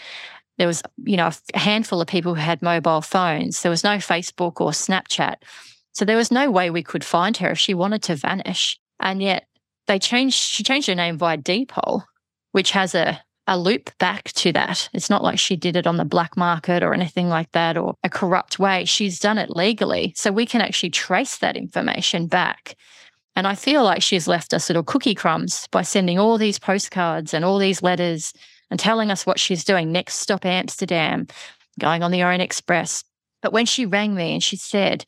There 0.59 0.67
was, 0.67 0.83
you 1.05 1.17
know, 1.17 1.31
a 1.55 1.59
handful 1.59 2.01
of 2.01 2.09
people 2.09 2.35
who 2.35 2.41
had 2.41 2.63
mobile 2.63 3.01
phones. 3.01 3.63
There 3.63 3.71
was 3.71 3.85
no 3.85 3.97
Facebook 3.97 4.61
or 4.61 4.71
Snapchat. 4.71 5.37
So 5.93 6.05
there 6.05 6.17
was 6.17 6.31
no 6.31 6.51
way 6.51 6.71
we 6.71 6.83
could 6.83 7.05
find 7.05 7.37
her 7.39 7.51
if 7.51 7.59
she 7.59 7.75
wanted 7.75 8.03
to 8.05 8.17
vanish. 8.17 8.79
And 9.01 9.23
yet 9.23 9.47
they 9.87 9.99
changed, 9.99 10.37
she 10.37 10.63
changed 10.63 10.89
her 10.89 10.95
name 10.95 11.17
via 11.17 11.37
deed 11.37 11.69
poll, 11.69 12.05
which 12.53 12.73
has 12.73 12.95
a, 12.95 13.23
a 13.47 13.59
loop 13.59 13.91
back 13.99 14.25
to 14.33 14.53
that. 14.53 14.89
It's 14.93 15.11
not 15.11 15.23
like 15.23 15.39
she 15.39 15.57
did 15.57 15.77
it 15.77 15.87
on 15.87 15.97
the 15.97 16.05
black 16.05 16.37
market 16.37 16.83
or 16.83 16.93
anything 16.93 17.29
like 17.29 17.53
that 17.53 17.77
or 17.77 17.95
a 18.03 18.09
corrupt 18.09 18.59
way. 18.59 18.85
She's 18.85 19.21
done 19.21 19.39
it 19.39 19.51
legally. 19.51 20.13
So 20.17 20.33
we 20.33 20.47
can 20.47 20.61
actually 20.61 20.91
trace 20.91 21.39
that 21.39 21.57
information 21.57 22.27
back. 22.27 22.77
And 23.37 23.47
I 23.47 23.55
feel 23.55 23.85
like 23.85 24.03
she's 24.03 24.27
left 24.27 24.55
us 24.55 24.69
little 24.69 24.83
cookie 24.83 25.15
crumbs 25.15 25.69
by 25.71 25.83
sending 25.83 26.19
all 26.19 26.39
these 26.39 26.59
postcards 26.59 27.35
and 27.35 27.45
all 27.45 27.59
these 27.59 27.83
letters 27.83 28.33
and 28.71 28.81
telling 28.81 29.11
us 29.11 29.27
what 29.27 29.39
she's 29.39 29.63
doing. 29.63 29.93
Next 29.93 30.17
stop, 30.17 30.45
Amsterdam, 30.45 31.27
going 31.79 32.03
on 32.03 32.11
the 32.11 32.25
Orient 32.25 32.43
Express. 32.43 33.05
But 33.43 33.53
when 33.53 33.67
she 33.67 33.87
rang 33.87 34.15
me 34.15 34.33
and 34.33 34.43
she 34.43 34.57
said, 34.57 35.05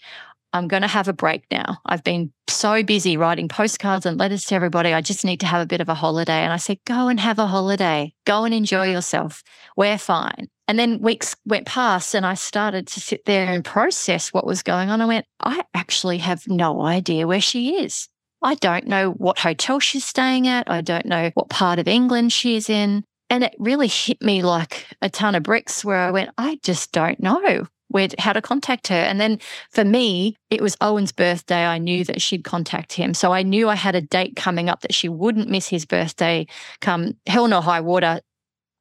I'm 0.52 0.68
going 0.68 0.82
to 0.82 0.88
have 0.88 1.08
a 1.08 1.12
break 1.12 1.44
now. 1.50 1.78
I've 1.84 2.04
been 2.04 2.32
so 2.48 2.82
busy 2.82 3.16
writing 3.16 3.48
postcards 3.48 4.06
and 4.06 4.18
letters 4.18 4.44
to 4.46 4.54
everybody. 4.54 4.92
I 4.92 5.00
just 5.00 5.24
need 5.24 5.40
to 5.40 5.46
have 5.46 5.62
a 5.62 5.66
bit 5.66 5.80
of 5.80 5.88
a 5.88 5.94
holiday. 5.94 6.40
And 6.40 6.52
I 6.52 6.56
said, 6.56 6.78
go 6.86 7.08
and 7.08 7.20
have 7.20 7.38
a 7.38 7.46
holiday. 7.46 8.14
Go 8.24 8.44
and 8.44 8.54
enjoy 8.54 8.90
yourself. 8.90 9.42
We're 9.76 9.98
fine. 9.98 10.48
And 10.66 10.78
then 10.78 11.00
weeks 11.00 11.36
went 11.46 11.66
past 11.66 12.14
and 12.14 12.26
I 12.26 12.34
started 12.34 12.86
to 12.88 13.00
sit 13.00 13.24
there 13.24 13.46
and 13.46 13.64
process 13.64 14.32
what 14.32 14.46
was 14.46 14.62
going 14.62 14.90
on. 14.90 15.00
I 15.00 15.06
went, 15.06 15.26
I 15.40 15.64
actually 15.74 16.18
have 16.18 16.46
no 16.48 16.82
idea 16.82 17.26
where 17.26 17.40
she 17.40 17.76
is. 17.82 18.08
I 18.42 18.54
don't 18.54 18.86
know 18.86 19.10
what 19.12 19.38
hotel 19.38 19.80
she's 19.80 20.04
staying 20.04 20.46
at. 20.46 20.70
I 20.70 20.80
don't 20.80 21.06
know 21.06 21.30
what 21.34 21.48
part 21.48 21.78
of 21.78 21.88
England 21.88 22.32
she's 22.32 22.70
in. 22.70 23.04
And 23.30 23.44
it 23.44 23.54
really 23.58 23.88
hit 23.88 24.22
me 24.22 24.42
like 24.42 24.86
a 25.02 25.10
ton 25.10 25.34
of 25.34 25.42
bricks 25.42 25.84
where 25.84 25.98
I 25.98 26.10
went, 26.10 26.30
I 26.38 26.58
just 26.62 26.92
don't 26.92 27.20
know. 27.20 27.66
Where 27.88 28.08
how 28.18 28.32
to 28.32 28.42
contact 28.42 28.88
her. 28.88 28.96
And 28.96 29.20
then 29.20 29.38
for 29.70 29.84
me, 29.84 30.36
it 30.50 30.60
was 30.60 30.76
Owen's 30.80 31.12
birthday. 31.12 31.66
I 31.66 31.78
knew 31.78 32.04
that 32.04 32.22
she'd 32.22 32.44
contact 32.44 32.92
him. 32.92 33.14
So 33.14 33.32
I 33.32 33.42
knew 33.42 33.68
I 33.68 33.74
had 33.74 33.94
a 33.94 34.00
date 34.00 34.36
coming 34.36 34.68
up 34.68 34.80
that 34.82 34.94
she 34.94 35.08
wouldn't 35.08 35.48
miss 35.48 35.68
his 35.68 35.84
birthday 35.84 36.46
come 36.80 37.16
hell 37.26 37.48
nor 37.48 37.62
high 37.62 37.80
water. 37.80 38.20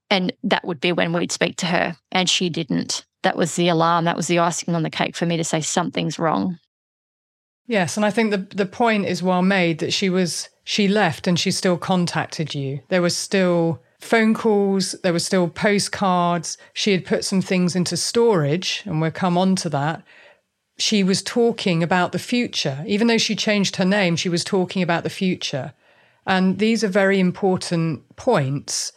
And 0.10 0.32
that 0.44 0.66
would 0.66 0.80
be 0.80 0.92
when 0.92 1.12
we'd 1.14 1.32
speak 1.32 1.58
to 1.58 1.66
her. 1.66 1.98
And 2.12 2.30
she 2.30 2.50
didn't. 2.50 3.06
That 3.24 3.36
was 3.36 3.56
the 3.56 3.68
alarm. 3.68 4.06
That 4.06 4.16
was 4.16 4.28
the 4.28 4.40
icing 4.40 4.76
on 4.76 4.84
the 4.84 4.90
cake 4.90 5.16
for 5.16 5.26
me 5.26 5.38
to 5.38 5.44
say 5.44 5.62
something's 5.62 6.20
wrong. 6.20 6.60
Yes, 7.68 7.98
and 7.98 8.06
I 8.06 8.12
think 8.12 8.32
the 8.32 8.56
the 8.56 8.66
point 8.66 9.06
is 9.06 9.22
well 9.22 9.42
made 9.42 9.80
that 9.80 9.92
she 9.92 10.10
was 10.10 10.48
she 10.64 10.88
left 10.88 11.28
and 11.28 11.38
she 11.38 11.52
still 11.52 11.78
contacted 11.78 12.56
you. 12.56 12.80
There 12.88 13.02
was 13.02 13.16
still 13.16 13.82
phone 14.08 14.34
calls, 14.34 14.94
there 15.04 15.14
were 15.14 15.20
still 15.20 15.48
postcards. 15.48 16.58
She 16.74 16.92
had 16.92 17.06
put 17.06 17.24
some 17.24 17.42
things 17.42 17.76
into 17.76 17.96
storage, 17.96 18.84
and 18.86 19.00
we'll 19.00 19.12
come 19.12 19.38
on 19.38 19.56
to 19.58 19.70
that. 19.70 20.04
She 20.80 21.04
was 21.04 21.22
talking 21.22 21.84
about 21.84 22.12
the 22.12 22.20
future. 22.20 22.84
Even 22.88 23.08
though 23.08 23.18
she 23.18 23.36
changed 23.36 23.76
her 23.76 23.86
name, 23.86 24.16
she 24.16 24.30
was 24.30 24.44
talking 24.44 24.82
about 24.82 25.04
the 25.04 25.10
future. 25.10 25.74
And 26.26 26.60
these 26.60 26.84
are 26.84 26.90
very 26.90 27.20
important 27.20 28.16
points 28.16 28.92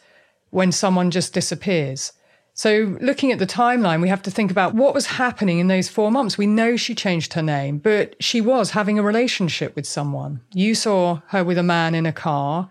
when 0.49 0.71
someone 0.71 1.11
just 1.11 1.33
disappears. 1.33 2.13
So, 2.53 2.97
looking 3.01 3.31
at 3.31 3.39
the 3.39 3.47
timeline, 3.47 4.01
we 4.01 4.09
have 4.09 4.21
to 4.23 4.31
think 4.31 4.51
about 4.51 4.75
what 4.75 4.93
was 4.93 5.05
happening 5.05 5.59
in 5.59 5.67
those 5.67 5.87
four 5.87 6.11
months. 6.11 6.37
We 6.37 6.47
know 6.47 6.75
she 6.75 6.93
changed 6.93 7.33
her 7.33 7.41
name, 7.41 7.77
but 7.77 8.15
she 8.21 8.41
was 8.41 8.71
having 8.71 8.99
a 8.99 9.03
relationship 9.03 9.75
with 9.75 9.87
someone. 9.87 10.41
You 10.53 10.75
saw 10.75 11.21
her 11.27 11.43
with 11.43 11.57
a 11.57 11.63
man 11.63 11.95
in 11.95 12.05
a 12.05 12.11
car. 12.11 12.69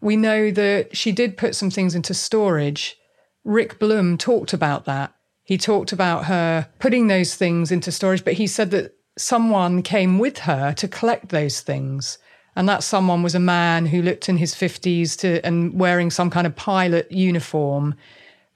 We 0.00 0.16
know 0.16 0.50
that 0.50 0.96
she 0.96 1.12
did 1.12 1.36
put 1.36 1.54
some 1.54 1.70
things 1.70 1.94
into 1.94 2.14
storage. 2.14 2.96
Rick 3.44 3.78
Blum 3.78 4.16
talked 4.16 4.52
about 4.52 4.84
that. 4.86 5.14
He 5.42 5.58
talked 5.58 5.92
about 5.92 6.26
her 6.26 6.68
putting 6.78 7.08
those 7.08 7.34
things 7.34 7.70
into 7.70 7.92
storage, 7.92 8.24
but 8.24 8.34
he 8.34 8.46
said 8.46 8.70
that 8.70 8.94
someone 9.18 9.82
came 9.82 10.18
with 10.18 10.38
her 10.40 10.72
to 10.74 10.88
collect 10.88 11.28
those 11.28 11.60
things. 11.60 12.18
And 12.56 12.68
that 12.68 12.82
someone 12.82 13.22
was 13.22 13.34
a 13.34 13.40
man 13.40 13.86
who 13.86 14.02
looked 14.02 14.28
in 14.28 14.36
his 14.36 14.54
50s 14.54 15.16
to, 15.20 15.44
and 15.46 15.78
wearing 15.78 16.10
some 16.10 16.30
kind 16.30 16.46
of 16.46 16.56
pilot 16.56 17.10
uniform. 17.10 17.94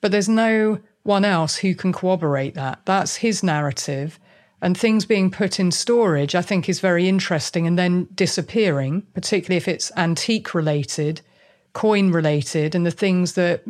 But 0.01 0.11
there's 0.11 0.29
no 0.29 0.81
one 1.05 1.25
else 1.25 1.57
who 1.57 1.75
can 1.75 1.93
corroborate 1.93 2.55
that. 2.55 2.81
That's 2.87 3.17
his 3.17 3.43
narrative. 3.43 4.19
And 4.61 4.77
things 4.77 5.05
being 5.05 5.31
put 5.31 5.61
in 5.61 5.71
storage, 5.71 6.35
I 6.35 6.43
think, 6.43 6.69
is 6.69 6.81
very 6.81 7.09
interesting 7.09 7.67
and 7.67 7.79
then 7.79 8.09
disappearing, 8.15 9.03
particularly 9.15 9.59
if 9.59 9.69
it's 9.69 9.93
antique 9.97 10.55
related 10.55 11.21
coin 11.75 12.11
related 12.11 12.75
and 12.75 12.87
the 12.87 12.91
things 12.91 13.35
that 13.35 13.63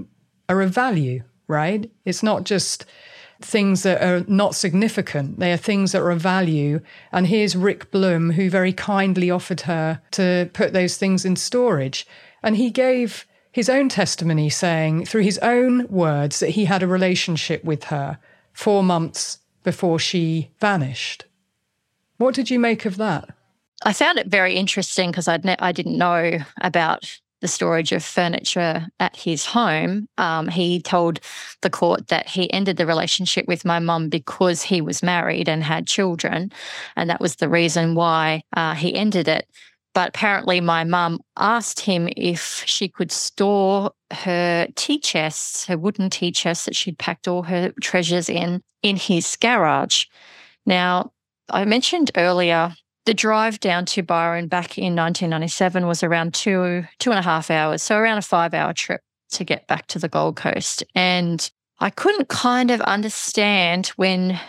are 0.48 0.62
of 0.62 0.70
value, 0.70 1.24
right? 1.48 1.90
It's 2.04 2.22
not 2.22 2.44
just 2.44 2.84
things 3.40 3.82
that 3.82 4.02
are 4.02 4.24
not 4.28 4.54
significant. 4.54 5.40
They 5.40 5.52
are 5.52 5.56
things 5.56 5.92
that 5.92 6.02
are 6.02 6.10
of 6.10 6.20
value. 6.20 6.80
And 7.10 7.26
here's 7.26 7.56
Rick 7.56 7.90
Blum, 7.90 8.30
who 8.30 8.48
very 8.48 8.72
kindly 8.72 9.30
offered 9.30 9.62
her 9.62 10.00
to 10.12 10.48
put 10.52 10.72
those 10.72 10.96
things 10.96 11.24
in 11.24 11.36
storage. 11.36 12.06
And 12.42 12.56
he 12.56 12.70
gave 12.70 13.26
his 13.50 13.68
own 13.68 13.88
testimony 13.88 14.50
saying, 14.50 15.06
through 15.06 15.22
his 15.22 15.38
own 15.38 15.88
words, 15.88 16.40
that 16.40 16.50
he 16.50 16.66
had 16.66 16.82
a 16.82 16.88
relationship 16.88 17.64
with 17.64 17.84
her 17.84 18.18
four 18.52 18.82
months 18.82 19.38
before 19.62 19.98
she 19.98 20.50
vanished. 20.60 21.24
What 22.18 22.34
did 22.34 22.50
you 22.50 22.58
make 22.58 22.84
of 22.84 22.96
that? 22.98 23.30
I 23.82 23.92
found 23.92 24.18
it 24.18 24.28
very 24.28 24.54
interesting 24.54 25.10
because 25.10 25.26
ne- 25.26 25.56
I 25.58 25.72
didn't 25.72 25.98
know 25.98 26.38
about 26.60 27.18
the 27.44 27.48
storage 27.48 27.92
of 27.92 28.02
furniture 28.02 28.86
at 29.00 29.14
his 29.14 29.44
home, 29.44 30.08
um, 30.16 30.48
he 30.48 30.80
told 30.80 31.20
the 31.60 31.68
court 31.68 32.08
that 32.08 32.26
he 32.26 32.50
ended 32.50 32.78
the 32.78 32.86
relationship 32.86 33.46
with 33.46 33.66
my 33.66 33.78
mum 33.78 34.08
because 34.08 34.62
he 34.62 34.80
was 34.80 35.02
married 35.02 35.46
and 35.46 35.62
had 35.62 35.86
children. 35.86 36.50
And 36.96 37.10
that 37.10 37.20
was 37.20 37.36
the 37.36 37.50
reason 37.50 37.94
why 37.94 38.44
uh, 38.56 38.74
he 38.74 38.94
ended 38.94 39.28
it. 39.28 39.46
But 39.92 40.08
apparently, 40.08 40.62
my 40.62 40.84
mum 40.84 41.20
asked 41.36 41.80
him 41.80 42.08
if 42.16 42.64
she 42.64 42.88
could 42.88 43.12
store 43.12 43.92
her 44.10 44.66
tea 44.74 44.98
chests, 44.98 45.66
her 45.66 45.76
wooden 45.76 46.08
tea 46.08 46.32
chests 46.32 46.64
that 46.64 46.74
she'd 46.74 46.98
packed 46.98 47.28
all 47.28 47.42
her 47.42 47.74
treasures 47.82 48.30
in, 48.30 48.62
in 48.82 48.96
his 48.96 49.36
garage. 49.36 50.06
Now, 50.64 51.12
I 51.50 51.66
mentioned 51.66 52.10
earlier 52.16 52.74
the 53.06 53.14
drive 53.14 53.60
down 53.60 53.84
to 53.86 54.02
Byron 54.02 54.48
back 54.48 54.78
in 54.78 54.96
1997 54.96 55.86
was 55.86 56.02
around 56.02 56.34
two, 56.34 56.84
two 56.98 57.10
and 57.10 57.18
a 57.18 57.22
half 57.22 57.50
hours. 57.50 57.82
So 57.82 57.96
around 57.96 58.18
a 58.18 58.22
five 58.22 58.54
hour 58.54 58.72
trip 58.72 59.02
to 59.32 59.44
get 59.44 59.66
back 59.66 59.86
to 59.88 59.98
the 59.98 60.08
Gold 60.08 60.36
Coast. 60.36 60.82
And 60.94 61.50
I 61.80 61.90
couldn't 61.90 62.28
kind 62.28 62.70
of 62.70 62.80
understand 62.82 63.88
when 63.96 64.40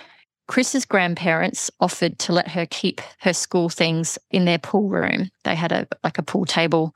Chris's 0.48 0.86
grandparents 0.86 1.72
offered 1.80 2.20
to 2.20 2.34
let 2.34 2.48
her 2.50 2.66
keep 2.68 3.02
her 3.20 3.34
school 3.34 3.68
things 3.68 4.18
in 4.32 4.46
their 4.46 4.60
pool 4.60 4.90
room. 4.90 5.30
They 5.44 5.56
had 5.56 5.72
a 5.72 5.88
like 6.04 6.18
a 6.18 6.24
pool 6.24 6.46
table 6.46 6.96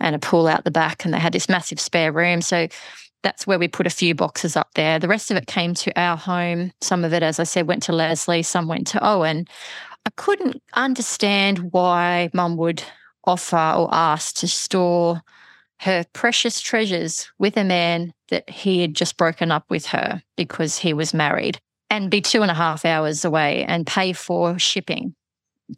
and 0.00 0.16
a 0.16 0.18
pool 0.18 0.48
out 0.48 0.64
the 0.64 0.70
back, 0.70 1.04
and 1.04 1.14
they 1.14 1.18
had 1.18 1.32
this 1.32 1.48
massive 1.48 1.78
spare 1.78 2.10
room. 2.10 2.40
So 2.40 2.68
that's 3.22 3.46
where 3.46 3.58
we 3.58 3.68
put 3.68 3.86
a 3.86 3.90
few 3.90 4.14
boxes 4.14 4.56
up 4.56 4.70
there. 4.74 4.98
The 4.98 5.08
rest 5.08 5.30
of 5.30 5.36
it 5.36 5.46
came 5.46 5.74
to 5.74 6.00
our 6.00 6.16
home. 6.16 6.72
Some 6.80 7.04
of 7.04 7.12
it, 7.12 7.22
as 7.22 7.38
I 7.38 7.44
said, 7.44 7.68
went 7.68 7.82
to 7.84 7.92
Leslie, 7.92 8.42
some 8.42 8.66
went 8.66 8.86
to 8.88 9.06
Owen. 9.06 9.46
I 10.06 10.10
couldn't 10.16 10.62
understand 10.74 11.72
why 11.72 12.30
mum 12.32 12.56
would 12.56 12.82
offer 13.24 13.56
or 13.56 13.88
ask 13.92 14.36
to 14.36 14.48
store 14.48 15.22
her 15.80 16.04
precious 16.12 16.60
treasures 16.60 17.30
with 17.38 17.56
a 17.56 17.64
man 17.64 18.12
that 18.28 18.48
he 18.48 18.80
had 18.80 18.94
just 18.94 19.16
broken 19.16 19.50
up 19.50 19.64
with 19.70 19.86
her 19.86 20.22
because 20.36 20.78
he 20.78 20.92
was 20.92 21.14
married 21.14 21.58
and 21.88 22.10
be 22.10 22.20
two 22.20 22.42
and 22.42 22.50
a 22.50 22.54
half 22.54 22.84
hours 22.84 23.24
away 23.24 23.64
and 23.64 23.86
pay 23.86 24.12
for 24.12 24.58
shipping 24.58 25.14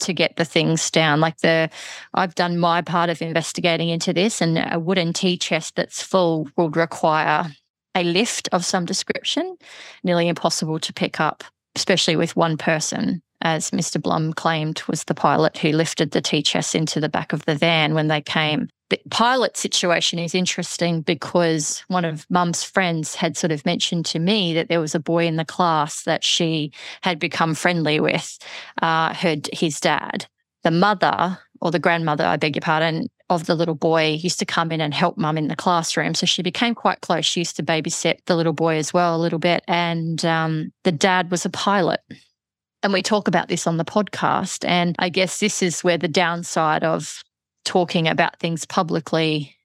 to 0.01 0.13
get 0.13 0.37
the 0.37 0.45
things 0.45 0.91
down. 0.91 1.21
Like 1.21 1.39
the, 1.39 1.71
I've 2.15 2.35
done 2.35 2.59
my 2.59 2.83
part 2.83 3.11
of 3.11 3.23
investigating 3.23 3.89
into 3.89 4.13
this, 4.13 4.41
and 4.41 4.59
a 4.59 4.79
wooden 4.79 5.13
tea 5.13 5.37
chest 5.37 5.77
that's 5.77 6.03
full 6.03 6.49
would 6.57 6.77
require 6.77 7.53
a 7.95 8.03
lift 8.03 8.49
of 8.53 8.65
some 8.65 8.87
description, 8.87 9.57
nearly 10.03 10.29
impossible 10.29 10.79
to 10.81 10.93
pick 10.93 11.21
up, 11.21 11.45
especially 11.77 12.17
with 12.17 12.37
one 12.37 12.57
person 12.57 13.23
as 13.43 13.71
Mr. 13.71 14.01
Blum 14.01 14.33
claimed 14.33 14.83
was 14.89 15.05
the 15.05 15.15
pilot 15.15 15.59
who 15.59 15.71
lifted 15.73 16.13
the 16.13 16.23
tea 16.23 16.43
chest 16.43 16.75
into 16.75 17.01
the 17.01 17.09
back 17.09 17.33
of 17.33 17.45
the 17.45 17.55
van 17.55 17.95
when 17.95 18.09
they 18.09 18.21
came. 18.21 18.69
The 18.91 19.01
pilot 19.11 19.57
situation 19.57 20.19
is 20.19 20.35
interesting 20.35 21.01
because 21.01 21.85
one 21.89 22.05
of 22.05 22.27
mum's 22.31 22.63
friends 22.63 23.15
had 23.15 23.37
sort 23.37 23.51
of 23.51 23.65
mentioned 23.65 24.07
to 24.07 24.19
me 24.19 24.53
that 24.55 24.69
there 24.69 24.81
was 24.81 24.95
a 24.95 25.01
boy 25.01 25.27
in 25.27 25.37
the 25.37 25.45
class 25.45 26.03
that 26.03 26.23
she 26.23 26.73
had 27.03 27.19
become 27.19 27.55
friendly 27.55 28.01
with, 28.01 28.39
uh, 28.83 29.15
her, 29.15 29.37
his 29.53 29.81
dad. 29.81 30.27
The 30.63 30.71
mother, 30.71 31.39
or 31.61 31.71
the 31.71 31.79
grandmother, 31.79 32.25
I 32.25 32.37
beg 32.37 32.55
your 32.55 32.61
pardon, 32.61 33.09
of 33.31 33.47
the 33.47 33.55
little 33.55 33.75
boy 33.75 34.19
used 34.21 34.39
to 34.41 34.45
come 34.45 34.71
in 34.71 34.81
and 34.81 34.93
help 34.93 35.17
mum 35.17 35.39
in 35.39 35.49
the 35.49 35.57
classroom. 35.57 36.15
So 36.15 36.27
she 36.27 36.43
became 36.43 36.75
quite 36.75 37.01
close. 37.01 37.25
She 37.25 37.41
used 37.41 37.57
to 37.57 37.63
babysit 37.63 38.19
the 38.27 38.37
little 38.37 38.53
boy 38.53 38.77
as 38.77 38.93
well 38.93 39.17
a 39.17 39.23
little 39.23 39.39
bit. 39.39 39.65
And 39.67 40.23
um, 40.25 40.73
the 40.85 40.93
dad 40.93 41.31
was 41.31 41.45
a 41.45 41.51
pilot. 41.51 42.01
And 42.83 42.93
we 42.93 43.03
talk 43.03 43.29
about 43.29 43.49
this 43.49 43.67
on 43.67 43.77
the 43.77 43.85
podcast. 43.85 44.67
And 44.67 44.97
I 44.99 45.09
guess 45.09 45.41
this 45.41 45.63
is 45.63 45.83
where 45.83 45.99
the 45.99 46.09
downside 46.09 46.85
of 46.85 47.23
talking 47.65 48.09
about 48.09 48.39
things 48.39 48.65
publicly 48.65 49.57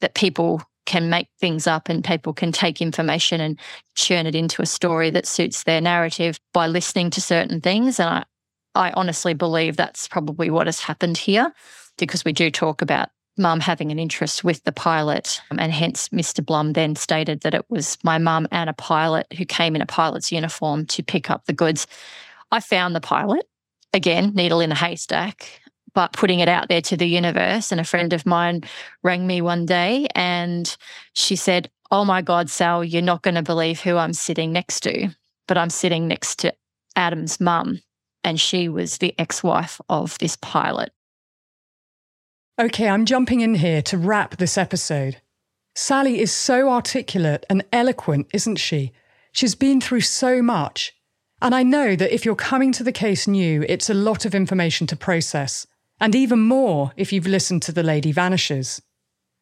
that 0.00 0.14
people 0.14 0.62
can 0.86 1.08
make 1.08 1.28
things 1.40 1.66
up 1.66 1.88
and 1.88 2.04
people 2.04 2.32
can 2.32 2.52
take 2.52 2.82
information 2.82 3.40
and 3.40 3.58
churn 3.94 4.26
it 4.26 4.34
into 4.34 4.60
a 4.60 4.66
story 4.66 5.10
that 5.10 5.26
suits 5.26 5.62
their 5.62 5.80
narrative 5.80 6.38
by 6.52 6.66
listening 6.66 7.10
to 7.10 7.20
certain 7.20 7.60
things. 7.60 7.98
And 7.98 8.08
I, 8.08 8.24
I 8.74 8.92
honestly 8.92 9.34
believe 9.34 9.76
that's 9.76 10.08
probably 10.08 10.50
what 10.50 10.66
has 10.66 10.80
happened 10.80 11.16
here 11.16 11.52
because 11.96 12.24
we 12.24 12.32
do 12.32 12.50
talk 12.50 12.82
about 12.82 13.08
mum 13.36 13.60
having 13.60 13.90
an 13.90 13.98
interest 13.98 14.44
with 14.44 14.62
the 14.64 14.72
pilot. 14.72 15.40
Um, 15.50 15.58
and 15.58 15.72
hence, 15.72 16.08
Mr. 16.10 16.44
Blum 16.44 16.72
then 16.72 16.96
stated 16.96 17.40
that 17.40 17.54
it 17.54 17.64
was 17.68 17.98
my 18.04 18.18
mum 18.18 18.46
and 18.52 18.70
a 18.70 18.74
pilot 18.74 19.26
who 19.36 19.44
came 19.44 19.74
in 19.74 19.82
a 19.82 19.86
pilot's 19.86 20.30
uniform 20.30 20.86
to 20.86 21.02
pick 21.02 21.30
up 21.30 21.46
the 21.46 21.52
goods. 21.52 21.86
I 22.54 22.60
found 22.60 22.94
the 22.94 23.00
pilot, 23.00 23.48
again, 23.92 24.30
needle 24.32 24.60
in 24.60 24.70
a 24.70 24.76
haystack, 24.76 25.60
but 25.92 26.12
putting 26.12 26.38
it 26.38 26.48
out 26.48 26.68
there 26.68 26.82
to 26.82 26.96
the 26.96 27.08
universe. 27.08 27.72
And 27.72 27.80
a 27.80 27.84
friend 27.84 28.12
of 28.12 28.24
mine 28.24 28.62
rang 29.02 29.26
me 29.26 29.40
one 29.40 29.66
day 29.66 30.06
and 30.14 30.76
she 31.14 31.34
said, 31.34 31.68
Oh 31.90 32.04
my 32.04 32.22
God, 32.22 32.48
Sal, 32.48 32.84
you're 32.84 33.02
not 33.02 33.22
going 33.22 33.34
to 33.34 33.42
believe 33.42 33.80
who 33.80 33.96
I'm 33.96 34.12
sitting 34.12 34.52
next 34.52 34.84
to. 34.84 35.08
But 35.48 35.58
I'm 35.58 35.68
sitting 35.68 36.06
next 36.06 36.38
to 36.40 36.54
Adam's 36.94 37.40
mum, 37.40 37.80
and 38.22 38.40
she 38.40 38.68
was 38.68 38.98
the 38.98 39.16
ex 39.18 39.42
wife 39.42 39.80
of 39.88 40.16
this 40.18 40.36
pilot. 40.36 40.92
Okay, 42.56 42.88
I'm 42.88 43.04
jumping 43.04 43.40
in 43.40 43.56
here 43.56 43.82
to 43.82 43.98
wrap 43.98 44.36
this 44.36 44.56
episode. 44.56 45.20
Sally 45.74 46.20
is 46.20 46.32
so 46.32 46.70
articulate 46.70 47.44
and 47.50 47.64
eloquent, 47.72 48.28
isn't 48.32 48.56
she? 48.56 48.92
She's 49.32 49.56
been 49.56 49.80
through 49.80 50.02
so 50.02 50.40
much. 50.40 50.94
And 51.44 51.54
I 51.54 51.62
know 51.62 51.94
that 51.94 52.14
if 52.14 52.24
you're 52.24 52.34
coming 52.34 52.72
to 52.72 52.82
the 52.82 52.90
case 52.90 53.28
new, 53.28 53.66
it's 53.68 53.90
a 53.90 53.94
lot 53.94 54.24
of 54.24 54.34
information 54.34 54.86
to 54.86 54.96
process, 54.96 55.66
and 56.00 56.14
even 56.14 56.40
more 56.40 56.92
if 56.96 57.12
you've 57.12 57.26
listened 57.26 57.60
to 57.64 57.72
The 57.72 57.82
Lady 57.82 58.12
Vanishes. 58.12 58.80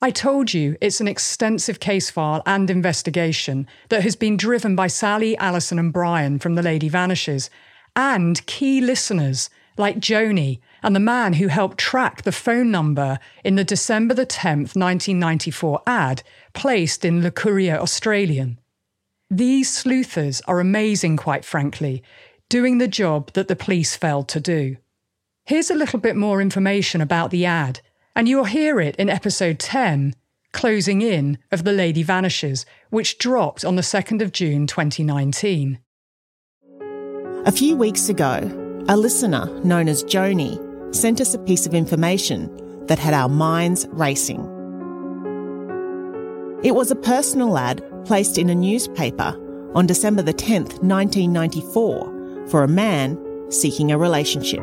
I 0.01 0.11
told 0.11 0.53
you 0.53 0.77
it's 0.81 1.01
an 1.01 1.07
extensive 1.07 1.79
case 1.79 2.11
file 2.11 2.43
and 2.45 2.69
investigation 2.69 3.69
that 3.89 4.03
has 4.03 4.17
been 4.17 4.37
driven 4.37 4.75
by 4.75 4.89
Sally, 4.89 5.37
Alison, 5.37 5.79
and 5.79 5.93
Brian 5.93 6.41
from 6.41 6.57
The 6.57 6.63
Lady 6.63 6.89
Vanishes, 6.89 7.51
and 7.95 8.45
key 8.47 8.81
listeners 8.81 9.49
like 9.79 10.01
Joni 10.01 10.59
and 10.83 10.97
the 10.97 11.01
man 11.01 11.35
who 11.35 11.47
helped 11.47 11.79
track 11.79 12.23
the 12.23 12.33
phone 12.33 12.73
number 12.73 13.21
in 13.45 13.55
the 13.55 13.63
December 13.63 14.13
the 14.13 14.27
10th, 14.27 14.75
1994 14.75 15.81
ad 15.87 16.25
placed 16.53 17.05
in 17.05 17.23
Le 17.23 17.31
Courrier 17.31 17.79
Australien. 17.79 18.59
These 19.33 19.73
sleuthers 19.73 20.43
are 20.43 20.61
amazing, 20.61 21.17
quite 21.17 21.43
frankly, 21.43 22.03
doing 22.51 22.77
the 22.77 22.87
job 22.87 23.33
that 23.33 23.49
the 23.49 23.57
police 23.57 23.97
failed 23.97 24.29
to 24.29 24.41
do. 24.41 24.77
Here's 25.47 25.71
a 25.71 25.75
little 25.75 25.99
bit 25.99 26.17
more 26.17 26.43
information 26.43 27.01
about 27.01 27.31
the 27.31 27.47
ad, 27.47 27.81
and 28.15 28.29
you'll 28.29 28.45
hear 28.45 28.79
it 28.79 28.95
in 28.97 29.09
episode 29.09 29.59
10, 29.59 30.15
Closing 30.53 31.01
In, 31.01 31.39
of 31.51 31.65
The 31.65 31.73
Lady 31.73 32.03
Vanishes, 32.03 32.67
which 32.91 33.17
dropped 33.17 33.65
on 33.65 33.77
the 33.77 33.81
2nd 33.81 34.21
of 34.21 34.33
June 34.33 34.67
2019. 34.67 35.79
A 37.47 37.53
few 37.53 37.75
weeks 37.75 38.11
ago, 38.11 38.85
a 38.87 38.99
listener 38.99 39.47
known 39.65 39.89
as 39.89 40.05
Joni 40.05 40.95
sent 40.95 41.23
us 41.23 41.33
a 41.33 41.39
piece 41.39 41.65
of 41.65 41.73
information 41.73 42.85
that 42.87 42.99
had 42.99 43.15
our 43.15 43.31
minds 43.31 43.87
racing. 43.93 44.43
It 46.63 46.75
was 46.75 46.91
a 46.91 46.97
personal 46.97 47.57
ad 47.57 47.83
placed 48.05 48.39
in 48.39 48.49
a 48.51 48.55
newspaper 48.55 49.39
on 49.75 49.87
December 49.87 50.23
the 50.23 50.35
10th, 50.35 50.83
1994, 50.83 52.47
for 52.49 52.63
a 52.63 52.69
man 52.69 53.19
seeking 53.51 53.91
a 53.93 53.99
relationship. 53.99 54.63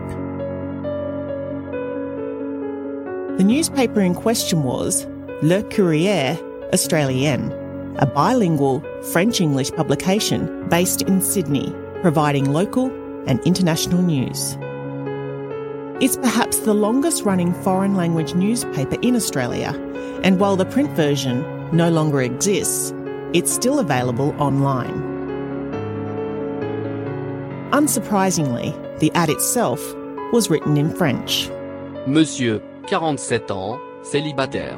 The 3.38 3.44
newspaper 3.46 4.02
in 4.02 4.16
question 4.16 4.64
was 4.64 5.08
Le 5.42 5.64
Courrier 5.64 6.38
Australien, 6.74 7.52
a 7.98 8.06
bilingual 8.06 8.84
French 9.12 9.40
English 9.40 9.72
publication 9.72 10.68
based 10.70 11.02
in 11.04 11.22
Sydney, 11.22 11.74
providing 12.02 12.52
local 12.52 12.92
and 13.28 13.40
international 13.42 14.02
news. 14.02 14.58
It's 16.02 16.18
perhaps 16.18 16.60
the 16.60 16.74
longest 16.74 17.24
running 17.24 17.54
foreign 17.54 17.96
language 17.96 18.34
newspaper 18.34 18.98
in 19.02 19.16
Australia, 19.16 19.74
and 20.24 20.40
while 20.40 20.56
the 20.56 20.66
print 20.66 20.92
version 20.92 21.44
no 21.72 21.90
longer 21.90 22.22
exists, 22.22 22.94
it's 23.34 23.52
still 23.52 23.80
available 23.80 24.36
online. 24.42 25.08
Unsurprisingly, 27.72 28.74
the 29.00 29.12
ad 29.14 29.30
itself 29.30 29.80
was 30.34 30.50
written 30.50 30.78
in 30.78 30.94
French. 30.94 31.50
Monsieur, 32.08 32.62
47 32.88 33.52
ans, 33.52 33.80
célibataire. 34.04 34.78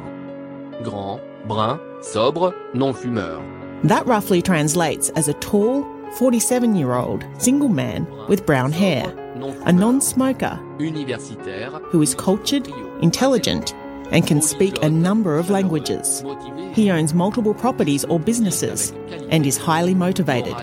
Grand, 0.84 1.22
brun, 1.48 1.80
sobre, 2.02 2.54
non-fumeur. 2.74 3.42
That 3.84 4.06
roughly 4.06 4.42
translates 4.42 5.10
as 5.12 5.28
a 5.28 5.34
tall, 5.36 5.88
47 6.18 6.76
year 6.76 6.94
old 6.94 7.26
single 7.38 7.70
man 7.70 8.06
with 8.28 8.46
brown 8.46 8.72
hair 8.72 9.16
a 9.66 9.72
non 9.72 10.02
smoker 10.02 10.60
who 11.90 12.02
is 12.02 12.16
cultured, 12.16 12.68
intelligent, 13.02 13.74
and 14.12 14.28
can 14.28 14.42
speak 14.42 14.82
a 14.84 14.90
number 14.90 15.38
of 15.38 15.50
languages. 15.50 16.24
He 16.74 16.92
owns 16.92 17.14
multiple 17.14 17.54
properties 17.54 18.04
or 18.06 18.20
businesses 18.20 18.92
and 19.30 19.46
is 19.46 19.58
highly 19.58 19.96
motivated. 19.96 20.56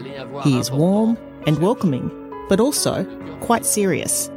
He 0.42 0.58
is 0.58 0.70
warm 0.70 1.18
and 1.46 1.58
welcoming, 1.58 2.10
but 2.48 2.60
also 2.60 3.04
quite 3.40 3.66
serious. 3.66 4.30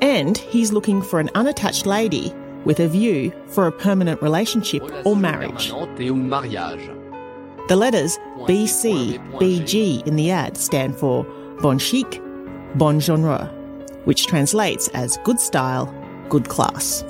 And 0.00 0.36
he's 0.36 0.72
looking 0.72 1.02
for 1.02 1.20
an 1.20 1.30
unattached 1.34 1.86
lady 1.86 2.34
with 2.64 2.80
a 2.80 2.88
view 2.88 3.32
for 3.48 3.66
a 3.66 3.72
permanent 3.72 4.22
relationship 4.22 4.82
or 5.04 5.16
marriage. 5.16 5.70
The 7.68 7.76
letters 7.76 8.18
BC, 8.40 9.18
BG 9.38 10.06
in 10.06 10.16
the 10.16 10.30
ad 10.30 10.56
stand 10.56 10.96
for 10.96 11.24
Bon 11.60 11.78
Chic, 11.78 12.20
Bon 12.74 12.98
Genre 13.00 13.50
which 14.04 14.26
translates 14.26 14.88
as 14.88 15.18
good 15.24 15.38
style, 15.38 15.92
good 16.28 16.48
class. 16.48 17.04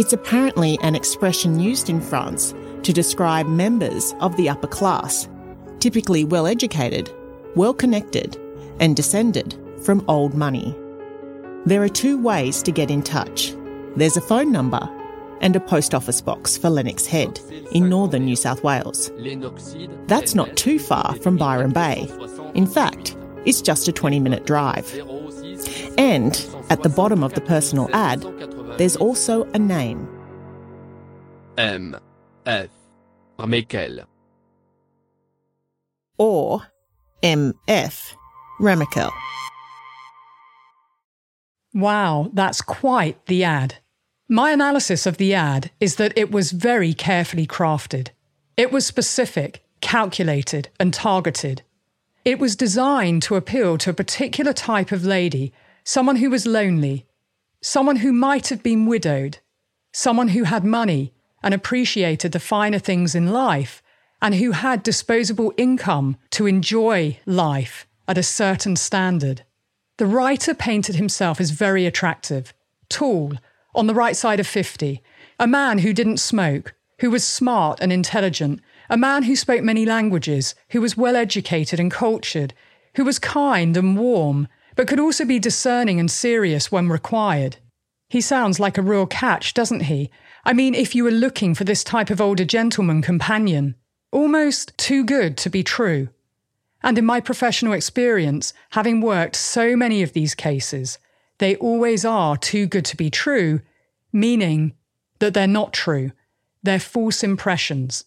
It's 0.00 0.14
apparently 0.14 0.78
an 0.80 0.94
expression 0.94 1.60
used 1.60 1.90
in 1.90 2.00
France 2.00 2.54
to 2.84 2.92
describe 2.94 3.46
members 3.46 4.14
of 4.20 4.34
the 4.38 4.48
upper 4.48 4.66
class, 4.66 5.28
typically 5.78 6.24
well 6.24 6.46
educated, 6.46 7.12
well 7.54 7.74
connected, 7.74 8.38
and 8.78 8.96
descended 8.96 9.58
from 9.82 10.02
old 10.08 10.32
money. 10.32 10.74
There 11.66 11.82
are 11.82 11.88
two 11.90 12.16
ways 12.16 12.62
to 12.62 12.72
get 12.72 12.90
in 12.90 13.02
touch 13.02 13.54
there's 13.94 14.16
a 14.16 14.22
phone 14.22 14.50
number 14.50 14.80
and 15.42 15.54
a 15.54 15.60
post 15.60 15.94
office 15.94 16.22
box 16.22 16.56
for 16.56 16.70
Lennox 16.70 17.04
Head 17.04 17.38
in 17.72 17.90
northern 17.90 18.24
New 18.24 18.36
South 18.36 18.64
Wales. 18.64 19.10
That's 20.06 20.34
not 20.34 20.56
too 20.56 20.78
far 20.78 21.14
from 21.16 21.36
Byron 21.36 21.72
Bay. 21.72 22.08
In 22.54 22.66
fact, 22.66 23.18
it's 23.44 23.60
just 23.60 23.86
a 23.86 23.92
20 23.92 24.18
minute 24.18 24.46
drive. 24.46 24.94
And 25.98 26.46
at 26.70 26.82
the 26.84 26.88
bottom 26.88 27.22
of 27.22 27.34
the 27.34 27.42
personal 27.42 27.90
ad, 27.92 28.24
there's 28.80 28.96
also 28.96 29.44
a 29.52 29.58
name. 29.58 30.08
M. 31.58 31.94
F. 32.46 32.70
Remakel. 33.38 34.06
Or 36.16 36.62
M.F. 37.22 38.16
Remakel. 38.58 39.10
Wow, 41.74 42.30
that's 42.32 42.62
quite 42.62 43.26
the 43.26 43.44
ad. 43.44 43.74
My 44.30 44.50
analysis 44.50 45.04
of 45.04 45.18
the 45.18 45.34
ad 45.34 45.70
is 45.78 45.96
that 45.96 46.16
it 46.16 46.30
was 46.30 46.52
very 46.52 46.94
carefully 46.94 47.46
crafted. 47.46 48.08
It 48.56 48.72
was 48.72 48.86
specific, 48.86 49.62
calculated, 49.82 50.70
and 50.80 50.94
targeted. 50.94 51.60
It 52.24 52.38
was 52.38 52.56
designed 52.56 53.22
to 53.24 53.36
appeal 53.36 53.76
to 53.76 53.90
a 53.90 53.94
particular 53.94 54.54
type 54.54 54.90
of 54.90 55.04
lady 55.04 55.52
someone 55.84 56.16
who 56.16 56.30
was 56.30 56.46
lonely, 56.46 57.06
someone 57.62 57.96
who 57.96 58.12
might 58.12 58.48
have 58.48 58.62
been 58.62 58.86
widowed, 58.86 59.38
someone 59.92 60.28
who 60.28 60.44
had 60.44 60.64
money 60.64 61.12
and 61.42 61.54
appreciated 61.54 62.32
the 62.32 62.40
finer 62.40 62.78
things 62.78 63.14
in 63.14 63.32
life, 63.32 63.82
and 64.22 64.34
who 64.34 64.52
had 64.52 64.82
disposable 64.82 65.52
income 65.56 66.16
to 66.30 66.46
enjoy 66.46 67.18
life 67.24 67.86
at 68.06 68.18
a 68.18 68.22
certain 68.22 68.76
standard. 68.76 69.42
The 69.96 70.06
writer 70.06 70.54
painted 70.54 70.96
himself 70.96 71.40
as 71.40 71.50
very 71.50 71.86
attractive, 71.86 72.52
tall, 72.88 73.34
on 73.74 73.86
the 73.86 73.94
right 73.94 74.16
side 74.16 74.40
of 74.40 74.46
50, 74.46 75.02
a 75.38 75.46
man 75.46 75.78
who 75.78 75.92
didn't 75.92 76.18
smoke, 76.18 76.74
who 77.00 77.10
was 77.10 77.24
smart 77.24 77.78
and 77.80 77.92
intelligent, 77.92 78.60
a 78.90 78.96
man 78.96 79.22
who 79.22 79.36
spoke 79.36 79.62
many 79.62 79.86
languages, 79.86 80.54
who 80.70 80.80
was 80.80 80.96
well 80.96 81.16
educated 81.16 81.78
and 81.78 81.90
cultured, 81.90 82.52
who 82.96 83.04
was 83.04 83.18
kind 83.18 83.76
and 83.76 83.96
warm, 83.96 84.48
but 84.80 84.88
could 84.88 84.98
also 84.98 85.26
be 85.26 85.38
discerning 85.38 86.00
and 86.00 86.10
serious 86.10 86.72
when 86.72 86.88
required. 86.88 87.58
He 88.08 88.22
sounds 88.22 88.58
like 88.58 88.78
a 88.78 88.82
real 88.82 89.04
catch, 89.04 89.52
doesn't 89.52 89.80
he? 89.80 90.10
I 90.42 90.54
mean, 90.54 90.74
if 90.74 90.94
you 90.94 91.04
were 91.04 91.10
looking 91.10 91.54
for 91.54 91.64
this 91.64 91.84
type 91.84 92.08
of 92.08 92.18
older 92.18 92.46
gentleman 92.46 93.02
companion, 93.02 93.74
almost 94.10 94.72
too 94.78 95.04
good 95.04 95.36
to 95.36 95.50
be 95.50 95.62
true. 95.62 96.08
And 96.82 96.96
in 96.96 97.04
my 97.04 97.20
professional 97.20 97.74
experience, 97.74 98.54
having 98.70 99.02
worked 99.02 99.36
so 99.36 99.76
many 99.76 100.02
of 100.02 100.14
these 100.14 100.34
cases, 100.34 100.98
they 101.40 101.56
always 101.56 102.06
are 102.06 102.38
too 102.38 102.66
good 102.66 102.86
to 102.86 102.96
be 102.96 103.10
true, 103.10 103.60
meaning 104.14 104.72
that 105.18 105.34
they're 105.34 105.46
not 105.46 105.74
true. 105.74 106.12
They're 106.62 106.80
false 106.80 107.22
impressions. 107.22 108.06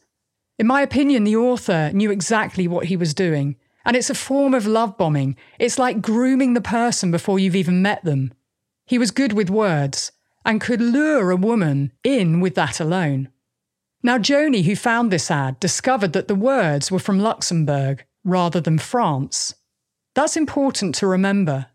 In 0.57 0.65
my 0.65 0.81
opinion, 0.81 1.23
the 1.23 1.35
author 1.35 1.91
knew 1.93 2.09
exactly 2.09 2.67
what 2.67 2.85
he 2.85 2.97
was 2.97 3.13
doing 3.13 3.57
and 3.85 3.95
it's 3.95 4.09
a 4.09 4.15
form 4.15 4.53
of 4.53 4.65
love 4.65 4.97
bombing. 4.97 5.35
It's 5.59 5.79
like 5.79 6.01
grooming 6.01 6.53
the 6.53 6.61
person 6.61 7.11
before 7.11 7.39
you've 7.39 7.55
even 7.55 7.81
met 7.81 8.03
them. 8.03 8.33
He 8.85 8.97
was 8.97 9.11
good 9.11 9.33
with 9.33 9.49
words 9.49 10.11
and 10.45 10.61
could 10.61 10.81
lure 10.81 11.31
a 11.31 11.35
woman 11.35 11.91
in 12.03 12.39
with 12.39 12.55
that 12.55 12.79
alone. 12.79 13.29
Now, 14.01 14.17
Joni, 14.17 14.63
who 14.65 14.75
found 14.75 15.11
this 15.11 15.31
ad, 15.31 15.59
discovered 15.59 16.13
that 16.13 16.27
the 16.27 16.35
words 16.35 16.91
were 16.91 16.99
from 16.99 17.19
Luxembourg 17.19 18.05
rather 18.25 18.59
than 18.59 18.77
France. 18.77 19.55
That's 20.13 20.35
important 20.35 20.95
to 20.95 21.07
remember. 21.07 21.67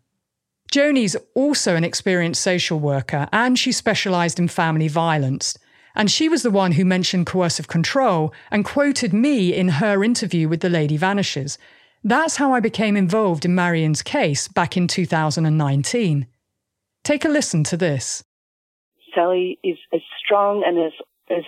Joni's 0.71 1.15
also 1.33 1.75
an 1.75 1.83
experienced 1.83 2.41
social 2.41 2.79
worker 2.79 3.27
and 3.31 3.57
she 3.57 3.71
specialised 3.71 4.37
in 4.37 4.47
family 4.47 4.87
violence. 4.87 5.57
And 5.95 6.11
she 6.11 6.29
was 6.29 6.43
the 6.43 6.51
one 6.51 6.73
who 6.73 6.85
mentioned 6.85 7.25
coercive 7.25 7.67
control 7.67 8.31
and 8.51 8.63
quoted 8.63 9.11
me 9.11 9.53
in 9.53 9.67
her 9.69 10.03
interview 10.03 10.47
with 10.47 10.61
The 10.61 10.69
Lady 10.69 10.97
Vanishes, 10.97 11.57
that's 12.03 12.37
how 12.37 12.53
I 12.53 12.59
became 12.59 12.95
involved 12.95 13.45
in 13.45 13.55
Marion's 13.55 14.01
case 14.01 14.47
back 14.47 14.77
in 14.77 14.87
2019. 14.87 16.27
Take 17.03 17.25
a 17.25 17.29
listen 17.29 17.63
to 17.65 17.77
this. 17.77 18.23
Sally 19.13 19.59
is 19.63 19.77
as 19.93 20.01
strong 20.23 20.63
and 20.65 20.77
as, 20.79 20.93
as 21.29 21.43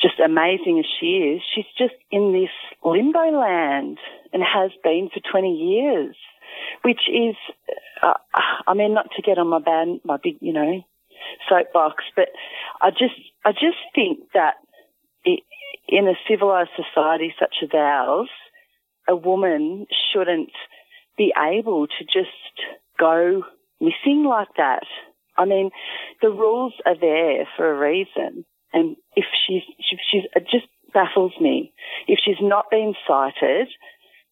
just 0.00 0.20
amazing 0.20 0.78
as 0.78 0.86
she 1.00 1.06
is. 1.06 1.42
She's 1.54 1.64
just 1.78 1.94
in 2.10 2.32
this 2.32 2.50
limbo 2.84 3.30
land 3.38 3.98
and 4.32 4.42
has 4.42 4.70
been 4.82 5.08
for 5.12 5.20
20 5.30 5.48
years, 5.48 6.16
which 6.82 7.00
is, 7.08 7.36
uh, 8.02 8.14
I 8.66 8.74
mean, 8.74 8.94
not 8.94 9.08
to 9.16 9.22
get 9.22 9.38
on 9.38 9.48
my 9.48 9.60
bad, 9.60 10.00
my 10.04 10.18
big, 10.22 10.38
you 10.40 10.52
know, 10.52 10.82
soapbox, 11.48 12.04
but 12.16 12.28
I 12.80 12.90
just, 12.90 13.14
I 13.44 13.52
just 13.52 13.78
think 13.94 14.20
that 14.34 14.54
in 15.88 16.08
a 16.08 16.14
civilized 16.28 16.70
society 16.76 17.34
such 17.38 17.56
as 17.62 17.70
ours, 17.74 18.28
a 19.08 19.16
woman 19.16 19.86
shouldn't 20.12 20.52
be 21.16 21.32
able 21.36 21.86
to 21.86 22.04
just 22.04 22.30
go 22.98 23.42
missing 23.80 24.24
like 24.24 24.48
that. 24.56 24.84
I 25.36 25.44
mean, 25.44 25.70
the 26.20 26.28
rules 26.28 26.74
are 26.86 26.98
there 26.98 27.48
for 27.56 27.70
a 27.70 27.78
reason. 27.78 28.44
And 28.72 28.96
if 29.16 29.24
she's, 29.46 29.62
she's, 29.80 30.22
it 30.34 30.44
just 30.50 30.66
baffles 30.92 31.32
me. 31.40 31.72
If 32.06 32.20
she's 32.24 32.40
not 32.40 32.66
been 32.70 32.94
sighted, 33.06 33.68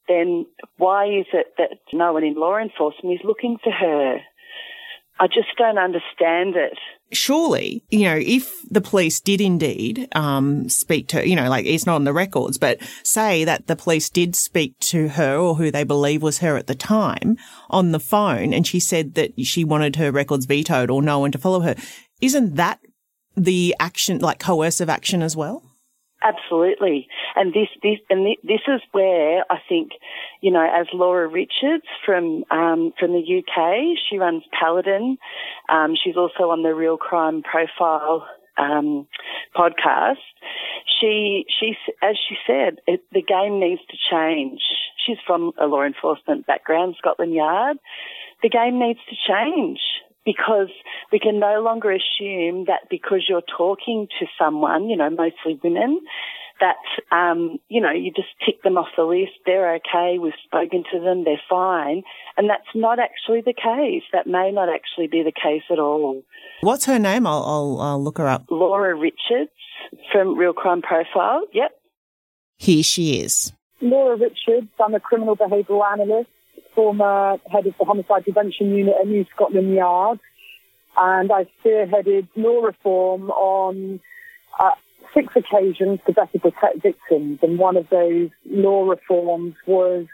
then 0.09 0.47
why 0.77 1.07
is 1.07 1.27
it 1.33 1.55
that 1.59 1.79
no 1.93 2.13
one 2.13 2.25
in 2.25 2.35
law 2.35 2.59
enforcement 2.59 3.15
is 3.15 3.25
looking 3.25 3.59
for 3.63 3.73
her? 3.73 4.19
I 5.19 5.27
just 5.27 5.49
don't 5.59 5.79
understand 5.79 6.57
it. 6.57 6.79
Surely, 7.13 7.85
you 7.91 8.05
know, 8.05 8.17
if 8.17 8.63
the 8.71 8.81
police 8.81 9.21
did 9.21 9.41
indeed 9.41 10.09
um, 10.15 10.69
speak 10.69 11.09
to, 11.09 11.29
you 11.29 11.35
know, 11.35 11.49
like 11.49 11.67
it's 11.67 11.87
not 11.87 11.97
on 11.97 12.05
the 12.05 12.13
records, 12.13 12.57
but 12.57 12.79
say 13.03 13.45
that 13.45 13.67
the 13.67 13.75
police 13.75 14.09
did 14.09 14.37
speak 14.37 14.79
to 14.79 15.09
her 15.09 15.37
or 15.37 15.57
who 15.57 15.71
they 15.71 15.83
believe 15.83 16.23
was 16.23 16.39
her 16.39 16.57
at 16.57 16.69
the 16.69 16.75
time 16.75 17.37
on 17.69 17.91
the 17.91 18.01
phone, 18.01 18.55
and 18.55 18.67
she 18.67 18.79
said 18.79 19.15
that 19.15 19.33
she 19.45 19.65
wanted 19.65 19.97
her 19.97 20.13
records 20.13 20.47
vetoed 20.47 20.91
or 20.91 21.03
no 21.03 21.19
one 21.19 21.33
to 21.33 21.39
follow 21.39 21.61
her, 21.61 21.75
isn't 22.21 22.55
that 22.55 22.81
the 23.37 23.75
action, 23.81 24.19
like 24.19 24.39
coercive 24.39 24.89
action 24.89 25.23
as 25.23 25.37
well? 25.37 25.70
Absolutely. 26.23 27.09
And 27.35 27.53
this, 27.53 27.69
this, 27.83 27.99
and 28.11 28.27
this 28.43 28.61
is 28.69 28.81
where 28.93 29.45
I 29.51 29.57
think, 29.69 29.93
you 30.43 30.51
know, 30.51 30.63
as 30.63 30.87
Laura 30.93 31.27
Richards 31.27 31.87
from, 32.05 32.45
um, 32.51 32.93
from 32.99 33.13
the 33.13 33.43
UK, 33.43 33.99
she 34.09 34.19
runs 34.19 34.43
Paladin. 34.59 35.17
Um, 35.69 35.95
she's 36.03 36.17
also 36.17 36.51
on 36.51 36.63
the 36.63 36.75
Real 36.75 36.99
Crime 36.99 37.43
Profile, 37.43 38.27
um, 38.59 39.07
podcast. 39.57 40.17
She, 41.01 41.47
she, 41.59 41.75
as 42.03 42.17
she 42.29 42.37
said, 42.47 42.81
it, 42.87 43.03
the 43.13 43.23
game 43.23 43.59
needs 43.59 43.81
to 43.91 43.97
change. 44.11 44.61
She's 45.07 45.19
from 45.27 45.53
a 45.59 45.67
law 45.67 45.85
enforcement 45.85 46.47
background, 46.47 46.97
Scotland 46.99 47.33
Yard. 47.33 47.79
The 48.43 48.51
game 48.51 48.79
needs 48.79 49.01
to 49.09 49.17
change 49.27 49.81
because 50.25 50.71
we 51.13 51.19
can 51.19 51.39
no 51.39 51.63
longer 51.63 51.91
assume 51.91 52.67
that 52.67 52.89
because 52.91 53.27
you're 53.29 53.43
talking 53.57 54.09
to 54.19 54.27
someone, 54.39 54.89
you 54.89 54.97
know, 54.97 55.11
mostly 55.11 55.59
women, 55.63 56.01
that, 56.61 56.77
um, 57.17 57.59
you 57.69 57.81
know, 57.81 57.91
you 57.91 58.13
just 58.15 58.29
tick 58.45 58.63
them 58.63 58.77
off 58.77 58.89
the 58.97 59.03
list. 59.03 59.33
They're 59.47 59.77
okay. 59.77 60.19
We've 60.19 60.33
spoken 60.45 60.85
to 60.93 61.01
them. 61.01 61.25
They're 61.25 61.41
fine. 61.49 62.03
And 62.37 62.51
that's 62.51 62.69
not 62.75 62.99
actually 62.99 63.41
the 63.41 63.55
case. 63.55 64.03
That 64.13 64.27
may 64.27 64.51
not 64.53 64.69
actually 64.69 65.07
be 65.07 65.23
the 65.23 65.33
case 65.33 65.63
at 65.71 65.79
all. 65.79 66.23
What's 66.61 66.85
her 66.85 66.99
name? 66.99 67.27
I'll, 67.27 67.43
I'll, 67.43 67.81
I'll 67.81 68.03
look 68.03 68.19
her 68.19 68.27
up. 68.27 68.45
Laura 68.51 68.95
Richards 68.95 69.51
from 70.13 70.37
Real 70.37 70.53
Crime 70.53 70.83
Profile. 70.83 71.47
Yep. 71.55 71.71
Here 72.59 72.83
she 72.83 73.21
is. 73.21 73.53
Laura 73.81 74.17
Richards. 74.19 74.69
I'm 74.79 74.95
a 74.95 75.01
criminal 75.01 75.37
behavioural 75.37 75.91
analyst 75.91 76.29
former 76.81 77.37
head 77.53 77.67
of 77.67 77.75
the 77.79 77.85
Homicide 77.85 78.25
Prevention 78.25 78.75
Unit 78.75 78.95
at 78.99 79.07
New 79.07 79.27
Scotland 79.35 79.75
Yard, 79.75 80.19
and 80.97 81.31
I 81.31 81.45
spearheaded 81.63 82.27
law 82.37 82.63
reform 82.63 83.31
on 83.31 84.01
uh, 84.59 84.71
six 85.13 85.37
occasions 85.37 86.01
to 86.07 86.15
better 86.15 86.39
protect 86.39 86.83
victims. 86.83 87.41
And 87.43 87.59
one 87.59 87.77
of 87.77 87.87
those 87.91 88.31
law 88.47 88.89
reforms 88.89 89.57
was 89.67 90.07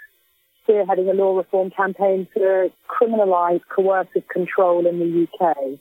spearheading 0.66 1.08
a 1.08 1.14
law 1.14 1.36
reform 1.36 1.70
campaign 1.70 2.26
to 2.34 2.72
criminalise 2.88 3.60
coercive 3.68 4.26
control 4.26 4.88
in 4.88 4.98
the 4.98 5.28
UK. 5.28 5.78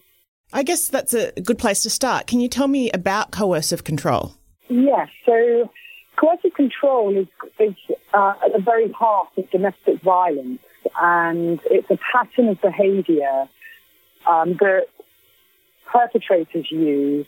I 0.53 0.61
guess 0.61 0.87
that's 0.89 1.15
a 1.15 1.31
good 1.41 1.57
place 1.57 1.81
to 1.81 1.89
start. 1.89 2.27
Can 2.27 2.39
you 2.39 2.47
tell 2.47 2.67
me 2.67 2.91
about 2.91 3.31
coercive 3.31 3.83
control? 3.83 4.35
Yes. 4.69 5.09
So 5.25 5.71
coercive 6.15 6.53
control 6.53 7.17
is, 7.17 7.27
is 7.59 7.73
uh, 8.13 8.35
at 8.45 8.53
the 8.53 8.61
very 8.61 8.91
heart 8.91 9.29
of 9.35 9.49
domestic 9.49 9.99
violence 10.03 10.59
and 10.99 11.59
it's 11.65 11.89
a 11.89 11.97
pattern 12.11 12.49
of 12.49 12.61
behaviour 12.61 13.47
um, 14.27 14.53
that 14.59 14.87
perpetrators 15.91 16.67
use 16.71 17.27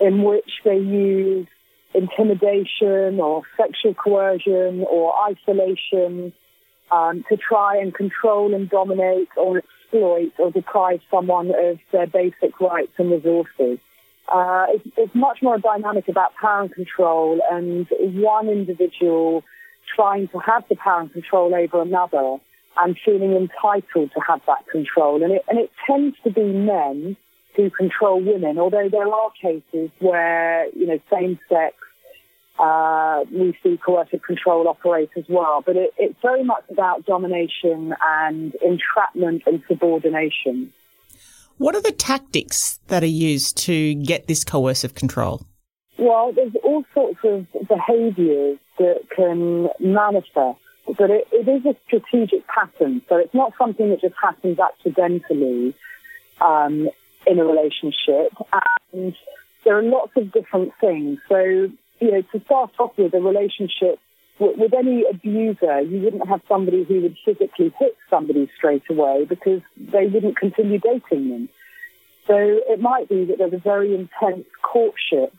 in 0.00 0.22
which 0.22 0.50
they 0.64 0.76
use 0.76 1.46
intimidation 1.94 3.20
or 3.20 3.42
sexual 3.56 3.94
coercion 3.94 4.84
or 4.90 5.14
isolation 5.30 6.32
um, 6.90 7.24
to 7.28 7.36
try 7.36 7.78
and 7.78 7.94
control 7.94 8.54
and 8.54 8.68
dominate 8.68 9.28
or 9.36 9.58
exploit 9.58 10.32
or 10.38 10.50
deprive 10.50 11.00
someone 11.10 11.50
of 11.50 11.78
their 11.92 12.06
basic 12.06 12.60
rights 12.60 12.92
and 12.98 13.10
resources. 13.10 13.78
Uh, 14.32 14.66
it's, 14.70 14.88
it's, 14.96 15.14
much 15.14 15.38
more 15.42 15.58
dynamic 15.58 16.08
about 16.08 16.34
power 16.40 16.62
and 16.62 16.72
control 16.72 17.40
and 17.50 17.86
one 18.14 18.48
individual 18.48 19.44
trying 19.94 20.26
to 20.28 20.38
have 20.38 20.64
the 20.68 20.76
power 20.76 21.02
and 21.02 21.12
control 21.12 21.54
over 21.54 21.82
another 21.82 22.38
and 22.76 22.96
feeling 23.04 23.32
entitled 23.32 24.10
to 24.12 24.20
have 24.26 24.40
that 24.46 24.66
control. 24.70 25.22
And 25.22 25.32
it, 25.32 25.42
and 25.48 25.58
it 25.58 25.70
tends 25.86 26.16
to 26.24 26.30
be 26.30 26.44
men 26.44 27.16
who 27.56 27.70
control 27.70 28.20
women, 28.20 28.58
although 28.58 28.88
there 28.90 29.06
are 29.06 29.30
cases 29.40 29.90
where, 30.00 30.66
you 30.70 30.86
know, 30.86 30.98
same 31.12 31.38
sex, 31.48 31.76
uh, 32.58 33.24
we 33.32 33.56
see 33.62 33.78
coercive 33.84 34.22
control 34.22 34.68
operate 34.68 35.10
as 35.16 35.24
well. 35.28 35.62
But 35.64 35.76
it, 35.76 35.90
it's 35.98 36.20
very 36.20 36.44
much 36.44 36.64
about 36.70 37.06
domination 37.06 37.94
and 38.02 38.54
entrapment 38.56 39.42
and 39.46 39.62
subordination. 39.68 40.72
What 41.58 41.76
are 41.76 41.82
the 41.82 41.92
tactics 41.92 42.80
that 42.88 43.04
are 43.04 43.06
used 43.06 43.56
to 43.58 43.94
get 43.94 44.26
this 44.26 44.42
coercive 44.42 44.94
control? 44.94 45.46
Well, 45.96 46.32
there's 46.32 46.54
all 46.64 46.84
sorts 46.92 47.18
of 47.22 47.46
behaviours 47.68 48.58
that 48.78 49.02
can 49.14 49.68
manifest 49.78 50.58
but 50.86 51.10
it, 51.10 51.26
it 51.32 51.48
is 51.48 51.64
a 51.66 51.76
strategic 51.86 52.46
pattern. 52.46 53.02
So 53.08 53.16
it's 53.16 53.34
not 53.34 53.52
something 53.58 53.90
that 53.90 54.00
just 54.00 54.14
happens 54.20 54.58
accidentally 54.58 55.74
um, 56.40 56.88
in 57.26 57.38
a 57.38 57.44
relationship. 57.44 58.32
And 58.92 59.14
there 59.64 59.78
are 59.78 59.82
lots 59.82 60.12
of 60.16 60.32
different 60.32 60.72
things. 60.80 61.18
So, 61.28 61.38
you 61.38 62.10
know, 62.10 62.22
to 62.22 62.40
start 62.44 62.72
off 62.78 62.92
with 62.96 63.14
a 63.14 63.20
relationship 63.20 63.98
with, 64.38 64.58
with 64.58 64.74
any 64.74 65.04
abuser, 65.08 65.80
you 65.80 66.00
wouldn't 66.00 66.28
have 66.28 66.42
somebody 66.48 66.84
who 66.84 67.00
would 67.02 67.16
physically 67.24 67.72
hit 67.78 67.96
somebody 68.10 68.50
straight 68.56 68.82
away 68.90 69.24
because 69.24 69.62
they 69.76 70.06
wouldn't 70.06 70.36
continue 70.36 70.78
dating 70.78 71.30
them. 71.30 71.48
So 72.26 72.36
it 72.38 72.80
might 72.80 73.08
be 73.08 73.26
that 73.26 73.38
there's 73.38 73.52
a 73.52 73.58
very 73.58 73.94
intense 73.94 74.46
courtship 74.62 75.34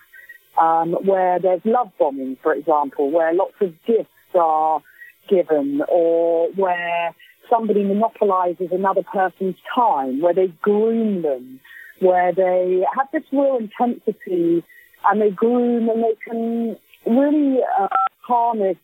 um, 0.57 0.93
where 0.93 1.39
there's 1.39 1.61
love 1.65 1.91
bombing, 1.97 2.37
for 2.41 2.53
example, 2.53 3.11
where 3.11 3.33
lots 3.33 3.55
of 3.59 3.73
gifts 3.85 4.09
are 4.33 4.81
given 5.27 5.81
or 5.87 6.49
where 6.51 7.13
somebody 7.49 7.83
monopolizes 7.83 8.69
another 8.71 9.03
person's 9.03 9.55
time, 9.73 10.21
where 10.21 10.33
they 10.33 10.47
groom 10.61 11.21
them, 11.21 11.59
where 11.99 12.33
they 12.33 12.83
have 12.97 13.07
this 13.11 13.23
real 13.31 13.57
intensity 13.57 14.63
and 15.05 15.21
they 15.21 15.29
groom 15.29 15.89
and 15.89 16.03
they 16.03 16.15
can 16.27 16.77
really 17.05 17.59
uh, 17.79 17.87
harness 18.21 18.77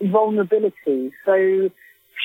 vulnerability. 0.00 1.12
So 1.24 1.70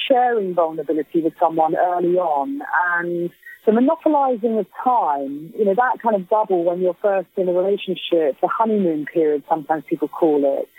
sharing 0.08 0.54
vulnerability 0.54 1.22
with 1.22 1.34
someone 1.40 1.76
early 1.76 2.18
on 2.18 2.62
and 2.98 3.30
the 3.66 3.72
monopolizing 3.72 4.58
of 4.58 4.66
time, 4.84 5.54
you 5.58 5.66
know, 5.66 5.76
that 5.76 6.02
kind 6.02 6.16
of 6.16 6.30
bubble 6.30 6.64
when 6.64 6.80
you're 6.80 6.98
first 7.02 7.28
in 7.38 7.50
a 7.50 7.54
relationship, 7.54 8.40
the 8.42 8.48
honeymoon 8.48 9.06
period, 9.06 9.44
sometimes 9.50 9.84
people 9.88 10.08
call 10.08 10.60
it, 10.60 10.70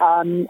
um, 0.00 0.46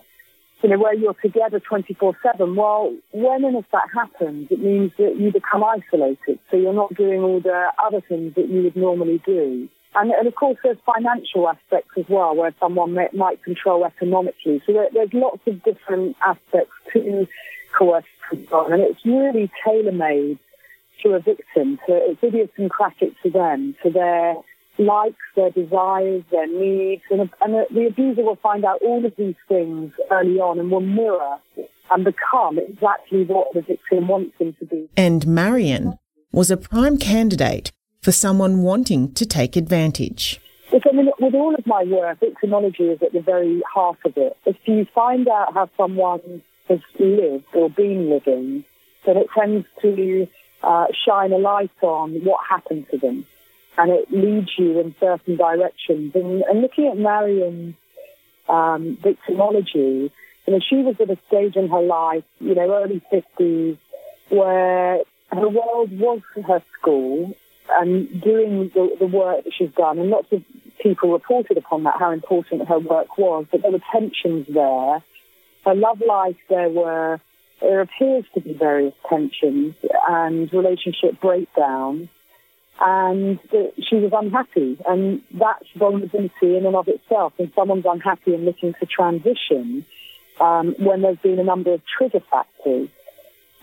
you 0.63 0.71
know, 0.71 0.79
where 0.79 0.95
you're 0.95 1.15
together 1.15 1.61
24-7. 1.61 2.57
Well, 2.57 2.95
when 3.13 3.45
and 3.45 3.57
if 3.57 3.65
that 3.73 3.89
happens, 3.95 4.49
it 4.51 4.61
means 4.61 4.93
that 4.99 5.17
you 5.19 5.31
become 5.33 5.63
isolated. 5.63 6.39
So 6.51 6.57
you're 6.57 6.73
not 6.73 6.95
doing 6.95 7.21
all 7.21 7.41
the 7.41 7.73
other 7.83 8.01
things 8.01 8.35
that 8.35 8.49
you 8.49 8.63
would 8.63 8.77
normally 8.77 9.21
do. 9.25 9.69
And, 9.95 10.11
and 10.11 10.27
of 10.27 10.35
course, 10.35 10.59
there's 10.63 10.79
financial 10.85 11.49
aspects 11.49 11.93
as 11.97 12.05
well, 12.09 12.35
where 12.35 12.55
someone 12.61 12.95
may, 12.95 13.09
might 13.15 13.43
control 13.43 13.85
economically. 13.85 14.63
So 14.67 14.73
there, 14.73 14.89
there's 14.93 15.13
lots 15.13 15.41
of 15.47 15.63
different 15.63 16.17
aspects 16.25 16.73
to 16.93 17.27
coercive 17.77 18.09
control, 18.29 18.73
and 18.73 18.83
it's 18.83 19.05
really 19.05 19.51
tailor-made 19.65 20.39
to 21.03 21.11
a 21.11 21.21
victim. 21.21 21.79
So 21.87 21.95
it's 21.95 22.23
idiosyncratic 22.23 23.13
to 23.23 23.31
them, 23.31 23.75
to 23.83 23.91
their 23.91 24.37
likes, 24.79 25.17
their 25.35 25.51
desires, 25.51 26.23
their 26.31 26.47
needs, 26.47 27.03
and, 27.11 27.29
and 27.41 27.67
the 27.71 27.87
abuser 27.87 28.23
will 28.23 28.37
find 28.37 28.65
out 28.65 28.81
all 28.83 29.05
of 29.05 29.13
these 29.17 29.35
things 29.49 29.93
early 30.11 30.39
on 30.39 30.59
and 30.59 30.71
will 30.71 30.81
mirror 30.81 31.37
and 31.91 32.05
become 32.05 32.59
exactly 32.59 33.25
what 33.25 33.53
the 33.55 33.63
victim 33.63 34.09
wants 34.09 34.37
them 34.39 34.55
to 34.59 34.67
be. 34.67 34.89
And 34.97 35.27
Marion 35.27 35.99
was 36.33 36.51
a 36.51 36.57
prime 36.57 36.99
candidate 36.99 37.73
for 38.03 38.13
someone 38.13 38.63
wanting 38.63 39.13
to 39.15 39.27
take 39.27 39.57
advantage. 39.57 40.41
I 40.73 40.93
mean, 40.93 41.11
with 41.21 41.35
all 41.35 41.55
of 41.55 41.67
my 41.67 41.85
work, 41.85 42.19
victimology 42.21 42.93
is 42.93 43.03
at 43.03 43.13
the 43.13 43.21
very 43.21 43.63
heart 43.73 43.99
of 44.05 44.17
it. 44.17 44.37
If 44.45 44.57
you 44.65 44.87
find 44.95 45.29
out 45.29 45.55
how 45.55 45.71
someone 45.77 46.43
has 46.69 46.81
lived 46.99 47.45
or 47.55 47.71
been 47.71 48.11
living, 48.11 48.65
then 49.05 49.17
it 49.17 49.29
tends 49.37 49.67
to 49.83 50.27
uh, 50.63 50.87
shine 51.07 51.33
a 51.33 51.39
light 51.39 51.71
on 51.83 52.15
what 52.25 52.41
happened 52.49 52.87
to 52.91 52.99
them 52.99 53.27
and 53.79 53.91
it 53.91 54.11
leads 54.11 54.51
you 54.59 54.81
in 54.81 54.95
certain 54.99 55.37
directions. 55.37 56.15
And, 56.15 56.43
and 56.43 56.63
looking 56.63 56.89
at 56.89 56.97
Marion's 56.97 57.75
um, 58.49 58.97
victimology, 58.97 60.11
you 60.47 60.53
know, 60.53 60.61
she 60.61 60.77
was 60.77 60.97
at 61.01 61.11
a 61.11 61.19
stage 61.27 61.57
in 61.57 61.69
her 61.69 61.83
life, 61.83 62.25
you 62.41 62.55
know, 62.55 62.71
early 62.83 63.03
50s, 63.13 63.77
where 64.29 65.01
her 65.31 65.49
world 65.49 65.99
was 65.99 66.21
her 66.47 66.63
school 66.79 67.37
and 67.69 68.21
doing 68.21 68.71
the, 68.75 68.97
the 68.99 69.07
work 69.07 69.45
that 69.45 69.53
she's 69.53 69.73
done. 69.73 69.99
And 69.99 70.09
lots 70.09 70.29
of 70.33 70.43
people 70.81 71.13
reported 71.13 71.59
upon 71.59 71.83
that, 71.83 71.97
how 71.99 72.13
important 72.13 72.69
her 72.69 72.79
work 72.79 73.19
was, 73.19 73.47
but 73.51 73.63
there 73.63 73.73
were 73.73 73.81
tensions 73.93 74.47
there. 74.49 75.03
Her 75.65 75.75
love 75.75 76.01
life, 76.07 76.37
there 76.49 76.69
were, 76.69 77.21
there 77.61 77.81
appears 77.81 78.25
to 78.35 78.41
be 78.41 78.53
various 78.53 78.95
tensions 79.09 79.75
and 80.09 80.53
relationship 80.53 81.21
breakdowns 81.21 82.09
and 82.81 83.39
she 83.89 83.97
was 83.97 84.13
unhappy. 84.13 84.79
And 84.87 85.23
that's 85.33 85.67
vulnerability 85.77 86.57
in 86.57 86.67
and 86.67 86.77
of 86.77 86.89
itself. 86.89 87.33
When 87.37 87.53
someone's 87.55 87.87
unhappy 87.87 88.35
and 88.35 88.45
looking 88.45 88.75
to 88.81 88.87
transition, 88.87 89.85
um, 90.41 90.75
when 90.79 91.03
there's 91.03 91.19
been 91.19 91.39
a 91.39 91.45
number 91.45 91.73
of 91.73 91.83
trigger 91.87 92.21
factors. 92.31 92.89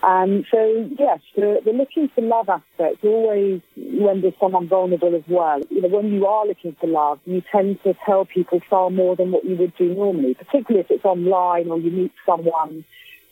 And 0.06 0.44
so, 0.50 0.90
yes, 0.98 1.20
the, 1.34 1.60
the 1.64 1.72
looking 1.72 2.10
for 2.14 2.20
love 2.20 2.48
aspect 2.50 3.02
always 3.04 3.62
when 3.76 4.20
there's 4.20 4.34
someone 4.38 4.68
vulnerable 4.68 5.14
as 5.14 5.22
well. 5.26 5.60
You 5.70 5.80
know, 5.80 5.88
when 5.88 6.12
you 6.12 6.26
are 6.26 6.46
looking 6.46 6.76
for 6.78 6.86
love, 6.86 7.20
you 7.24 7.42
tend 7.50 7.82
to 7.84 7.94
tell 8.04 8.26
people 8.26 8.60
far 8.68 8.90
more 8.90 9.16
than 9.16 9.32
what 9.32 9.44
you 9.44 9.56
would 9.56 9.74
do 9.76 9.94
normally, 9.94 10.34
particularly 10.34 10.80
if 10.80 10.90
it's 10.90 11.06
online 11.06 11.70
or 11.70 11.78
you 11.78 11.90
meet 11.90 12.12
someone, 12.26 12.84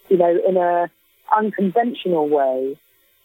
you 0.09 0.16
know, 0.16 0.39
in 0.49 0.57
a 0.57 0.91
unconventional 1.37 2.28
way. 2.28 2.78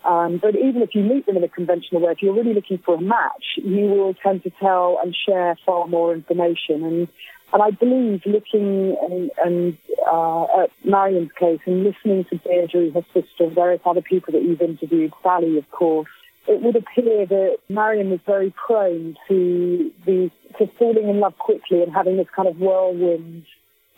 Um, 0.06 0.38
but 0.38 0.56
even 0.56 0.82
if 0.82 0.94
you 0.94 1.04
meet 1.04 1.26
them 1.26 1.38
in 1.38 1.44
a 1.44 1.50
conventional 1.50 2.02
way, 2.02 2.12
if 2.12 2.22
you're 2.22 2.34
really 2.34 2.54
looking 2.54 2.78
for 2.78 2.96
a 2.96 3.02
match, 3.02 3.44
you 3.58 3.88
will 3.88 4.14
tend 4.14 4.44
to 4.44 4.52
tell 4.52 5.00
and 5.04 5.16
share 5.16 5.58
far 5.66 5.88
more 5.88 6.14
information. 6.14 6.84
And 6.84 7.08
and 7.54 7.64
I 7.64 7.72
believe 7.72 8.22
looking 8.26 8.98
and, 9.02 9.32
and 9.44 9.78
uh, 10.06 10.64
at 10.64 10.72
Marion's 10.84 11.32
case 11.40 11.60
and 11.66 11.84
listening 11.84 12.26
to 12.26 12.38
Deirdre, 12.40 12.92
her 12.92 13.06
sister, 13.14 13.50
various 13.50 13.82
other 13.86 14.02
people 14.02 14.34
that 14.34 14.44
you've 14.44 14.62
interviewed, 14.62 15.14
Sally, 15.24 15.58
of 15.58 15.70
course, 15.72 16.10
it 16.48 16.62
would 16.62 16.76
appear 16.76 17.26
that 17.26 17.58
Marion 17.70 18.10
was 18.10 18.20
very 18.26 18.54
prone 18.66 19.16
to 19.28 19.92
the 20.06 20.32
to 20.58 20.68
falling 20.78 21.10
in 21.10 21.20
love 21.20 21.38
quickly 21.38 21.84
and 21.84 21.94
having 21.94 22.18
this 22.18 22.28
kind 22.36 22.48
of 22.48 22.60
whirlwind 22.60 23.46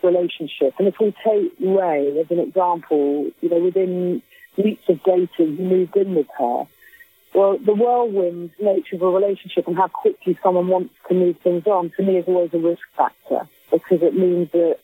relationship. 0.03 0.73
And 0.77 0.87
if 0.87 0.95
we 0.99 1.13
take 1.23 1.53
Ray 1.59 2.19
as 2.19 2.29
an 2.31 2.39
example, 2.39 3.29
you 3.41 3.49
know, 3.49 3.59
within 3.59 4.21
weeks 4.63 4.83
of 4.89 4.99
he 5.37 5.45
moved 5.45 5.95
in 5.95 6.15
with 6.15 6.27
her. 6.37 6.67
Well, 7.33 7.57
the 7.57 7.75
whirlwind 7.75 8.51
nature 8.59 8.95
of 8.95 9.01
a 9.03 9.07
relationship 9.07 9.67
and 9.67 9.77
how 9.77 9.87
quickly 9.87 10.37
someone 10.41 10.67
wants 10.67 10.93
to 11.07 11.13
move 11.13 11.37
things 11.43 11.65
on, 11.67 11.91
to 11.95 12.03
me, 12.03 12.17
is 12.17 12.25
always 12.27 12.53
a 12.53 12.57
risk 12.57 12.81
factor 12.97 13.47
because 13.71 14.01
it 14.01 14.15
means 14.15 14.51
that 14.51 14.77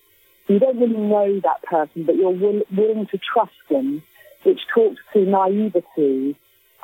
you 0.48 0.60
don't 0.60 0.80
really 0.80 0.96
know 0.96 1.40
that 1.40 1.64
person, 1.64 2.04
but 2.06 2.16
you're 2.16 2.30
will, 2.30 2.62
willing 2.76 3.08
to 3.08 3.18
trust 3.18 3.52
them, 3.70 4.04
which 4.44 4.60
talks 4.74 5.02
to 5.14 5.26
naivety. 5.26 6.38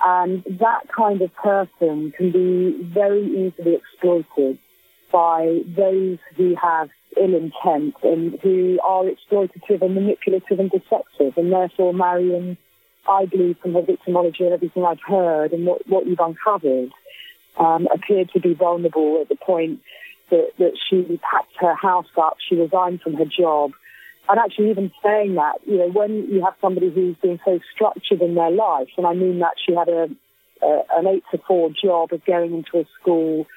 And 0.04 0.44
that 0.60 0.88
kind 0.96 1.22
of 1.22 1.34
person 1.36 2.12
can 2.18 2.32
be 2.32 2.82
very 2.82 3.24
easily 3.24 3.76
exploited 3.76 4.58
by 5.12 5.62
those 5.68 6.18
who 6.36 6.56
have 6.56 6.90
ill 7.18 7.36
intent 7.36 7.96
and 8.02 8.40
who 8.42 8.80
are 8.84 9.04
exploitative 9.04 9.82
and 9.82 9.94
manipulative 9.94 10.60
and 10.60 10.72
deceptive. 10.72 11.38
And 11.38 11.52
therefore, 11.52 11.94
Marion 11.94 12.58
I 13.08 13.26
believe 13.26 13.58
from 13.60 13.74
her 13.74 13.82
victimology 13.82 14.42
and 14.42 14.54
everything 14.54 14.86
I've 14.86 15.02
heard 15.02 15.54
and 15.54 15.66
what, 15.66 15.88
what 15.88 16.06
you've 16.06 16.20
uncovered, 16.20 16.92
um, 17.58 17.88
appeared 17.94 18.30
to 18.32 18.40
be 18.40 18.54
vulnerable 18.54 19.20
at 19.22 19.30
the 19.30 19.36
point 19.36 19.82
that, 20.30 20.52
that 20.58 20.78
she 20.90 21.20
packed 21.30 21.56
her 21.60 21.76
house 21.76 22.08
up, 22.18 22.38
she 22.48 22.56
resigned 22.56 23.02
from 23.02 23.16
her 23.16 23.26
job. 23.26 23.72
And 24.30 24.40
actually 24.40 24.70
even 24.70 24.92
saying 25.04 25.36
that, 25.36 25.56
you 25.66 25.78
know, 25.78 25.90
when 25.90 26.30
you 26.30 26.44
have 26.44 26.54
somebody 26.62 26.90
who's 26.90 27.18
been 27.18 27.40
so 27.44 27.60
structured 27.74 28.22
in 28.22 28.36
their 28.36 28.52
life, 28.52 28.88
and 28.98 29.06
I 29.06 29.14
mean 29.14 29.40
that 29.40 29.56
she 29.66 29.74
had 29.74 29.90
a, 29.90 30.10
a 30.62 30.82
an 30.96 31.08
eight 31.08 31.24
to 31.32 31.40
four 31.40 31.70
job 31.72 32.14
of 32.14 32.24
going 32.24 32.54
into 32.54 32.80
a 32.80 32.86
school, 33.00 33.48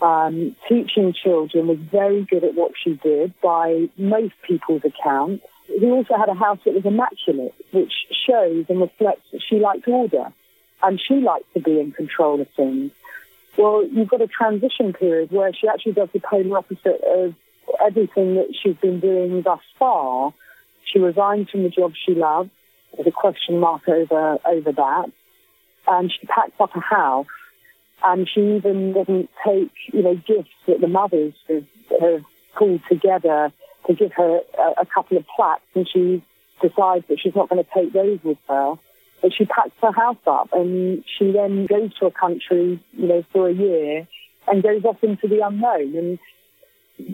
um, 0.00 0.54
teaching 0.68 1.12
children, 1.12 1.66
was 1.66 1.78
very 1.78 2.24
good 2.24 2.44
at 2.44 2.54
what 2.54 2.72
she 2.82 2.94
did 2.94 3.34
by 3.42 3.88
most 3.98 4.34
people's 4.46 4.82
accounts 4.84 5.44
he 5.66 5.86
also 5.86 6.16
had 6.16 6.28
a 6.28 6.34
house 6.34 6.58
that 6.64 6.74
was 6.74 6.84
immaculate, 6.84 7.54
which 7.72 7.92
shows 8.26 8.66
and 8.68 8.80
reflects 8.80 9.26
that 9.32 9.42
she 9.48 9.58
liked 9.58 9.86
order 9.88 10.32
and 10.82 11.00
she 11.00 11.14
liked 11.14 11.52
to 11.54 11.60
be 11.60 11.80
in 11.80 11.92
control 11.92 12.40
of 12.40 12.48
things. 12.50 12.92
Well, 13.56 13.86
you've 13.86 14.08
got 14.08 14.20
a 14.20 14.26
transition 14.26 14.92
period 14.92 15.30
where 15.30 15.52
she 15.52 15.66
actually 15.68 15.92
does 15.92 16.10
the 16.12 16.20
polar 16.20 16.58
opposite 16.58 17.00
of 17.02 17.34
everything 17.84 18.34
that 18.34 18.54
she's 18.62 18.76
been 18.76 19.00
doing 19.00 19.42
thus 19.42 19.60
far. 19.78 20.34
She 20.84 20.98
resigns 20.98 21.50
from 21.50 21.62
the 21.62 21.70
job 21.70 21.94
she 21.96 22.14
loves. 22.14 22.50
There's 22.94 23.06
a 23.06 23.12
question 23.12 23.58
mark 23.58 23.88
over 23.88 24.38
over 24.46 24.72
that, 24.72 25.10
and 25.88 26.12
she 26.12 26.26
packs 26.26 26.58
up 26.60 26.76
a 26.76 26.80
house. 26.80 27.26
And 28.04 28.28
she 28.28 28.56
even 28.56 28.92
doesn't 28.92 29.30
take, 29.44 29.72
you 29.92 30.02
know, 30.02 30.14
gifts 30.14 30.50
that 30.66 30.82
the 30.82 30.86
mothers 30.86 31.32
have, 31.48 31.64
have 31.98 32.24
pulled 32.54 32.82
together 32.88 33.52
to 33.86 33.94
give 33.94 34.12
her 34.12 34.40
a, 34.58 34.82
a 34.82 34.86
couple 34.86 35.16
of 35.16 35.24
plaques, 35.34 35.62
and 35.74 35.88
she 35.88 36.22
decides 36.60 37.06
that 37.08 37.18
she's 37.20 37.34
not 37.34 37.48
going 37.48 37.62
to 37.62 37.70
take 37.74 37.92
those 37.92 38.18
with 38.22 38.38
her. 38.48 38.74
But 39.22 39.32
she 39.32 39.46
packs 39.46 39.72
her 39.80 39.92
house 39.92 40.18
up, 40.26 40.50
and 40.52 41.02
she 41.18 41.32
then 41.32 41.66
goes 41.66 41.94
to 41.98 42.06
a 42.06 42.10
country, 42.10 42.82
you 42.92 43.06
know, 43.06 43.24
for 43.32 43.48
a 43.48 43.52
year, 43.52 44.06
and 44.46 44.62
goes 44.62 44.84
off 44.84 45.02
into 45.02 45.26
the 45.26 45.40
unknown. 45.44 45.96
And 45.96 46.18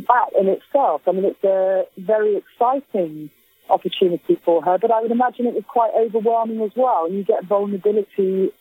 that 0.08 0.28
in 0.38 0.48
itself, 0.48 1.02
I 1.06 1.12
mean, 1.12 1.24
it's 1.24 1.44
a 1.44 1.84
very 1.96 2.36
exciting 2.36 3.30
opportunity 3.70 4.38
for 4.44 4.62
her, 4.62 4.78
but 4.78 4.90
I 4.90 5.00
would 5.00 5.12
imagine 5.12 5.46
it 5.46 5.54
was 5.54 5.64
quite 5.66 5.92
overwhelming 5.94 6.60
as 6.62 6.72
well. 6.76 7.06
And 7.06 7.14
you 7.14 7.24
get 7.24 7.44
vulnerability 7.44 8.52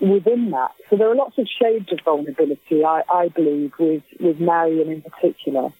within 0.00 0.50
that. 0.50 0.72
So 0.90 0.96
there 0.96 1.10
are 1.10 1.14
lots 1.14 1.38
of 1.38 1.46
shades 1.48 1.90
of 1.92 2.00
vulnerability, 2.04 2.84
I, 2.84 3.02
I 3.12 3.28
believe, 3.28 3.72
with, 3.78 4.02
with 4.20 4.38
Marion 4.38 4.90
in 4.90 5.02
particular. 5.02 5.70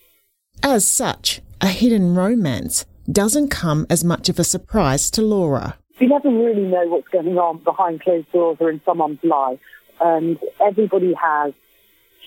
As 0.65 0.87
such, 0.87 1.41
a 1.61 1.67
hidden 1.67 2.15
romance 2.15 2.87
doesn't 3.11 3.49
come 3.49 3.85
as 3.91 4.05
much 4.05 4.29
of 4.29 4.39
a 4.39 4.45
surprise 4.45 5.11
to 5.11 5.21
Laura. 5.21 5.77
You 5.99 6.09
never 6.09 6.31
really 6.31 6.63
know 6.63 6.87
what's 6.87 7.09
going 7.09 7.37
on 7.37 7.59
behind 7.59 8.01
closed 8.01 8.31
doors 8.31 8.59
or 8.61 8.71
in 8.71 8.81
someone's 8.85 9.23
life, 9.25 9.59
and 10.01 10.39
everybody 10.61 11.15
has 11.15 11.53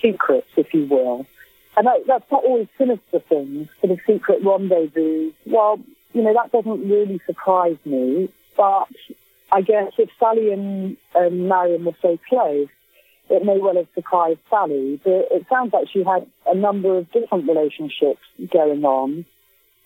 secrets, 0.01 0.47
if 0.57 0.73
you 0.73 0.85
will. 0.85 1.25
And 1.77 1.87
that, 1.87 2.01
that's 2.07 2.29
not 2.29 2.43
always 2.43 2.67
sinister 2.77 3.19
things, 3.19 3.69
sort 3.79 3.93
of 3.93 3.99
secret 4.05 4.43
rendezvous. 4.43 5.31
Well, 5.45 5.79
you 6.13 6.21
know, 6.21 6.33
that 6.33 6.51
doesn't 6.51 6.89
really 6.89 7.21
surprise 7.25 7.77
me, 7.85 8.29
but 8.57 8.89
I 9.51 9.61
guess 9.61 9.93
if 9.97 10.09
Sally 10.19 10.51
and, 10.51 10.97
and 11.15 11.47
Marion 11.47 11.85
were 11.85 11.95
so 12.01 12.19
close, 12.27 12.67
it 13.29 13.43
may 13.43 13.57
well 13.57 13.75
have 13.75 13.87
surprised 13.95 14.39
Sally, 14.49 14.99
but 15.03 15.27
it 15.31 15.45
sounds 15.49 15.73
like 15.73 15.87
she 15.91 16.03
had 16.03 16.27
a 16.45 16.55
number 16.55 16.97
of 16.97 17.11
different 17.11 17.47
relationships 17.47 18.21
going 18.51 18.85
on. 18.85 19.25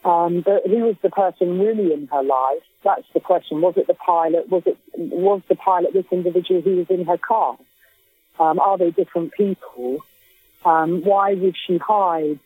Um, 0.03 0.41
but 0.41 0.65
who 0.65 0.83
was 0.83 0.95
the 1.01 1.09
person 1.09 1.59
really 1.59 1.93
in 1.93 2.07
her 2.07 2.23
life? 2.23 2.63
That's 2.83 3.05
the 3.13 3.19
question. 3.19 3.61
Was 3.61 3.75
it 3.77 3.87
the 3.87 3.93
pilot? 3.93 4.49
Was 4.49 4.63
it 4.65 4.77
was 4.95 5.41
the 5.49 5.55
pilot 5.55 5.93
this 5.93 6.05
individual 6.11 6.61
who 6.61 6.77
was 6.77 6.87
in 6.89 7.05
her 7.05 7.17
car? 7.17 7.57
Um, 8.39 8.59
are 8.59 8.77
they 8.77 8.91
different 8.91 9.33
people? 9.33 9.99
Um, 10.63 11.01
why 11.03 11.33
would 11.33 11.55
she 11.67 11.77
hide 11.77 12.39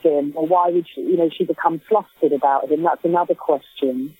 him, 0.00 0.32
or 0.36 0.46
why 0.46 0.70
would 0.70 0.86
she, 0.92 1.00
you 1.00 1.16
know, 1.16 1.30
she 1.36 1.44
become 1.44 1.80
flustered 1.88 2.32
about 2.32 2.70
him? 2.70 2.82
That's 2.82 3.04
another 3.04 3.34
question. 3.34 4.16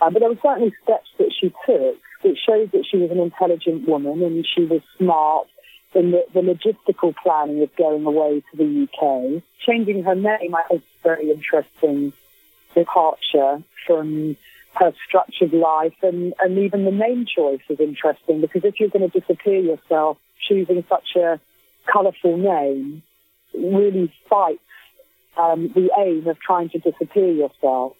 Uh, 0.00 0.10
but 0.10 0.20
there 0.20 0.28
were 0.28 0.38
certainly 0.42 0.72
steps 0.82 1.08
that 1.18 1.32
she 1.38 1.48
took 1.66 1.98
that 2.22 2.36
showed 2.38 2.72
that 2.72 2.86
she 2.90 2.96
was 2.96 3.10
an 3.10 3.18
intelligent 3.18 3.86
woman 3.86 4.22
and 4.22 4.46
she 4.46 4.64
was 4.64 4.80
smart 4.98 5.46
in 5.94 6.10
the, 6.10 6.24
the 6.32 6.40
logistical 6.40 7.14
planning 7.22 7.62
of 7.62 7.74
going 7.76 8.04
away 8.04 8.42
to 8.50 8.56
the 8.56 8.88
UK. 8.88 9.42
Changing 9.66 10.02
her 10.04 10.14
name, 10.14 10.54
I 10.54 10.62
think, 10.68 10.82
is 10.82 10.88
a 11.00 11.08
very 11.08 11.30
interesting 11.30 12.12
departure 12.74 13.62
from 13.86 14.36
her 14.74 14.92
structured 15.06 15.52
life, 15.52 15.94
and, 16.02 16.34
and 16.40 16.58
even 16.58 16.84
the 16.84 16.90
name 16.90 17.26
choice 17.26 17.60
is 17.68 17.78
interesting 17.78 18.40
because 18.40 18.64
if 18.64 18.80
you're 18.80 18.88
going 18.88 19.08
to 19.08 19.20
disappear 19.20 19.60
yourself, 19.60 20.18
choosing 20.48 20.84
such 20.88 21.16
a 21.16 21.40
colourful 21.86 22.36
name 22.36 23.02
really 23.54 24.12
fights 24.28 24.60
um, 25.36 25.68
the 25.74 25.90
aim 25.98 26.26
of 26.26 26.38
trying 26.40 26.70
to 26.70 26.78
disappear 26.78 27.30
yourself. 27.30 27.96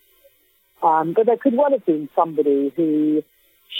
Um, 0.82 1.12
but 1.14 1.26
there 1.26 1.36
could 1.36 1.56
well 1.56 1.70
have 1.70 1.86
been 1.86 2.08
somebody 2.14 2.72
who 2.74 3.22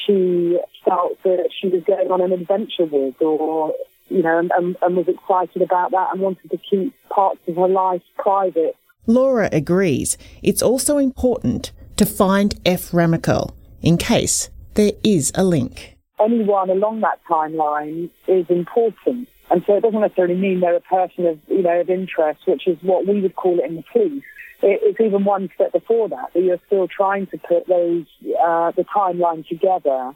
she 0.07 0.59
felt 0.85 1.23
that 1.25 1.51
she 1.61 1.69
was 1.69 1.83
going 1.85 2.11
on 2.11 2.21
an 2.21 2.33
adventure 2.33 2.85
with, 2.85 3.21
or 3.21 3.75
you 4.09 4.23
know, 4.23 4.39
and, 4.39 4.51
and, 4.57 4.77
and 4.83 4.97
was 4.97 5.09
excited 5.09 5.63
about 5.63 5.91
that 5.93 6.09
and 6.13 6.21
wanted 6.21 6.51
to 6.51 6.59
keep 6.59 6.95
parts 7.09 7.41
of 7.49 7.57
her 7.57 7.69
life 7.69 8.03
private. 8.17 8.77
Laura 9.07 9.49
agrees 9.53 10.17
it's 10.43 10.63
also 10.63 10.99
important 10.99 11.73
to 11.97 12.07
find 12.07 12.59
F. 12.65 12.91
Remakel 12.91 13.55
in 13.83 13.97
case 13.99 14.51
there 14.75 14.93
is 15.03 15.31
a 15.35 15.45
link. 15.45 15.97
Anyone 16.21 16.71
along 16.71 17.01
that 17.01 17.21
timeline 17.29 18.11
is 18.27 18.47
important. 18.49 19.29
And 19.51 19.63
so 19.67 19.77
it 19.77 19.83
doesn't 19.83 20.01
necessarily 20.01 20.37
mean 20.37 20.61
they're 20.61 20.77
a 20.77 20.81
person 20.81 21.27
of, 21.27 21.39
you 21.49 21.63
know, 21.63 21.81
of 21.81 21.91
interest, 21.91 22.41
which 22.47 22.67
is 22.67 22.79
what 22.83 23.07
we 23.07 23.21
would 23.21 23.37
call 23.37 23.59
it 23.59 23.67
in 23.67 23.77
the 23.77 23.85
police. 23.93 24.23
It, 24.63 24.81
it's 24.83 25.01
even 25.01 25.25
one 25.25 25.51
step 25.55 25.73
before 25.73 26.09
that, 26.09 26.33
that 26.33 26.43
you're 26.43 26.61
still 26.67 26.89
trying 26.89 27.27
to 27.27 27.39
put 27.39 27.67
those, 27.67 28.07
uh, 28.43 28.71
the 28.71 28.85
timeline 28.85 29.47
together 29.47 30.15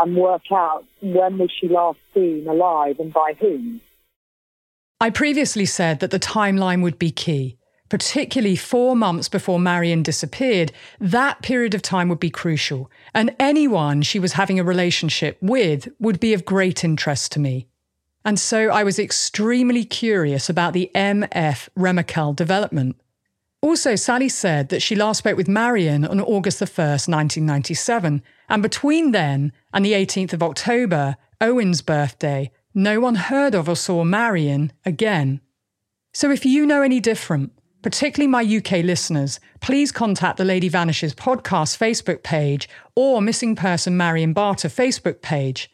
and 0.00 0.16
work 0.16 0.50
out 0.52 0.84
when 1.02 1.38
was 1.38 1.50
she 1.60 1.68
last 1.68 1.98
seen 2.14 2.46
alive 2.48 2.98
and 2.98 3.12
by 3.12 3.34
whom. 3.38 3.80
I 5.00 5.10
previously 5.10 5.66
said 5.66 6.00
that 6.00 6.10
the 6.10 6.20
timeline 6.20 6.82
would 6.82 6.98
be 6.98 7.10
key, 7.10 7.56
particularly 7.88 8.56
four 8.56 8.94
months 8.94 9.28
before 9.28 9.58
Marion 9.58 10.02
disappeared. 10.02 10.72
That 11.00 11.42
period 11.42 11.74
of 11.74 11.82
time 11.82 12.08
would 12.08 12.20
be 12.20 12.30
crucial, 12.30 12.90
and 13.14 13.34
anyone 13.38 14.02
she 14.02 14.18
was 14.18 14.34
having 14.34 14.60
a 14.60 14.64
relationship 14.64 15.38
with 15.40 15.88
would 15.98 16.20
be 16.20 16.34
of 16.34 16.44
great 16.44 16.84
interest 16.84 17.32
to 17.32 17.40
me. 17.40 17.66
And 18.24 18.38
so 18.38 18.68
I 18.68 18.84
was 18.84 18.98
extremely 18.98 19.84
curious 19.84 20.50
about 20.50 20.74
the 20.74 20.90
MF 20.94 21.68
Remakel 21.76 22.36
development. 22.36 22.96
Also, 23.62 23.94
Sally 23.94 24.28
said 24.28 24.68
that 24.70 24.80
she 24.82 24.96
last 24.96 25.18
spoke 25.18 25.36
with 25.36 25.48
Marion 25.48 26.04
on 26.04 26.20
August 26.20 26.60
the 26.60 26.66
1st, 26.66 27.08
1997, 27.08 28.22
and 28.50 28.62
between 28.62 29.12
then 29.12 29.52
and 29.72 29.84
the 29.84 29.92
18th 29.92 30.32
of 30.32 30.42
October, 30.42 31.16
Owen's 31.40 31.80
birthday, 31.80 32.50
no 32.74 33.00
one 33.00 33.14
heard 33.14 33.54
of 33.54 33.68
or 33.68 33.76
saw 33.76 34.04
Marion 34.04 34.72
again. 34.84 35.40
So 36.12 36.30
if 36.30 36.44
you 36.44 36.66
know 36.66 36.82
any 36.82 36.98
different, 36.98 37.52
particularly 37.82 38.26
my 38.26 38.42
UK 38.42 38.84
listeners, 38.84 39.38
please 39.60 39.92
contact 39.92 40.36
the 40.36 40.44
Lady 40.44 40.68
Vanishes 40.68 41.14
podcast 41.14 41.78
Facebook 41.78 42.24
page 42.24 42.68
or 42.96 43.22
Missing 43.22 43.54
Person 43.54 43.96
Marion 43.96 44.32
Barter 44.32 44.68
Facebook 44.68 45.22
page. 45.22 45.70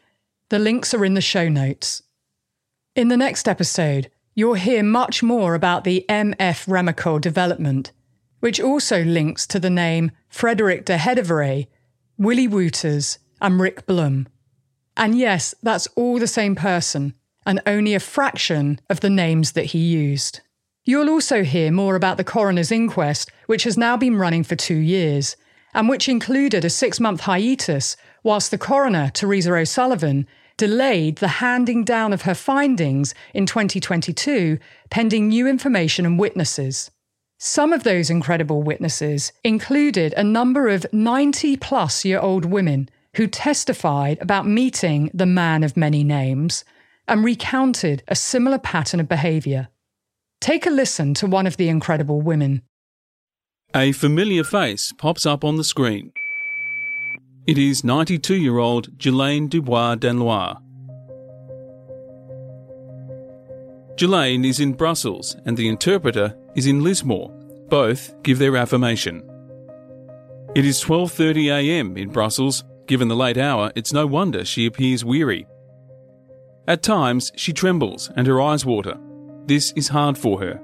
The 0.49 0.59
links 0.59 0.93
are 0.93 1.03
in 1.03 1.15
the 1.15 1.21
show 1.21 1.49
notes. 1.49 2.03
In 2.95 3.09
the 3.09 3.17
next 3.17 3.47
episode, 3.47 4.09
you'll 4.35 4.53
hear 4.53 4.83
much 4.83 5.23
more 5.23 5.55
about 5.55 5.83
the 5.83 6.05
MF 6.07 6.67
Remakel 6.67 7.19
development, 7.19 7.91
which 8.39 8.59
also 8.59 9.03
links 9.03 9.47
to 9.47 9.59
the 9.59 9.71
name 9.71 10.11
Frederick 10.29 10.85
de 10.85 10.97
Hedevere, 10.97 11.67
Willie 12.17 12.47
Wooters, 12.47 13.19
and 13.39 13.59
Rick 13.59 13.85
Blum. 13.85 14.27
And 14.95 15.17
yes, 15.17 15.53
that's 15.61 15.87
all 15.95 16.17
the 16.17 16.27
same 16.27 16.55
person, 16.55 17.13
and 17.45 17.61
only 17.67 17.93
a 17.93 17.99
fraction 17.99 18.79
of 18.89 19.01
the 19.01 19.09
names 19.09 19.51
that 19.51 19.65
he 19.65 19.79
used. 19.79 20.41
You'll 20.83 21.09
also 21.09 21.43
hear 21.43 21.71
more 21.71 21.95
about 21.95 22.17
the 22.17 22.23
coroner's 22.23 22.71
inquest, 22.71 23.31
which 23.45 23.63
has 23.65 23.77
now 23.77 23.97
been 23.97 24.15
running 24.15 24.43
for 24.43 24.55
two 24.55 24.77
years, 24.77 25.35
and 25.73 25.87
which 25.87 26.09
included 26.09 26.65
a 26.65 26.69
six 26.69 26.99
month 26.99 27.21
hiatus 27.21 27.95
whilst 28.23 28.49
the 28.49 28.57
coroner, 28.57 29.11
Teresa 29.13 29.53
O'Sullivan, 29.53 30.25
delayed 30.57 31.17
the 31.17 31.27
handing 31.27 31.83
down 31.83 32.13
of 32.13 32.23
her 32.23 32.33
findings 32.33 33.13
in 33.33 33.45
2022 33.45 34.57
pending 34.89 35.27
new 35.27 35.47
information 35.47 36.05
and 36.05 36.19
witnesses. 36.19 36.89
Some 37.39 37.71
of 37.71 37.83
those 37.83 38.09
incredible 38.09 38.63
witnesses 38.63 39.31
included 39.43 40.13
a 40.13 40.23
number 40.23 40.69
of 40.69 40.87
90 40.91 41.57
plus 41.57 42.03
year 42.03 42.19
old 42.19 42.45
women 42.45 42.89
who 43.15 43.27
testified 43.27 44.17
about 44.21 44.47
meeting 44.47 45.11
the 45.13 45.27
man 45.27 45.63
of 45.63 45.77
many 45.77 46.03
names 46.03 46.65
and 47.07 47.23
recounted 47.23 48.03
a 48.07 48.15
similar 48.15 48.57
pattern 48.57 48.99
of 48.99 49.07
behaviour. 49.07 49.67
Take 50.41 50.65
a 50.65 50.71
listen 50.71 51.13
to 51.15 51.27
one 51.27 51.45
of 51.45 51.57
the 51.57 51.69
incredible 51.69 52.21
women. 52.21 52.63
A 53.75 53.91
familiar 53.91 54.43
face 54.43 54.91
pops 54.97 55.25
up 55.25 55.43
on 55.43 55.57
the 55.57 55.63
screen. 55.63 56.11
It 57.45 57.57
is 57.57 57.83
92 57.83 58.35
year 58.35 58.57
old 58.57 58.97
Ghislaine 58.97 59.47
Dubois 59.47 59.95
Danlois. 59.95 60.57
Ghislaine 63.97 64.45
is 64.45 64.59
in 64.59 64.73
Brussels 64.73 65.35
and 65.45 65.57
the 65.57 65.67
interpreter 65.67 66.37
is 66.55 66.67
in 66.67 66.83
Lismore. 66.83 67.31
Both 67.67 68.21
give 68.21 68.37
their 68.37 68.55
affirmation. 68.55 69.23
It 70.53 70.65
is 70.65 70.79
12:30 70.83 71.47
a.m. 71.47 71.97
in 71.97 72.09
Brussels. 72.09 72.63
Given 72.85 73.07
the 73.07 73.15
late 73.15 73.37
hour, 73.37 73.71
it's 73.75 73.91
no 73.91 74.05
wonder 74.05 74.45
she 74.45 74.65
appears 74.65 75.03
weary. 75.03 75.47
At 76.67 76.83
times, 76.83 77.31
she 77.35 77.51
trembles 77.51 78.11
and 78.15 78.27
her 78.27 78.39
eyes 78.39 78.65
water. 78.65 78.97
This 79.45 79.73
is 79.75 79.89
hard 79.89 80.17
for 80.17 80.39
her. 80.41 80.61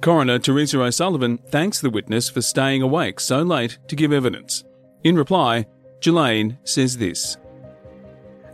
Coroner 0.00 0.38
Teresa 0.38 0.80
O'Sullivan 0.80 1.38
thanks 1.38 1.80
the 1.80 1.90
witness 1.90 2.28
for 2.28 2.42
staying 2.42 2.82
awake 2.82 3.20
so 3.20 3.42
late 3.42 3.78
to 3.88 3.94
give 3.94 4.12
evidence. 4.12 4.64
In 5.04 5.16
reply, 5.16 5.66
Ghislaine 6.00 6.58
says 6.64 6.96
this 6.96 7.36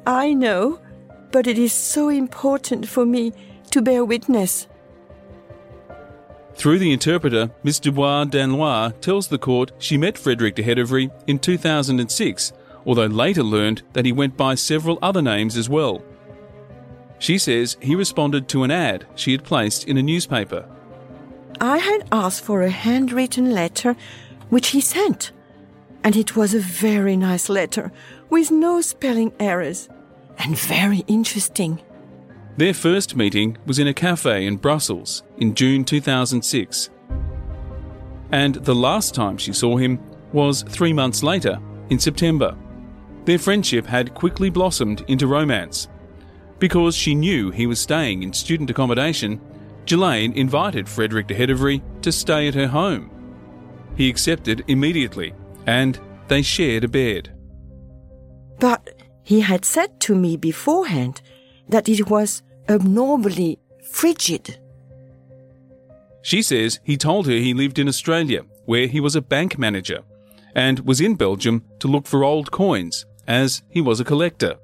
I 0.06 0.34
know, 0.34 0.80
but 1.30 1.46
it 1.46 1.58
is 1.58 1.72
so 1.72 2.08
important 2.08 2.88
for 2.88 3.04
me 3.04 3.32
to 3.70 3.82
bear 3.82 4.04
witness. 4.04 4.66
Through 6.54 6.80
the 6.80 6.92
interpreter, 6.92 7.50
Miss 7.62 7.78
Dubois 7.78 8.24
Danlois 8.24 8.92
tells 9.00 9.28
the 9.28 9.38
court 9.38 9.70
she 9.78 9.96
met 9.96 10.18
Frederick 10.18 10.56
de 10.56 10.62
Hedevere 10.62 11.10
in 11.26 11.38
2006, 11.38 12.52
although 12.84 13.06
later 13.06 13.44
learned 13.44 13.82
that 13.92 14.04
he 14.04 14.12
went 14.12 14.36
by 14.36 14.56
several 14.56 14.98
other 15.00 15.22
names 15.22 15.56
as 15.56 15.68
well. 15.68 16.02
She 17.20 17.38
says 17.38 17.76
he 17.80 17.94
responded 17.94 18.48
to 18.48 18.64
an 18.64 18.70
ad 18.70 19.06
she 19.14 19.32
had 19.32 19.44
placed 19.44 19.86
in 19.86 19.98
a 19.98 20.02
newspaper. 20.02 20.68
I 21.60 21.78
had 21.78 22.08
asked 22.12 22.44
for 22.44 22.62
a 22.62 22.70
handwritten 22.70 23.52
letter, 23.52 23.96
which 24.48 24.68
he 24.68 24.80
sent. 24.80 25.32
And 26.04 26.16
it 26.16 26.36
was 26.36 26.54
a 26.54 26.60
very 26.60 27.16
nice 27.16 27.48
letter, 27.48 27.90
with 28.30 28.50
no 28.50 28.80
spelling 28.80 29.32
errors, 29.40 29.88
and 30.38 30.58
very 30.58 31.04
interesting. 31.06 31.80
Their 32.56 32.74
first 32.74 33.14
meeting 33.14 33.56
was 33.66 33.78
in 33.78 33.86
a 33.86 33.94
cafe 33.94 34.46
in 34.46 34.56
Brussels 34.56 35.22
in 35.36 35.54
June 35.54 35.84
2006. 35.84 36.90
And 38.32 38.56
the 38.56 38.74
last 38.74 39.14
time 39.14 39.38
she 39.38 39.52
saw 39.52 39.76
him 39.76 40.00
was 40.32 40.62
three 40.62 40.92
months 40.92 41.22
later, 41.22 41.58
in 41.90 41.98
September. 41.98 42.56
Their 43.24 43.38
friendship 43.38 43.86
had 43.86 44.14
quickly 44.14 44.50
blossomed 44.50 45.04
into 45.08 45.26
romance. 45.26 45.88
Because 46.58 46.96
she 46.96 47.14
knew 47.14 47.50
he 47.50 47.66
was 47.66 47.80
staying 47.80 48.22
in 48.22 48.32
student 48.32 48.70
accommodation, 48.70 49.40
Ghislaine 49.86 50.32
invited 50.32 50.88
Frederick 50.88 51.28
de 51.28 51.34
Hedevere 51.34 51.80
to 52.02 52.12
stay 52.12 52.48
at 52.48 52.54
her 52.54 52.66
home. 52.66 53.10
He 53.96 54.08
accepted 54.08 54.64
immediately, 54.68 55.32
and 55.66 55.98
they 56.28 56.42
shared 56.42 56.84
a 56.84 56.88
bed. 56.88 57.32
But 58.58 58.97
he 59.28 59.40
had 59.40 59.62
said 59.62 60.00
to 60.00 60.14
me 60.14 60.38
beforehand 60.38 61.20
that 61.68 61.86
it 61.86 62.08
was 62.08 62.42
abnormally 62.66 63.58
frigid. 63.84 64.58
She 66.22 66.40
says 66.40 66.80
he 66.82 66.96
told 66.96 67.26
her 67.26 67.34
he 67.34 67.52
lived 67.52 67.78
in 67.78 67.88
Australia, 67.88 68.46
where 68.64 68.86
he 68.86 69.00
was 69.00 69.16
a 69.16 69.28
bank 69.34 69.58
manager, 69.58 70.00
and 70.54 70.80
was 70.80 71.02
in 71.02 71.14
Belgium 71.14 71.62
to 71.80 71.88
look 71.88 72.06
for 72.06 72.24
old 72.24 72.50
coins, 72.50 73.04
as 73.26 73.60
he 73.68 73.82
was 73.82 74.00
a 74.00 74.04
collector. 74.12 74.54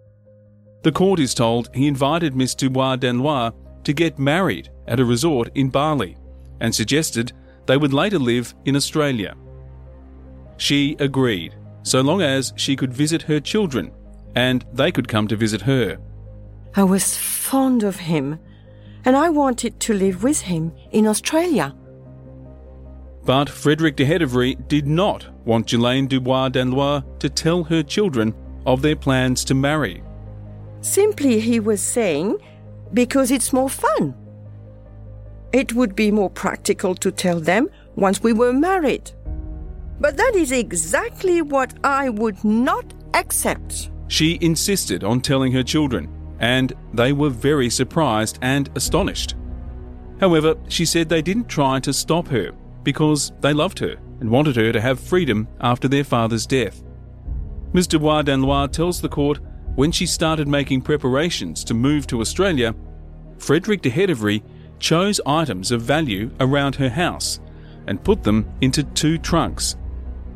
The 0.82 0.92
court 0.92 1.20
is 1.20 1.34
told 1.34 1.68
he 1.74 1.86
invited 1.86 2.34
Miss 2.34 2.54
Dubois 2.54 2.96
Danlois 2.96 3.52
to 3.84 3.92
get 3.92 4.18
married 4.18 4.70
at 4.88 4.98
a 4.98 5.04
resort 5.04 5.50
in 5.54 5.68
Bali, 5.68 6.16
and 6.60 6.74
suggested 6.74 7.34
they 7.66 7.76
would 7.76 7.92
later 7.92 8.18
live 8.18 8.54
in 8.64 8.76
Australia. 8.76 9.36
She 10.56 10.96
agreed, 11.00 11.54
so 11.82 12.00
long 12.00 12.22
as 12.22 12.54
she 12.56 12.76
could 12.76 12.94
visit 12.94 13.20
her 13.20 13.40
children, 13.40 13.92
and 14.34 14.64
they 14.72 14.90
could 14.90 15.08
come 15.08 15.28
to 15.28 15.36
visit 15.36 15.62
her. 15.62 15.98
I 16.74 16.84
was 16.84 17.16
fond 17.16 17.82
of 17.82 17.96
him, 17.96 18.38
and 19.04 19.16
I 19.16 19.28
wanted 19.28 19.78
to 19.80 19.94
live 19.94 20.22
with 20.22 20.40
him 20.40 20.72
in 20.90 21.06
Australia. 21.06 21.74
But 23.24 23.48
Frederick 23.48 23.96
de 23.96 24.04
Hedevere 24.04 24.56
did 24.68 24.86
not 24.86 25.26
want 25.46 25.66
Ghislaine 25.66 26.06
Dubois 26.06 26.50
Danlois 26.50 27.02
to 27.20 27.30
tell 27.30 27.64
her 27.64 27.82
children 27.82 28.34
of 28.66 28.82
their 28.82 28.96
plans 28.96 29.44
to 29.44 29.54
marry. 29.54 30.02
Simply, 30.80 31.40
he 31.40 31.60
was 31.60 31.80
saying, 31.80 32.36
because 32.92 33.30
it's 33.30 33.52
more 33.52 33.70
fun. 33.70 34.14
It 35.52 35.72
would 35.72 35.94
be 35.94 36.10
more 36.10 36.30
practical 36.30 36.94
to 36.96 37.10
tell 37.10 37.40
them 37.40 37.70
once 37.94 38.22
we 38.22 38.32
were 38.32 38.52
married. 38.52 39.10
But 40.00 40.16
that 40.16 40.34
is 40.34 40.52
exactly 40.52 41.40
what 41.40 41.72
I 41.84 42.08
would 42.08 42.42
not 42.44 42.92
accept. 43.14 43.90
She 44.08 44.38
insisted 44.40 45.04
on 45.04 45.20
telling 45.20 45.52
her 45.52 45.62
children, 45.62 46.08
and 46.38 46.72
they 46.92 47.12
were 47.12 47.30
very 47.30 47.70
surprised 47.70 48.38
and 48.42 48.68
astonished. 48.74 49.34
However, 50.20 50.56
she 50.68 50.84
said 50.84 51.08
they 51.08 51.22
didn't 51.22 51.48
try 51.48 51.80
to 51.80 51.92
stop 51.92 52.28
her 52.28 52.52
because 52.82 53.32
they 53.40 53.52
loved 53.52 53.78
her 53.78 53.96
and 54.20 54.30
wanted 54.30 54.56
her 54.56 54.72
to 54.72 54.80
have 54.80 55.00
freedom 55.00 55.48
after 55.60 55.88
their 55.88 56.04
father's 56.04 56.46
death. 56.46 56.82
Ms. 57.72 57.88
Dubois 57.88 58.22
Danlois 58.22 58.70
tells 58.70 59.00
the 59.00 59.08
court 59.08 59.40
when 59.74 59.90
she 59.90 60.06
started 60.06 60.46
making 60.46 60.82
preparations 60.82 61.64
to 61.64 61.74
move 61.74 62.06
to 62.06 62.20
Australia, 62.20 62.74
Frederick 63.38 63.82
de 63.82 63.90
Hedevere 63.90 64.42
chose 64.78 65.20
items 65.26 65.72
of 65.72 65.82
value 65.82 66.30
around 66.38 66.76
her 66.76 66.90
house 66.90 67.40
and 67.86 68.04
put 68.04 68.22
them 68.22 68.46
into 68.60 68.82
two 68.82 69.18
trunks. 69.18 69.76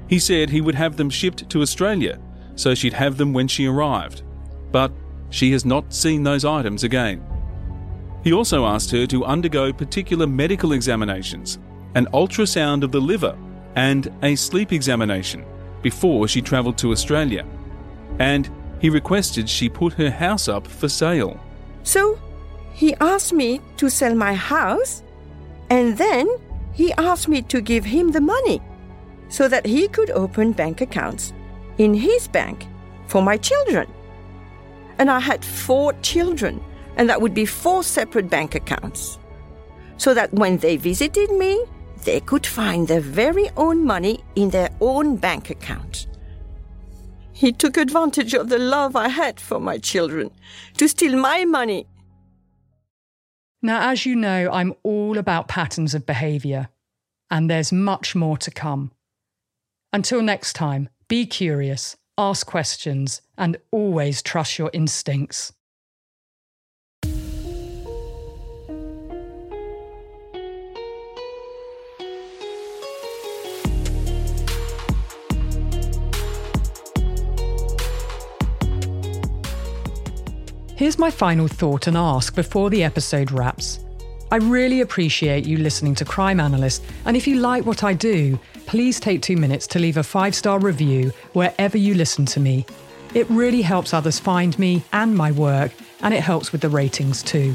He 0.09 0.19
said 0.19 0.51
he 0.51 0.61
would 0.61 0.75
have 0.75 0.97
them 0.97 1.11
shipped 1.11 1.49
to 1.51 1.63
Australia 1.63 2.19
so 2.59 2.75
she'd 2.75 2.93
have 2.93 3.17
them 3.17 3.33
when 3.33 3.47
she 3.47 3.67
arrived. 3.67 4.23
But 4.73 4.91
she 5.31 5.53
has 5.53 5.65
not 5.65 5.95
seen 5.95 6.25
those 6.25 6.45
items 6.45 6.83
again. 6.83 7.25
He 8.25 8.33
also 8.33 8.67
asked 8.67 8.91
her 8.91 9.07
to 9.07 9.25
undergo 9.25 9.73
particular 9.73 10.27
medical 10.27 10.73
examinations, 10.73 11.61
an 11.95 12.07
ultrasound 12.07 12.83
of 12.83 12.91
the 12.91 13.01
liver, 13.01 13.39
and 13.77 14.13
a 14.23 14.35
sleep 14.35 14.73
examination 14.73 15.45
before 15.83 16.27
she 16.27 16.43
travelled 16.43 16.77
to 16.79 16.91
Australia. 16.91 17.47
And 18.19 18.51
he 18.81 18.91
requested 18.91 19.49
she 19.49 19.69
put 19.69 19.93
her 19.93 20.11
house 20.11 20.49
up 20.49 20.67
for 20.67 20.89
sale. 20.89 21.39
So 21.85 22.19
he 22.73 22.95
asked 22.97 23.33
me 23.33 23.61
to 23.77 23.89
sell 23.89 24.17
my 24.17 24.35
house, 24.35 25.05
and 25.71 25.97
then 25.97 26.29
he 26.73 26.93
asked 26.95 27.29
me 27.29 27.43
to 27.43 27.61
give 27.61 27.85
him 27.85 28.11
the 28.11 28.21
money 28.21 28.61
so 29.29 29.47
that 29.47 29.65
he 29.65 29.87
could 29.87 30.11
open 30.11 30.51
bank 30.53 30.81
accounts 30.81 31.33
in 31.79 31.95
his 31.95 32.29
bank 32.29 32.67
for 33.07 33.23
my 33.23 33.37
children. 33.37 33.89
And 34.99 35.11
I 35.11 35.21
had 35.21 35.45
four 35.45 35.93
children, 36.03 36.63
and 36.97 37.09
that 37.09 37.21
would 37.21 37.35
be 37.35 37.47
four 37.47 37.83
separate 37.83 38.29
bank 38.29 38.55
accounts. 38.55 39.19
So 39.97 40.15
that 40.15 40.33
when 40.35 40.59
they 40.59 40.77
visited 40.77 41.31
me, 41.31 41.65
they 42.05 42.21
could 42.21 42.47
find 42.47 42.87
their 42.87 43.01
very 43.01 43.51
own 43.57 43.85
money 43.85 44.25
in 44.35 44.51
their 44.51 44.71
own 44.81 45.17
bank 45.17 45.51
account. 45.51 46.07
He 47.33 47.53
took 47.53 47.77
advantage 47.77 48.35
of 48.35 48.49
the 48.49 48.59
love 48.59 48.97
I 48.97 49.09
had 49.09 49.39
for 49.39 49.61
my 49.61 49.79
children 49.79 50.31
to 50.77 50.89
steal 50.89 51.17
my 51.17 51.45
money. 51.45 51.87
Now, 53.63 53.91
as 53.91 54.07
you 54.07 54.17
know, 54.17 54.51
I'm 54.53 54.75
all 54.83 55.19
about 55.19 55.49
patterns 55.49 55.95
of 55.95 56.07
behaviour, 56.07 56.69
and 57.31 57.49
there's 57.49 57.73
much 57.73 58.15
more 58.15 58.37
to 58.39 58.51
come. 58.51 58.93
Until 59.93 60.23
next 60.23 60.55
time, 60.55 60.89
be 61.09 61.25
curious, 61.25 61.97
ask 62.19 62.47
questions, 62.47 63.23
and 63.39 63.57
always 63.71 64.23
trust 64.23 64.59
your 64.59 64.71
instincts. 64.73 65.53
Here's 80.77 80.97
my 80.97 81.11
final 81.11 81.49
thought 81.49 81.89
and 81.89 81.97
ask 81.97 82.37
before 82.37 82.71
the 82.71 82.85
episode 82.85 83.33
wraps. 83.33 83.81
I 84.31 84.37
really 84.37 84.83
appreciate 84.83 85.47
you 85.47 85.57
listening 85.57 85.95
to 85.95 86.05
Crime 86.05 86.39
Analyst, 86.39 86.85
and 87.07 87.17
if 87.17 87.27
you 87.27 87.37
like 87.37 87.65
what 87.65 87.83
I 87.83 87.95
do, 87.95 88.39
please 88.67 89.01
take 89.01 89.23
two 89.23 89.39
minutes 89.39 89.67
to 89.69 89.79
leave 89.79 89.97
a 89.97 90.03
five 90.03 90.35
star 90.35 90.59
review 90.59 91.13
wherever 91.33 91.79
you 91.79 91.95
listen 91.95 92.27
to 92.27 92.41
me. 92.41 92.67
It 93.15 93.27
really 93.31 93.63
helps 93.63 93.95
others 93.95 94.19
find 94.19 94.59
me 94.59 94.83
and 94.93 95.17
my 95.17 95.33
work, 95.33 95.73
and 96.03 96.13
it 96.13 96.21
helps 96.21 96.53
with 96.53 96.61
the 96.61 96.69
ratings 96.69 97.23
too. 97.23 97.55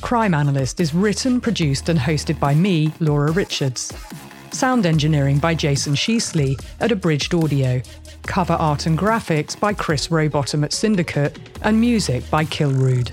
Crime 0.00 0.32
Analyst 0.32 0.78
is 0.78 0.94
written, 0.94 1.40
produced, 1.40 1.88
and 1.88 1.98
hosted 1.98 2.38
by 2.38 2.54
me, 2.54 2.92
Laura 3.00 3.32
Richards. 3.32 3.92
Sound 4.52 4.86
engineering 4.86 5.40
by 5.40 5.52
Jason 5.52 5.94
Sheasley 5.94 6.54
at 6.78 6.92
Abridged 6.92 7.34
Audio. 7.34 7.82
Cover 8.26 8.54
art 8.54 8.86
and 8.86 8.98
graphics 8.98 9.58
by 9.58 9.72
Chris 9.72 10.08
Rowbottom 10.08 10.64
at 10.64 10.72
Syndicate, 10.72 11.38
and 11.62 11.80
music 11.80 12.28
by 12.30 12.44
Kilrude. 12.44 13.12